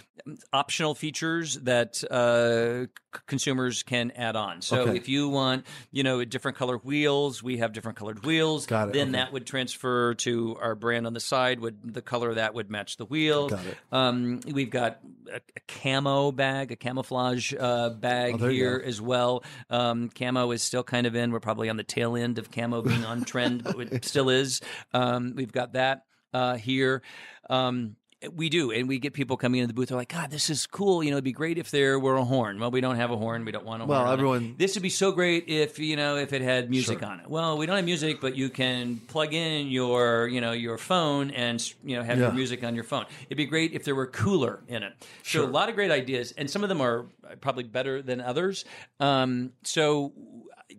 optional 0.53 0.95
features 0.95 1.55
that 1.61 2.03
uh, 2.11 2.87
consumers 3.27 3.83
can 3.83 4.11
add 4.13 4.37
on. 4.37 4.63
So, 4.63 4.83
okay. 4.83 4.97
if 4.97 5.09
you 5.09 5.29
want, 5.29 5.67
you 5.91 6.03
know, 6.03 6.25
different 6.25 6.57
color 6.57 6.79
wheels, 6.79 7.43
we 7.43 7.59
have 7.59 7.73
different 7.73 7.99
colored 7.99 8.25
wheels. 8.25 8.67
Got 8.67 8.89
it. 8.89 8.95
Then 8.95 9.09
okay. 9.09 9.19
that 9.19 9.33
would 9.33 9.47
transfer 9.47 10.15
to 10.15 10.57
our 10.61 10.75
brand 10.75 11.07
on 11.07 11.15
the 11.15 11.21
side. 11.21 11.61
Would 11.61 11.95
the 11.95 12.03
color 12.03 12.31
of 12.31 12.37
that 12.37 12.55
would 12.55 12.71
match 12.71 12.97
the 12.97 13.05
wheels? 13.05 13.53
Got 13.53 13.67
it. 13.67 13.77
Um, 13.91 14.41
we've 14.47 14.71
got 14.71 15.01
a, 15.33 15.37
a, 15.37 15.61
camo 15.69 16.33
bag, 16.33 16.73
a 16.73 16.77
camouflage 16.77 17.55
uh, 17.59 17.91
bag 17.91 18.37
oh, 18.41 18.49
here 18.49 18.83
as 18.85 19.01
well. 19.01 19.45
Um, 19.71 20.09
camo 20.09 20.51
is 20.51 20.63
still 20.63 20.85
kind 20.85 21.07
of 21.07 21.15
in. 21.15 21.33
We're 21.33 21.41
probably 21.41 21.69
on 21.69 21.77
the 21.77 21.85
tail 21.85 22.17
end 22.17 22.39
of 22.39 22.51
camo 22.51 22.83
being 22.83 23.05
on 23.05 23.25
trend, 23.25 23.65
but 23.65 23.93
it 23.93 24.05
still 24.13 24.31
is. 24.31 24.61
Um, 24.93 25.35
we've 25.37 25.53
got 25.53 25.75
that 25.75 26.05
uh, 26.33 26.57
here. 26.57 27.03
Um, 27.49 27.97
we 28.35 28.49
do, 28.49 28.71
and 28.71 28.89
we 28.89 28.99
get 28.99 29.13
people 29.13 29.37
coming 29.37 29.61
into 29.61 29.69
the 29.69 29.75
booth. 29.75 29.89
They're 29.89 29.97
like, 29.97 30.13
"God, 30.13 30.31
this 30.31 30.51
is 30.51 30.67
cool. 30.67 31.03
You 31.03 31.11
know, 31.11 31.17
it'd 31.17 31.25
be 31.25 31.33
great 31.33 31.59
if 31.59 31.71
there 31.71 31.99
were 31.99 32.17
a 32.17 32.25
horn." 32.25 32.59
Well, 32.59 32.71
we 32.71 32.81
don't 32.81 32.97
have 32.97 33.11
a 33.11 33.17
horn. 33.17 33.45
We 33.45 33.53
don't 33.53 33.65
want 33.65 33.83
a 33.83 33.87
well, 33.87 33.99
horn. 33.99 34.07
Well, 34.07 34.13
everyone. 34.13 34.55
This 34.59 34.75
would 34.75 34.83
be 34.83 34.91
so 34.91 35.13
great 35.13 35.49
if 35.49 35.79
you 35.79 35.97
know 35.97 36.17
if 36.17 36.33
it 36.33 36.43
had 36.43 36.71
music 36.71 37.01
sure. 37.01 37.09
on 37.09 37.21
it. 37.21 37.29
Well, 37.29 37.59
we 37.59 37.67
don't 37.67 37.77
have 37.77 37.85
music, 37.85 38.21
but 38.21 38.37
you 38.37 38.49
can 38.49 38.99
plug 39.09 39.35
in 39.35 39.69
your 39.69 40.29
you 40.29 40.41
know 40.41 40.53
your 40.53 40.79
phone 40.79 41.31
and 41.31 41.61
you 41.85 41.97
know 41.97 42.03
have 42.03 42.19
yeah. 42.19 42.27
your 42.27 42.33
music 42.33 42.65
on 42.65 42.75
your 42.75 42.85
phone. 42.85 43.07
It'd 43.27 43.39
be 43.39 43.47
great 43.47 43.73
if 43.73 43.85
there 43.85 43.95
were 43.95 44.07
cooler 44.07 44.63
in 44.69 44.83
it. 44.83 44.93
Sure. 45.23 45.45
So 45.45 45.49
a 45.49 45.51
lot 45.51 45.69
of 45.69 45.75
great 45.75 45.91
ideas, 45.91 46.33
and 46.37 46.51
some 46.51 46.63
of 46.63 46.69
them 46.69 46.81
are 46.81 47.07
probably 47.41 47.65
better 47.65 48.03
than 48.03 48.21
others. 48.21 48.65
Um, 49.01 49.53
so 49.65 50.13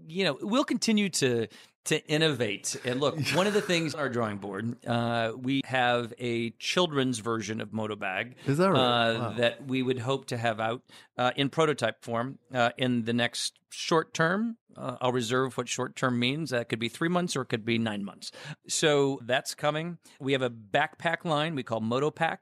you 0.08 0.26
know, 0.26 0.38
we'll 0.42 0.64
continue 0.64 1.10
to 1.10 1.48
to 1.86 2.06
innovate. 2.08 2.76
And 2.86 3.00
look, 3.00 3.20
one 3.34 3.48
of 3.48 3.54
the 3.54 3.62
things 3.62 3.94
on 3.94 4.00
our 4.02 4.10
drawing 4.10 4.38
board, 4.38 4.86
uh, 4.86 5.34
we 5.38 5.62
have 5.66 6.14
a 6.18 6.52
children's 6.52 7.20
version 7.20 7.62
of 7.62 7.70
Modobag. 7.70 8.34
Is 8.46 8.58
that 8.58 8.72
right? 8.72 8.80
Uh, 8.80 9.20
wow. 9.20 9.34
That 9.38 9.68
we 9.68 9.84
would 9.84 10.00
hope 10.00 10.28
to 10.28 10.38
have 10.38 10.60
out 10.60 10.82
uh, 11.18 11.32
in 11.36 11.50
prototype 11.50 12.04
form 12.04 12.40
uh, 12.54 12.72
in 12.78 13.04
the 13.04 13.14
next 13.14 13.60
short 13.70 14.14
term. 14.14 14.58
Uh, 14.76 14.98
I'll 15.02 15.12
reserve 15.12 15.58
what 15.58 15.70
short 15.70 15.96
term 15.96 16.20
means. 16.20 16.50
That 16.50 16.70
could 16.70 16.80
be 16.80 16.90
three 16.90 17.10
months 17.10 17.36
or 17.36 17.42
it 17.42 17.50
could 17.50 17.66
be 17.66 17.78
nine 17.78 18.04
months. 18.04 18.32
So 18.68 19.20
that's 19.24 19.54
coming. 19.54 19.98
We 20.20 20.34
have 20.34 20.42
a 20.42 20.50
backpack 20.50 21.26
line 21.26 21.56
we 21.56 21.64
call 21.64 21.82
MotoPack. 21.82 22.38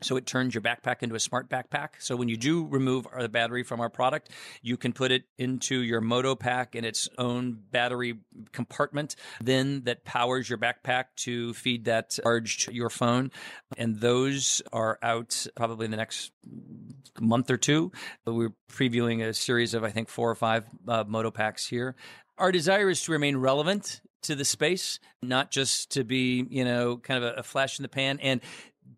So 0.00 0.16
it 0.16 0.26
turns 0.26 0.54
your 0.54 0.62
backpack 0.62 1.02
into 1.02 1.14
a 1.14 1.20
smart 1.20 1.48
backpack. 1.48 1.88
So 1.98 2.14
when 2.16 2.28
you 2.28 2.36
do 2.36 2.66
remove 2.66 3.06
the 3.18 3.28
battery 3.28 3.62
from 3.62 3.80
our 3.80 3.90
product, 3.90 4.30
you 4.62 4.76
can 4.76 4.92
put 4.92 5.10
it 5.10 5.24
into 5.38 5.80
your 5.80 6.00
Moto 6.00 6.34
Pack 6.34 6.74
in 6.74 6.84
its 6.84 7.08
own 7.18 7.58
battery 7.70 8.18
compartment, 8.52 9.16
then 9.40 9.82
that 9.84 10.04
powers 10.04 10.48
your 10.48 10.58
backpack 10.58 11.04
to 11.16 11.52
feed 11.54 11.86
that 11.86 12.10
charge 12.10 12.66
to 12.66 12.74
your 12.74 12.90
phone. 12.90 13.30
And 13.76 14.00
those 14.00 14.62
are 14.72 14.98
out 15.02 15.46
probably 15.56 15.86
in 15.86 15.90
the 15.90 15.96
next 15.96 16.30
month 17.20 17.50
or 17.50 17.56
two. 17.56 17.90
We're 18.24 18.52
previewing 18.70 19.22
a 19.22 19.34
series 19.34 19.74
of, 19.74 19.84
I 19.84 19.90
think, 19.90 20.08
four 20.08 20.30
or 20.30 20.34
five 20.34 20.64
uh, 20.86 21.04
Moto 21.06 21.30
Packs 21.30 21.66
here. 21.66 21.96
Our 22.38 22.52
desire 22.52 22.88
is 22.88 23.02
to 23.02 23.12
remain 23.12 23.36
relevant 23.36 24.00
to 24.22 24.34
the 24.34 24.44
space, 24.44 25.00
not 25.22 25.50
just 25.50 25.90
to 25.92 26.04
be, 26.04 26.46
you 26.50 26.64
know, 26.64 26.96
kind 26.96 27.22
of 27.22 27.36
a, 27.36 27.40
a 27.40 27.42
flash 27.42 27.78
in 27.78 27.82
the 27.82 27.88
pan. 27.88 28.18
And 28.20 28.40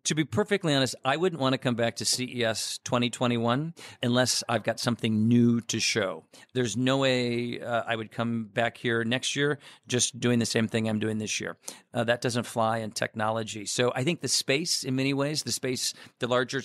to 0.03 0.15
be 0.15 0.23
perfectly 0.23 0.73
honest, 0.73 0.95
I 1.05 1.17
wouldn't 1.17 1.41
want 1.41 1.53
to 1.53 1.57
come 1.57 1.75
back 1.75 1.97
to 1.97 2.05
CES 2.05 2.79
2021 2.83 3.73
unless 4.01 4.43
I've 4.49 4.63
got 4.63 4.79
something 4.79 5.27
new 5.27 5.61
to 5.61 5.79
show. 5.79 6.23
There's 6.53 6.75
no 6.75 6.97
way 6.97 7.61
uh, 7.61 7.83
I 7.85 7.95
would 7.95 8.11
come 8.11 8.45
back 8.45 8.77
here 8.77 9.03
next 9.03 9.35
year 9.35 9.59
just 9.87 10.19
doing 10.19 10.39
the 10.39 10.45
same 10.45 10.67
thing 10.67 10.87
I'm 10.87 10.99
doing 10.99 11.17
this 11.17 11.39
year. 11.39 11.57
Uh, 11.93 12.03
that 12.05 12.21
doesn't 12.21 12.45
fly 12.45 12.79
in 12.79 12.91
technology. 12.91 13.65
So 13.65 13.91
I 13.95 14.03
think 14.03 14.21
the 14.21 14.27
space, 14.27 14.83
in 14.83 14.95
many 14.95 15.13
ways, 15.13 15.43
the 15.43 15.51
space, 15.51 15.93
the 16.19 16.27
larger 16.27 16.61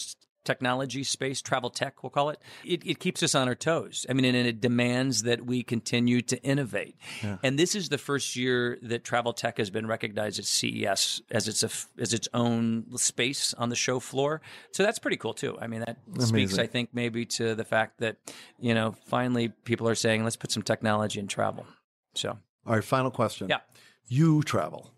technology 0.46 1.04
space, 1.04 1.42
travel 1.42 1.68
tech, 1.68 2.02
we'll 2.02 2.10
call 2.10 2.30
it, 2.30 2.40
it, 2.64 2.86
it 2.86 2.98
keeps 2.98 3.22
us 3.22 3.34
on 3.34 3.48
our 3.48 3.54
toes. 3.54 4.06
I 4.08 4.14
mean, 4.14 4.24
and 4.24 4.46
it 4.46 4.60
demands 4.60 5.24
that 5.24 5.44
we 5.44 5.62
continue 5.62 6.22
to 6.22 6.42
innovate. 6.42 6.96
Yeah. 7.22 7.36
And 7.42 7.58
this 7.58 7.74
is 7.74 7.90
the 7.90 7.98
first 7.98 8.36
year 8.36 8.78
that 8.82 9.04
travel 9.04 9.32
tech 9.32 9.58
has 9.58 9.68
been 9.68 9.86
recognized 9.86 10.38
at 10.38 10.46
CES 10.46 11.20
as 11.30 11.48
its 11.48 11.62
a, 11.62 12.00
as 12.00 12.14
its 12.14 12.28
own 12.32 12.96
space 12.96 13.52
on 13.54 13.68
the 13.68 13.76
show 13.76 14.00
floor. 14.00 14.40
So 14.72 14.82
that's 14.82 14.98
pretty 14.98 15.16
cool 15.18 15.34
too. 15.34 15.58
I 15.60 15.66
mean, 15.66 15.80
that 15.80 15.98
Amazing. 16.08 16.28
speaks, 16.28 16.58
I 16.58 16.66
think, 16.66 16.90
maybe 16.92 17.26
to 17.26 17.54
the 17.54 17.64
fact 17.64 17.98
that 17.98 18.16
you 18.58 18.74
know 18.74 18.94
finally 19.06 19.48
people 19.64 19.88
are 19.88 19.94
saying 19.94 20.24
let's 20.24 20.36
put 20.36 20.52
some 20.52 20.62
technology 20.62 21.20
in 21.20 21.26
travel. 21.26 21.66
So, 22.14 22.38
all 22.66 22.74
right, 22.74 22.84
final 22.84 23.10
question. 23.10 23.48
Yeah, 23.48 23.60
you 24.08 24.42
travel. 24.42 24.90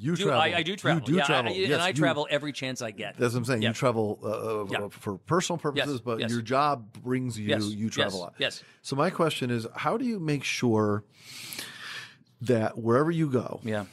You 0.00 0.16
do, 0.16 0.24
travel. 0.24 0.40
I, 0.40 0.46
I, 0.46 0.62
do 0.62 0.76
travel. 0.76 1.00
You 1.00 1.06
do 1.06 1.18
yeah, 1.18 1.26
travel. 1.26 1.52
I, 1.52 1.56
yes, 1.56 1.72
and 1.72 1.82
I 1.82 1.88
you, 1.88 1.94
travel 1.94 2.26
every 2.30 2.52
chance 2.52 2.80
I 2.80 2.90
get. 2.90 3.18
That's 3.18 3.34
what 3.34 3.40
I'm 3.40 3.44
saying. 3.44 3.60
You 3.60 3.74
travel 3.74 4.18
uh, 4.22 4.28
uh 4.28 4.66
yeah. 4.70 4.88
for 4.88 5.18
personal 5.18 5.58
purposes, 5.58 5.92
yes. 5.92 6.00
but 6.00 6.20
yes. 6.20 6.30
your 6.30 6.40
job 6.40 6.90
brings 7.02 7.38
you. 7.38 7.54
You 7.54 7.90
travel 7.90 8.12
yes. 8.12 8.14
a 8.14 8.22
lot. 8.22 8.34
Yes. 8.38 8.64
So 8.80 8.96
my 8.96 9.10
question 9.10 9.50
is, 9.50 9.66
how 9.76 9.98
do 9.98 10.06
you 10.06 10.18
make 10.18 10.42
sure 10.42 11.04
that 12.40 12.78
wherever 12.78 13.10
you 13.10 13.28
go, 13.28 13.60
yeah, 13.62 13.84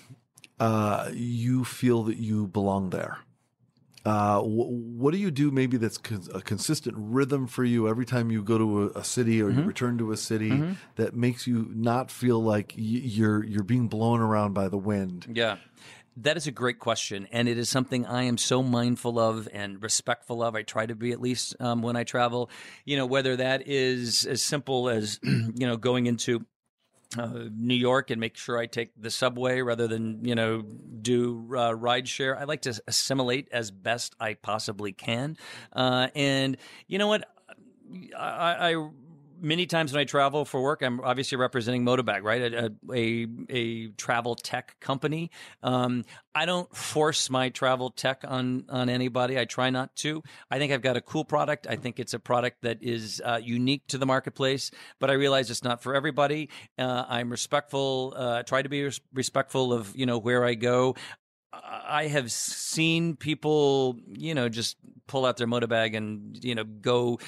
uh, 0.62 1.10
you 1.14 1.66
feel 1.66 2.04
that 2.04 2.18
you 2.18 2.48
belong 2.48 2.92
there? 2.92 3.18
Uh, 4.08 4.40
what 4.40 5.12
do 5.12 5.18
you 5.18 5.30
do 5.30 5.52
maybe 5.52 5.76
that's 5.76 6.00
a 6.34 6.40
consistent 6.40 6.96
rhythm 6.98 7.46
for 7.46 7.66
you 7.66 7.90
every 7.90 8.06
time 8.06 8.32
you 8.32 8.42
go 8.42 8.58
to 8.58 8.84
a, 8.84 9.00
a 9.00 9.04
city 9.04 9.42
or 9.42 9.50
mm-hmm. 9.50 9.60
you 9.60 9.66
return 9.66 9.98
to 9.98 10.14
a 10.14 10.18
city 10.18 10.52
mm-hmm. 10.52 10.72
that 10.96 11.14
makes 11.14 11.46
you 11.46 11.70
not 11.76 12.10
feel 12.10 12.42
like 12.42 12.72
you're 12.78 13.44
you're 13.44 13.66
being 13.66 13.90
blown 13.90 14.22
around 14.22 14.54
by 14.54 14.70
the 14.70 14.78
wind? 14.78 15.28
Yeah. 15.34 15.58
That 16.22 16.36
is 16.36 16.48
a 16.48 16.52
great 16.52 16.80
question, 16.80 17.28
and 17.32 17.48
it 17.48 17.60
is 17.60 17.70
something 17.70 18.04
I 18.08 18.24
am 18.24 18.40
so 18.40 18.64
mindful 18.64 19.20
of 19.20 19.48
and 19.54 19.82
respectful 19.84 20.42
of. 20.42 20.56
I 20.56 20.64
try 20.64 20.88
to 20.88 20.96
be 20.96 21.12
at 21.12 21.22
least 21.22 21.56
um, 21.60 21.84
when 21.84 21.96
I 21.96 22.06
travel. 22.06 22.50
You 22.86 22.98
know, 22.98 23.06
whether 23.06 23.36
that 23.36 23.68
is 23.68 24.26
as 24.26 24.42
simple 24.42 24.90
as 24.90 25.20
you 25.24 25.68
know 25.68 25.78
going 25.78 26.08
into 26.08 26.44
uh, 27.16 27.50
New 27.56 27.76
York 27.76 28.10
and 28.10 28.20
make 28.20 28.36
sure 28.36 28.58
I 28.58 28.66
take 28.66 29.00
the 29.00 29.12
subway 29.12 29.62
rather 29.62 29.88
than 29.88 30.26
you 30.26 30.34
know 30.34 30.64
do 30.64 31.56
uh, 31.56 31.74
ride 31.76 32.08
share. 32.08 32.36
I 32.36 32.46
like 32.46 32.64
to 32.64 32.82
assimilate 32.88 33.50
as 33.52 33.70
best 33.70 34.16
I 34.20 34.34
possibly 34.34 34.94
can, 34.94 35.38
uh, 35.74 36.08
and 36.16 36.58
you 36.88 36.98
know 36.98 37.08
what. 37.08 37.30
I, 38.18 38.74
I 38.74 38.90
many 39.40 39.66
times 39.66 39.94
when 39.94 40.02
I 40.02 40.06
travel 40.06 40.46
for 40.46 40.62
work, 40.62 40.82
I'm 40.82 41.02
obviously 41.02 41.38
representing 41.38 41.84
Modobag, 41.84 42.24
right? 42.24 42.54
A, 42.54 42.74
a, 42.94 43.28
a 43.50 43.88
travel 43.90 44.36
tech 44.36 44.80
company. 44.80 45.32
Um, 45.64 46.06
I 46.36 46.46
don't 46.46 46.74
force 46.76 47.30
my 47.30 47.50
travel 47.50 47.90
tech 47.90 48.24
on 48.28 48.66
on 48.70 48.90
anybody. 48.90 49.40
I 49.40 49.46
try 49.46 49.70
not 49.70 49.96
to. 49.98 50.22
I 50.52 50.60
think 50.60 50.72
I've 50.72 50.82
got 50.82 50.98
a 50.98 51.02
cool 51.02 51.26
product. 51.26 51.68
I 51.68 51.76
think 51.76 52.00
it's 52.00 52.14
a 52.14 52.20
product 52.20 52.62
that 52.62 52.82
is 52.82 53.22
uh, 53.26 53.40
unique 53.42 53.88
to 53.88 53.98
the 53.98 54.06
marketplace, 54.06 54.72
but 55.00 55.10
I 55.10 55.14
realize 55.14 55.50
it's 55.50 55.64
not 55.64 55.82
for 55.82 55.96
everybody. 55.96 56.50
Uh, 56.78 57.06
I'm 57.08 57.30
respectful. 57.30 58.14
Uh, 58.16 58.44
try 58.44 58.62
to 58.62 58.70
be 58.70 58.90
respectful 59.14 59.74
of 59.74 59.96
you 59.96 60.06
know 60.06 60.18
where 60.18 60.46
I 60.46 60.54
go. 60.54 60.96
I 61.54 62.08
have 62.08 62.32
seen 62.32 63.16
people, 63.16 63.98
you 64.08 64.36
know, 64.36 64.50
just 64.50 64.78
pull 65.08 65.26
out 65.26 65.38
their 65.38 65.48
Modobag 65.48 65.96
and 65.96 66.38
you 66.44 66.56
know 66.56 66.64
go 66.64 67.20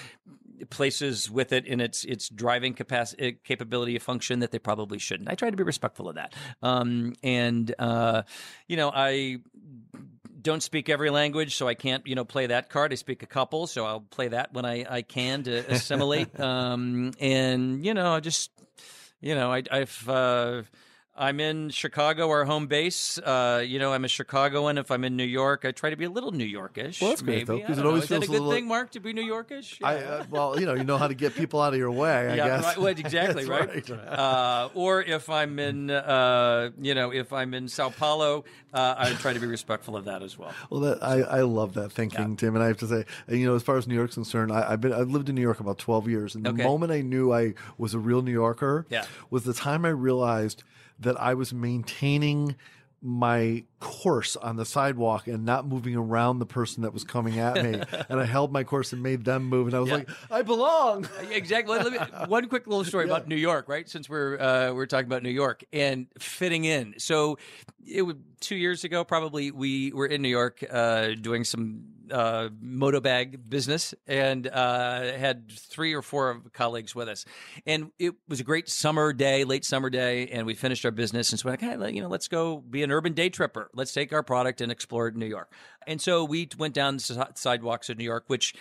places 0.69 1.30
with 1.30 1.52
it 1.52 1.65
in 1.65 1.80
its 1.80 2.04
its 2.06 2.30
driving 2.30 2.74
capacity 2.74 3.24
eh, 3.24 3.32
capability 3.43 3.95
of 3.95 4.04
function 4.04 4.39
that 4.39 4.52
they 4.52 4.60
probably 4.60 5.00
shouldn't. 5.00 5.30
I 5.30 5.36
try 5.36 5.50
to 5.50 5.58
be 5.58 5.63
respectful 5.63 6.10
of 6.10 6.15
that. 6.15 6.34
Um, 6.62 7.13
and 7.24 7.74
uh, 7.80 8.24
you 8.67 8.78
know, 8.78 8.91
I 8.93 9.39
don't 10.41 10.63
speak 10.63 10.89
every 10.89 11.10
language, 11.10 11.56
so 11.56 11.67
I 11.67 11.74
can't, 11.74 12.06
you 12.08 12.15
know, 12.15 12.26
play 12.26 12.48
that 12.48 12.69
card. 12.69 12.91
I 12.91 12.95
speak 12.95 13.24
a 13.24 13.28
couple, 13.28 13.67
so 13.67 13.86
I'll 13.86 14.02
play 14.02 14.30
that 14.30 14.54
when 14.54 14.65
I, 14.65 14.86
I 14.89 15.02
can 15.02 15.43
to 15.43 15.72
assimilate. 15.72 16.39
um, 16.41 17.12
and 17.19 17.86
you 17.86 17.93
know, 17.93 18.13
I 18.13 18.19
just, 18.19 18.52
you 19.22 19.36
know, 19.36 19.52
I, 19.52 19.63
have 19.72 20.10
uh, 20.10 20.62
I'm 21.19 21.41
in 21.41 21.69
Chicago, 21.69 22.29
our 22.29 22.45
home 22.45 22.67
base. 22.67 23.17
Uh, 23.17 23.62
you 23.65 23.77
know, 23.77 23.91
I'm 23.91 24.05
a 24.05 24.08
Chicagoan. 24.08 24.77
If 24.77 24.89
I'm 24.89 25.03
in 25.03 25.17
New 25.17 25.25
York, 25.25 25.65
I 25.65 25.71
try 25.71 25.89
to 25.89 25.97
be 25.97 26.05
a 26.05 26.10
little 26.10 26.32
New 26.32 26.45
Yorkish. 26.45 27.01
Well, 27.01 27.10
that's 27.10 27.21
maybe. 27.21 27.43
great, 27.43 27.67
though, 27.67 27.73
it 27.73 27.86
always 27.86 28.03
Is 28.03 28.10
that 28.10 28.17
a 28.17 28.19
good 28.21 28.29
little... 28.29 28.51
thing, 28.51 28.69
Mark, 28.69 28.91
to 28.91 29.01
be 29.01 29.12
New 29.12 29.29
Yorkish? 29.29 29.82
Yeah. 29.82 29.88
I, 29.88 29.95
uh, 29.97 30.25
well, 30.29 30.58
you 30.58 30.65
know, 30.65 30.75
you 30.75 30.86
know 30.86 30.97
how 30.97 31.10
to 31.10 31.13
get 31.13 31.36
people 31.36 31.60
out 31.60 31.73
of 31.73 31.79
your 31.79 31.91
way, 31.91 32.29
I 32.29 32.36
yeah, 32.36 32.47
guess. 32.47 32.63
Right, 32.63 32.77
well, 32.77 32.88
exactly, 32.88 33.45
right? 33.49 33.89
right. 33.89 33.91
Uh, 33.91 34.69
or 34.73 35.03
if 35.03 35.29
I'm 35.29 35.60
in, 35.60 35.91
uh, 35.91 36.69
you 36.79 36.95
know, 36.95 37.12
if 37.12 37.34
I'm 37.34 37.53
in 37.53 37.67
Sao 37.67 37.89
Paulo, 37.89 38.45
uh, 38.73 38.95
I 38.97 39.12
try 39.15 39.34
to 39.34 39.39
be 39.41 39.47
respectful 39.47 39.97
of 39.97 40.05
that 40.05 40.23
as 40.23 40.38
well. 40.38 40.53
Well, 40.69 40.79
that, 40.82 41.03
I, 41.03 41.19
I 41.19 41.41
love 41.41 41.73
that 41.73 41.91
thinking, 41.91 42.29
yeah. 42.29 42.36
Tim. 42.38 42.55
And 42.55 42.63
I 42.63 42.67
have 42.67 42.77
to 42.77 42.88
say, 42.88 43.03
you 43.27 43.45
know, 43.45 43.55
as 43.55 43.63
far 43.63 43.75
as 43.75 43.88
New 43.88 43.95
York's 43.95 44.13
concerned, 44.13 44.53
I, 44.53 44.71
have 44.71 44.79
been 44.79 44.93
I've 44.93 45.10
lived 45.10 45.27
in 45.27 45.36
New 45.36 45.41
York 45.41 45.60
about 45.60 45.79
12 45.79 46.08
years. 46.08 46.36
And 46.36 46.45
the 46.45 46.53
moment 46.53 46.93
I 46.93 47.01
knew 47.01 47.34
I 47.34 47.55
was 47.77 47.93
a 47.93 47.99
real 47.99 48.21
New 48.21 48.32
Yorker 48.32 48.86
yeah. 48.89 49.03
was 49.29 49.43
the 49.43 49.53
time 49.53 49.84
I 49.84 49.89
realized– 49.89 50.63
that 50.99 51.19
I 51.19 51.33
was 51.33 51.53
maintaining 51.53 52.55
my 53.01 53.63
course 53.79 54.35
on 54.35 54.57
the 54.57 54.65
sidewalk 54.65 55.27
and 55.27 55.45
not 55.45 55.65
moving 55.65 55.95
around 55.95 56.39
the 56.39 56.45
person 56.45 56.83
that 56.83 56.93
was 56.93 57.03
coming 57.03 57.39
at 57.39 57.55
me. 57.55 57.81
and 58.09 58.19
I 58.19 58.25
held 58.25 58.51
my 58.51 58.63
course 58.63 58.91
and 58.91 59.01
made 59.01 59.23
them 59.23 59.45
move. 59.45 59.67
And 59.67 59.75
I 59.75 59.79
was 59.79 59.89
yeah. 59.89 59.95
like, 59.95 60.09
I 60.29 60.41
belong. 60.41 61.07
Exactly. 61.31 61.77
Let 61.77 61.91
me, 61.91 61.99
one 62.27 62.47
quick 62.47 62.67
little 62.67 62.83
story 62.83 63.05
yeah. 63.05 63.13
about 63.13 63.27
New 63.27 63.35
York, 63.35 63.69
right? 63.69 63.88
Since 63.88 64.09
we're 64.09 64.38
uh, 64.39 64.73
we're 64.73 64.88
talking 64.88 65.05
about 65.05 65.23
New 65.23 65.29
York 65.29 65.63
and 65.71 66.07
fitting 66.19 66.65
in. 66.65 66.95
So 66.97 67.38
it 67.85 68.01
was 68.01 68.15
two 68.41 68.55
years 68.55 68.83
ago, 68.83 69.03
probably 69.03 69.51
we 69.51 69.91
were 69.93 70.07
in 70.07 70.21
New 70.21 70.29
York 70.29 70.63
uh, 70.69 71.09
doing 71.21 71.43
some 71.43 71.83
uh, 72.12 72.50
Modobag 72.63 73.50
business 73.50 73.93
and 74.08 74.48
uh, 74.48 75.17
had 75.17 75.52
three 75.52 75.93
or 75.93 76.02
four 76.02 76.41
colleagues 76.54 76.95
with 76.95 77.08
us. 77.08 77.26
And 77.65 77.91
it 78.00 78.15
was 78.28 78.39
a 78.39 78.43
great 78.43 78.69
summer 78.69 79.13
day, 79.13 79.43
late 79.43 79.65
summer 79.65 79.89
day, 79.89 80.28
and 80.28 80.45
we 80.45 80.54
finished 80.54 80.86
our 80.86 80.91
business. 80.91 81.32
And 81.32 81.39
so 81.39 81.45
we're 81.48 81.54
like, 81.54 81.62
hey, 81.62 81.91
you 81.93 82.02
know, 82.02 82.10
let's 82.10 82.28
go 82.28 82.58
be 82.58 82.84
an 82.84 82.91
urban 82.91 83.13
day 83.13 83.30
tripper. 83.30 83.69
Let's 83.74 83.93
take 83.93 84.13
our 84.13 84.24
product 84.24 84.62
and 84.62 84.72
explore 84.72 85.12
New 85.12 85.26
York. 85.26 85.52
And 85.88 86.02
so 86.02 86.24
we 86.24 86.50
went 86.58 86.74
down 86.74 86.98
the 86.98 87.30
sidewalks 87.36 87.89
of 87.89 87.98
New 87.98 88.04
York, 88.04 88.26
which 88.28 88.54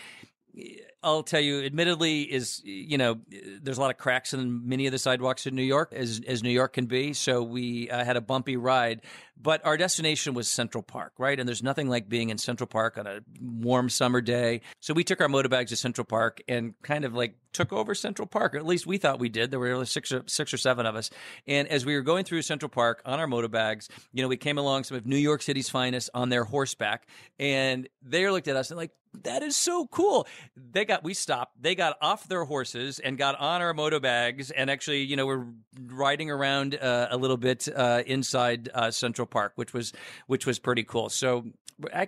I'll 1.03 1.23
tell 1.23 1.41
you, 1.41 1.65
admittedly, 1.65 2.23
is 2.23 2.61
you 2.65 2.99
know, 2.99 3.19
there's 3.63 3.79
a 3.79 3.81
lot 3.81 3.91
of 3.91 3.99
cracks 3.99 4.35
in 4.35 4.69
many 4.69 4.87
of 4.87 4.93
the 4.93 4.99
sidewalks 4.99 5.47
in 5.47 5.55
New 5.55 5.63
York, 5.63 5.93
as 5.95 6.21
as 6.27 6.43
New 6.43 6.51
York 6.51 6.73
can 6.73 6.87
be. 6.87 7.13
So 7.13 7.43
we 7.43 7.89
uh, 7.89 8.05
had 8.05 8.17
a 8.17 8.21
bumpy 8.21 8.57
ride, 8.57 9.03
but 9.41 9.65
our 9.65 9.77
destination 9.77 10.35
was 10.35 10.49
Central 10.49 10.83
Park, 10.83 11.13
right? 11.19 11.39
And 11.39 11.49
there's 11.49 11.63
nothing 11.63 11.89
like 11.89 12.09
being 12.09 12.31
in 12.31 12.39
Central 12.39 12.67
Park 12.67 12.99
on 12.99 13.07
a 13.07 13.21
warm 13.41 13.89
summer 13.89 14.21
day. 14.21 14.63
So 14.81 14.93
we 14.93 15.05
took 15.05 15.21
our 15.21 15.29
Modobags 15.29 15.69
to 15.69 15.77
Central 15.77 16.05
Park 16.05 16.41
and 16.49 16.75
kind 16.83 17.05
of 17.05 17.15
like 17.15 17.37
took 17.53 17.73
over 17.73 17.95
Central 17.95 18.27
Park. 18.27 18.55
Or 18.55 18.59
at 18.59 18.67
least 18.67 18.87
we 18.87 18.99
thought 18.99 19.21
we 19.21 19.29
did. 19.29 19.53
There 19.53 19.61
were 19.61 19.71
only 19.71 19.87
six 19.87 20.11
or 20.11 20.25
six 20.27 20.53
or 20.53 20.59
seven 20.59 20.85
of 20.85 20.97
us, 20.97 21.11
and 21.47 21.69
as 21.69 21.87
we 21.87 21.95
were 21.95 22.03
going 22.03 22.25
through 22.25 22.43
Central 22.43 22.71
Park 22.71 23.03
on 23.05 23.21
our 23.21 23.29
Modobags, 23.29 23.89
you 24.13 24.23
know, 24.23 24.29
we 24.29 24.37
came 24.37 24.59
along 24.59 24.83
some 24.83 24.97
of 24.97 25.07
New 25.07 25.17
York 25.17 25.43
City's 25.43 25.69
finest 25.69 26.11
on 26.13 26.29
their 26.29 26.43
horseback, 26.43 27.07
and 27.39 27.89
they 28.03 28.29
looked 28.29 28.49
at 28.49 28.57
us 28.57 28.71
and 28.71 28.77
like, 28.77 28.91
that 29.23 29.43
is 29.43 29.57
so 29.57 29.87
cool. 29.87 30.27
They 30.55 30.85
got 30.89 31.05
we 31.05 31.15
stopped. 31.15 31.63
They 31.63 31.75
got 31.75 31.97
off 32.01 32.27
their 32.27 32.45
horses 32.45 32.99
and 32.99 33.17
got 33.17 33.39
on 33.39 33.63
our 33.63 33.73
Modobags 33.73 34.51
and 34.55 34.69
actually, 34.71 35.03
you 35.03 35.17
know, 35.17 35.27
we're 35.27 35.47
riding 35.87 36.31
around 36.31 36.75
uh, 36.75 37.09
a 37.11 37.17
little 37.17 37.37
bit 37.37 37.69
uh, 37.75 38.03
inside 38.07 38.69
uh, 38.75 38.91
Central 38.91 39.27
Park, 39.27 39.53
which 39.55 39.73
was 39.73 39.93
which 40.27 40.47
was 40.47 40.59
pretty 40.59 40.83
cool. 40.83 41.09
So 41.09 41.45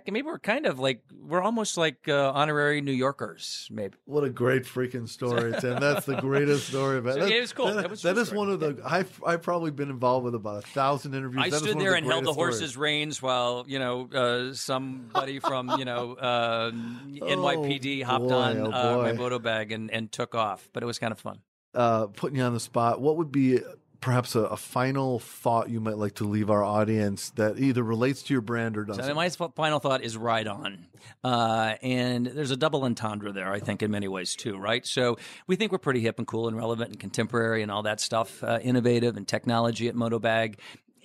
maybe 0.05 0.21
we're 0.23 0.39
kind 0.39 0.65
of 0.65 0.79
like 0.79 1.03
we're 1.25 1.41
almost 1.41 1.77
like 1.77 2.07
uh, 2.07 2.31
honorary 2.31 2.81
New 2.81 2.91
Yorkers. 2.91 3.67
Maybe. 3.71 3.95
What 4.05 4.23
a 4.23 4.29
great 4.29 4.63
freaking 4.63 5.07
story! 5.07 5.51
story, 5.51 5.53
Tim. 5.61 5.79
That's 5.79 6.05
the 6.05 6.17
greatest 6.17 6.67
story 6.67 6.97
about 6.97 7.15
so, 7.15 7.21
it. 7.21 7.29
Yeah, 7.29 7.37
it 7.37 7.41
was 7.41 7.53
cool. 7.53 7.67
That, 7.67 7.81
that, 7.81 7.89
was 7.89 8.01
that 8.01 8.17
is 8.17 8.31
one 8.31 8.49
of 8.49 8.59
the. 8.59 8.81
I've, 8.85 9.21
I've 9.25 9.41
probably 9.41 9.71
been 9.71 9.89
involved 9.89 10.25
with 10.25 10.35
about 10.35 10.63
a 10.63 10.67
thousand 10.67 11.13
interviews. 11.13 11.43
I 11.45 11.49
that 11.49 11.59
stood 11.59 11.79
there 11.79 11.91
the 11.91 11.97
and 11.97 12.05
held 12.05 12.25
the 12.25 12.33
stories. 12.33 12.59
horse's 12.59 12.77
reins 12.77 13.21
while 13.21 13.65
you 13.67 13.79
know 13.79 14.09
uh, 14.13 14.53
somebody 14.53 15.39
from 15.39 15.69
you 15.77 15.85
know 15.85 16.13
uh, 16.13 16.71
NYPD 17.07 18.03
hopped 18.03 18.27
boy, 18.27 18.33
on 18.33 18.57
oh, 18.57 18.70
uh, 18.73 18.97
my 18.97 19.13
Modobag 19.13 19.73
and, 19.73 19.91
and 19.91 20.11
took 20.11 20.35
off. 20.35 20.69
But 20.73 20.83
it 20.83 20.85
was 20.85 20.99
kind 20.99 21.11
of 21.11 21.19
fun. 21.19 21.39
Uh, 21.73 22.07
putting 22.07 22.37
you 22.37 22.43
on 22.43 22.53
the 22.53 22.59
spot, 22.59 22.99
what 23.01 23.17
would 23.17 23.31
be 23.31 23.59
perhaps 24.01 24.35
a, 24.35 24.41
a 24.41 24.57
final 24.57 25.19
thought 25.19 25.69
you 25.69 25.79
might 25.79 25.95
like 25.95 26.15
to 26.15 26.23
leave 26.23 26.49
our 26.49 26.63
audience 26.63 27.29
that 27.35 27.59
either 27.59 27.83
relates 27.83 28.23
to 28.23 28.33
your 28.33 28.41
brand 28.41 28.75
or 28.75 28.83
doesn't? 28.83 29.03
So 29.03 29.13
my 29.13 29.29
final 29.29 29.79
thought 29.79 30.03
is 30.03 30.17
ride 30.17 30.47
on. 30.47 30.87
Uh, 31.23 31.75
and 31.83 32.25
there's 32.25 32.49
a 32.49 32.57
double 32.57 32.83
entendre 32.83 33.31
there, 33.31 33.53
I 33.53 33.59
think, 33.59 33.83
in 33.83 33.91
many 33.91 34.07
ways, 34.07 34.35
too, 34.35 34.57
right? 34.57 34.85
So 34.85 35.17
we 35.45 35.55
think 35.55 35.71
we're 35.71 35.77
pretty 35.77 36.01
hip 36.01 36.17
and 36.17 36.27
cool 36.27 36.47
and 36.47 36.57
relevant 36.57 36.89
and 36.89 36.99
contemporary 36.99 37.61
and 37.61 37.71
all 37.71 37.83
that 37.83 37.99
stuff, 37.99 38.43
uh, 38.43 38.59
innovative 38.63 39.17
and 39.17 39.27
technology 39.27 39.87
at 39.87 39.93
Modobag. 39.93 40.55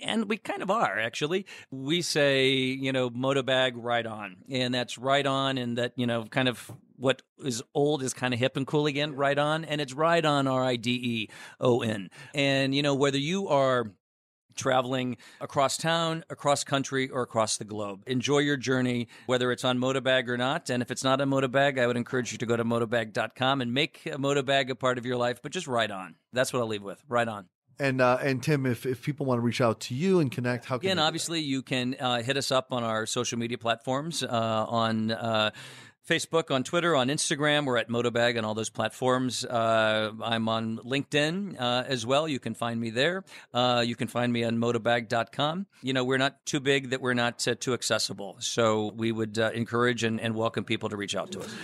And 0.03 0.29
we 0.29 0.39
kind 0.39 0.62
of 0.62 0.71
are, 0.71 0.99
actually. 0.99 1.47
We 1.71 2.03
say, 2.03 2.51
you 2.55 2.93
know, 2.93 3.11
Modobag, 3.11 3.73
ride 3.77 4.07
on. 4.07 4.37
And 4.51 4.75
that's 4.75 4.97
right 4.97 5.27
on, 5.27 5.59
and 5.59 5.79
that, 5.79 5.93
you 5.97 6.07
know, 6.07 6.25
kind 6.25 6.49
of 6.49 6.73
what 6.99 7.23
is 7.45 7.63
old 7.75 8.03
is 8.03 8.13
kind 8.15 8.35
of 8.35 8.41
hip 8.41 8.57
and 8.57 8.67
cool 8.67 8.87
again, 8.87 9.15
right 9.15 9.39
on. 9.39 9.65
And 9.65 9.81
it's 9.81 9.93
ride 9.93 10.25
on, 10.25 10.47
R 10.47 10.65
I 10.65 10.77
D 10.77 10.91
E 10.93 11.29
O 11.61 11.83
N. 11.83 12.11
And, 12.35 12.75
you 12.75 12.83
know, 12.83 12.95
whether 12.95 13.19
you 13.19 13.49
are 13.49 13.93
traveling 14.57 15.19
across 15.41 15.77
town, 15.77 16.25
across 16.31 16.65
country, 16.65 17.09
or 17.09 17.23
across 17.23 17.59
the 17.59 17.65
globe. 17.65 18.03
Enjoy 18.07 18.39
your 18.39 18.57
journey, 18.57 19.09
whether 19.27 19.53
it's 19.53 19.65
on 19.65 19.79
Modobag 19.79 20.29
or 20.29 20.37
not. 20.37 20.71
And 20.71 20.83
if 20.83 20.91
it's 20.91 21.05
not 21.05 21.21
a 21.21 21.27
Modobag, 21.27 21.79
I 21.79 21.87
would 21.87 21.97
encourage 21.97 22.33
you 22.33 22.39
to 22.39 22.47
go 22.47 22.57
to 22.57 22.65
modobag.com 22.65 23.61
and 23.61 23.73
make 23.73 24.07
a 24.07 24.17
Modobag 24.17 24.71
a 24.71 24.75
part 24.75 24.99
of 24.99 25.07
your 25.07 25.17
life, 25.17 25.41
but 25.43 25.53
just 25.53 25.67
ride 25.67 25.91
on. 25.91 26.17
That's 26.33 26.53
what 26.53 26.61
I'll 26.61 26.67
leave 26.67 26.83
with. 26.83 27.03
Ride 27.09 27.29
on. 27.29 27.47
And 27.79 28.01
uh, 28.01 28.17
and 28.23 28.43
Tim, 28.43 28.65
if, 28.65 28.87
if 28.87 29.03
people 29.03 29.27
want 29.27 29.37
to 29.37 29.43
reach 29.43 29.61
out 29.61 29.81
to 29.81 29.95
you 29.95 30.21
and 30.21 30.33
connect, 30.33 30.65
how 30.65 30.79
can 30.79 30.89
do 30.89 30.95
that? 30.95 31.03
obviously, 31.03 31.41
you 31.41 31.61
can 31.61 31.95
uh, 32.01 32.23
hit 32.23 32.39
us 32.39 32.51
up 32.51 32.69
on 32.73 32.83
our 32.83 33.05
social 33.05 33.39
media 33.39 33.59
platforms 33.59 34.23
uh, 34.23 34.27
on. 34.67 35.53
Facebook, 36.07 36.55
on 36.55 36.63
Twitter, 36.63 36.95
on 36.95 37.09
Instagram. 37.09 37.67
We're 37.67 37.79
at 37.79 37.89
Modobag 37.89 38.39
on 38.39 38.45
all 38.45 38.55
those 38.55 38.71
platforms. 38.71 39.45
Uh, 39.45 40.13
I'm 40.23 40.49
on 40.49 40.79
LinkedIn 40.79 41.61
uh, 41.61 41.85
as 41.87 42.07
well. 42.07 42.29
You 42.29 42.39
can 42.39 42.55
find 42.55 42.81
me 42.81 42.91
there. 42.91 43.25
Uh, 43.53 43.83
you 43.85 43.97
can 43.97 44.09
find 44.09 44.33
me 44.33 44.45
on 44.45 44.59
modobag.com. 44.59 45.67
You 45.83 45.93
know, 45.93 46.05
we're 46.05 46.19
not 46.19 46.45
too 46.47 46.61
big 46.61 46.91
that 46.91 47.01
we're 47.01 47.15
not 47.15 47.47
uh, 47.49 47.57
too 47.59 47.75
accessible. 47.75 48.37
So 48.39 48.93
we 48.95 49.11
would 49.11 49.39
uh, 49.39 49.51
encourage 49.53 50.05
and, 50.05 50.21
and 50.21 50.35
welcome 50.37 50.65
people 50.65 50.89
to 50.91 50.97
reach 50.97 51.17
out 51.17 51.33
to 51.33 51.41
us. 51.41 51.55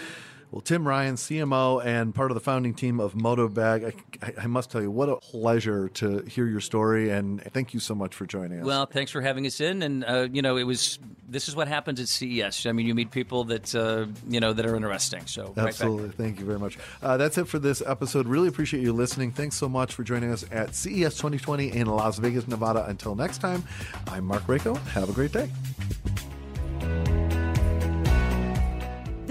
Well, 0.52 0.60
Tim 0.60 0.86
Ryan, 0.86 1.14
CMO 1.14 1.82
and 1.82 2.14
part 2.14 2.30
of 2.30 2.34
the 2.34 2.40
founding 2.40 2.74
team 2.74 3.00
of 3.00 3.14
Modobag, 3.14 3.94
I, 4.22 4.42
I 4.42 4.46
must 4.46 4.70
tell 4.70 4.82
you, 4.82 4.90
what 4.90 5.08
a 5.08 5.16
pleasure 5.16 5.88
to 5.88 6.20
hear 6.26 6.46
your 6.46 6.60
story, 6.60 7.08
and 7.08 7.42
thank 7.54 7.72
you 7.72 7.80
so 7.80 7.94
much 7.94 8.14
for 8.14 8.26
joining 8.26 8.60
us. 8.60 8.66
Well, 8.66 8.84
thanks 8.84 9.10
for 9.10 9.22
having 9.22 9.46
us 9.46 9.62
in, 9.62 9.82
and 9.82 10.04
uh, 10.04 10.28
you 10.30 10.42
know, 10.42 10.58
it 10.58 10.64
was 10.64 10.98
this 11.26 11.48
is 11.48 11.56
what 11.56 11.68
happens 11.68 12.00
at 12.00 12.08
CES. 12.08 12.66
I 12.66 12.72
mean, 12.72 12.86
you 12.86 12.94
meet 12.94 13.10
people 13.10 13.44
that 13.44 13.74
uh, 13.74 14.06
you 14.28 14.40
know 14.40 14.52
that 14.52 14.66
are 14.66 14.76
interesting. 14.76 15.26
So 15.26 15.54
right. 15.56 15.68
Absolutely. 15.68 16.10
Thank 16.10 16.38
you 16.38 16.44
very 16.44 16.58
much. 16.58 16.78
Uh, 17.02 17.16
that's 17.16 17.38
it 17.38 17.48
for 17.48 17.58
this 17.58 17.82
episode. 17.86 18.26
Really 18.26 18.48
appreciate 18.48 18.82
you 18.82 18.92
listening. 18.92 19.32
Thanks 19.32 19.56
so 19.56 19.70
much 19.70 19.94
for 19.94 20.04
joining 20.04 20.32
us 20.32 20.44
at 20.52 20.74
CES 20.74 21.16
2020 21.16 21.72
in 21.72 21.86
Las 21.86 22.18
Vegas, 22.18 22.46
Nevada. 22.46 22.84
Until 22.84 23.14
next 23.14 23.38
time, 23.38 23.64
I'm 24.06 24.26
Mark 24.26 24.42
Rako. 24.42 24.76
Have 24.88 25.08
a 25.08 25.12
great 25.14 25.32
day. 25.32 25.50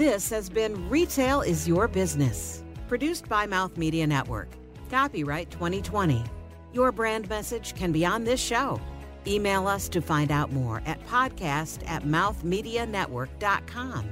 This 0.02 0.28
has 0.30 0.50
been 0.50 0.90
Retail 0.90 1.42
is 1.42 1.68
Your 1.68 1.86
Business, 1.86 2.64
produced 2.88 3.28
by 3.28 3.46
Mouth 3.46 3.76
Media 3.76 4.04
Network. 4.04 4.48
Copyright 4.90 5.48
2020. 5.52 6.24
Your 6.72 6.90
brand 6.90 7.28
message 7.28 7.76
can 7.76 7.92
be 7.92 8.04
on 8.04 8.24
this 8.24 8.40
show. 8.40 8.80
Email 9.28 9.68
us 9.68 9.88
to 9.90 10.00
find 10.00 10.32
out 10.32 10.50
more 10.50 10.82
at 10.86 11.00
podcast 11.06 11.88
at 11.88 12.02
mouthmedianetwork.com. 12.02 14.04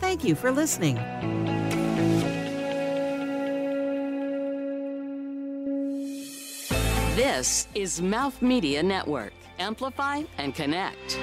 Thank 0.00 0.22
you 0.22 0.34
for 0.34 0.52
listening. 0.52 0.96
This 7.16 7.68
is 7.74 8.02
Mouth 8.02 8.42
Media 8.42 8.82
Network. 8.82 9.32
Amplify 9.58 10.24
and 10.36 10.54
connect. 10.54 11.18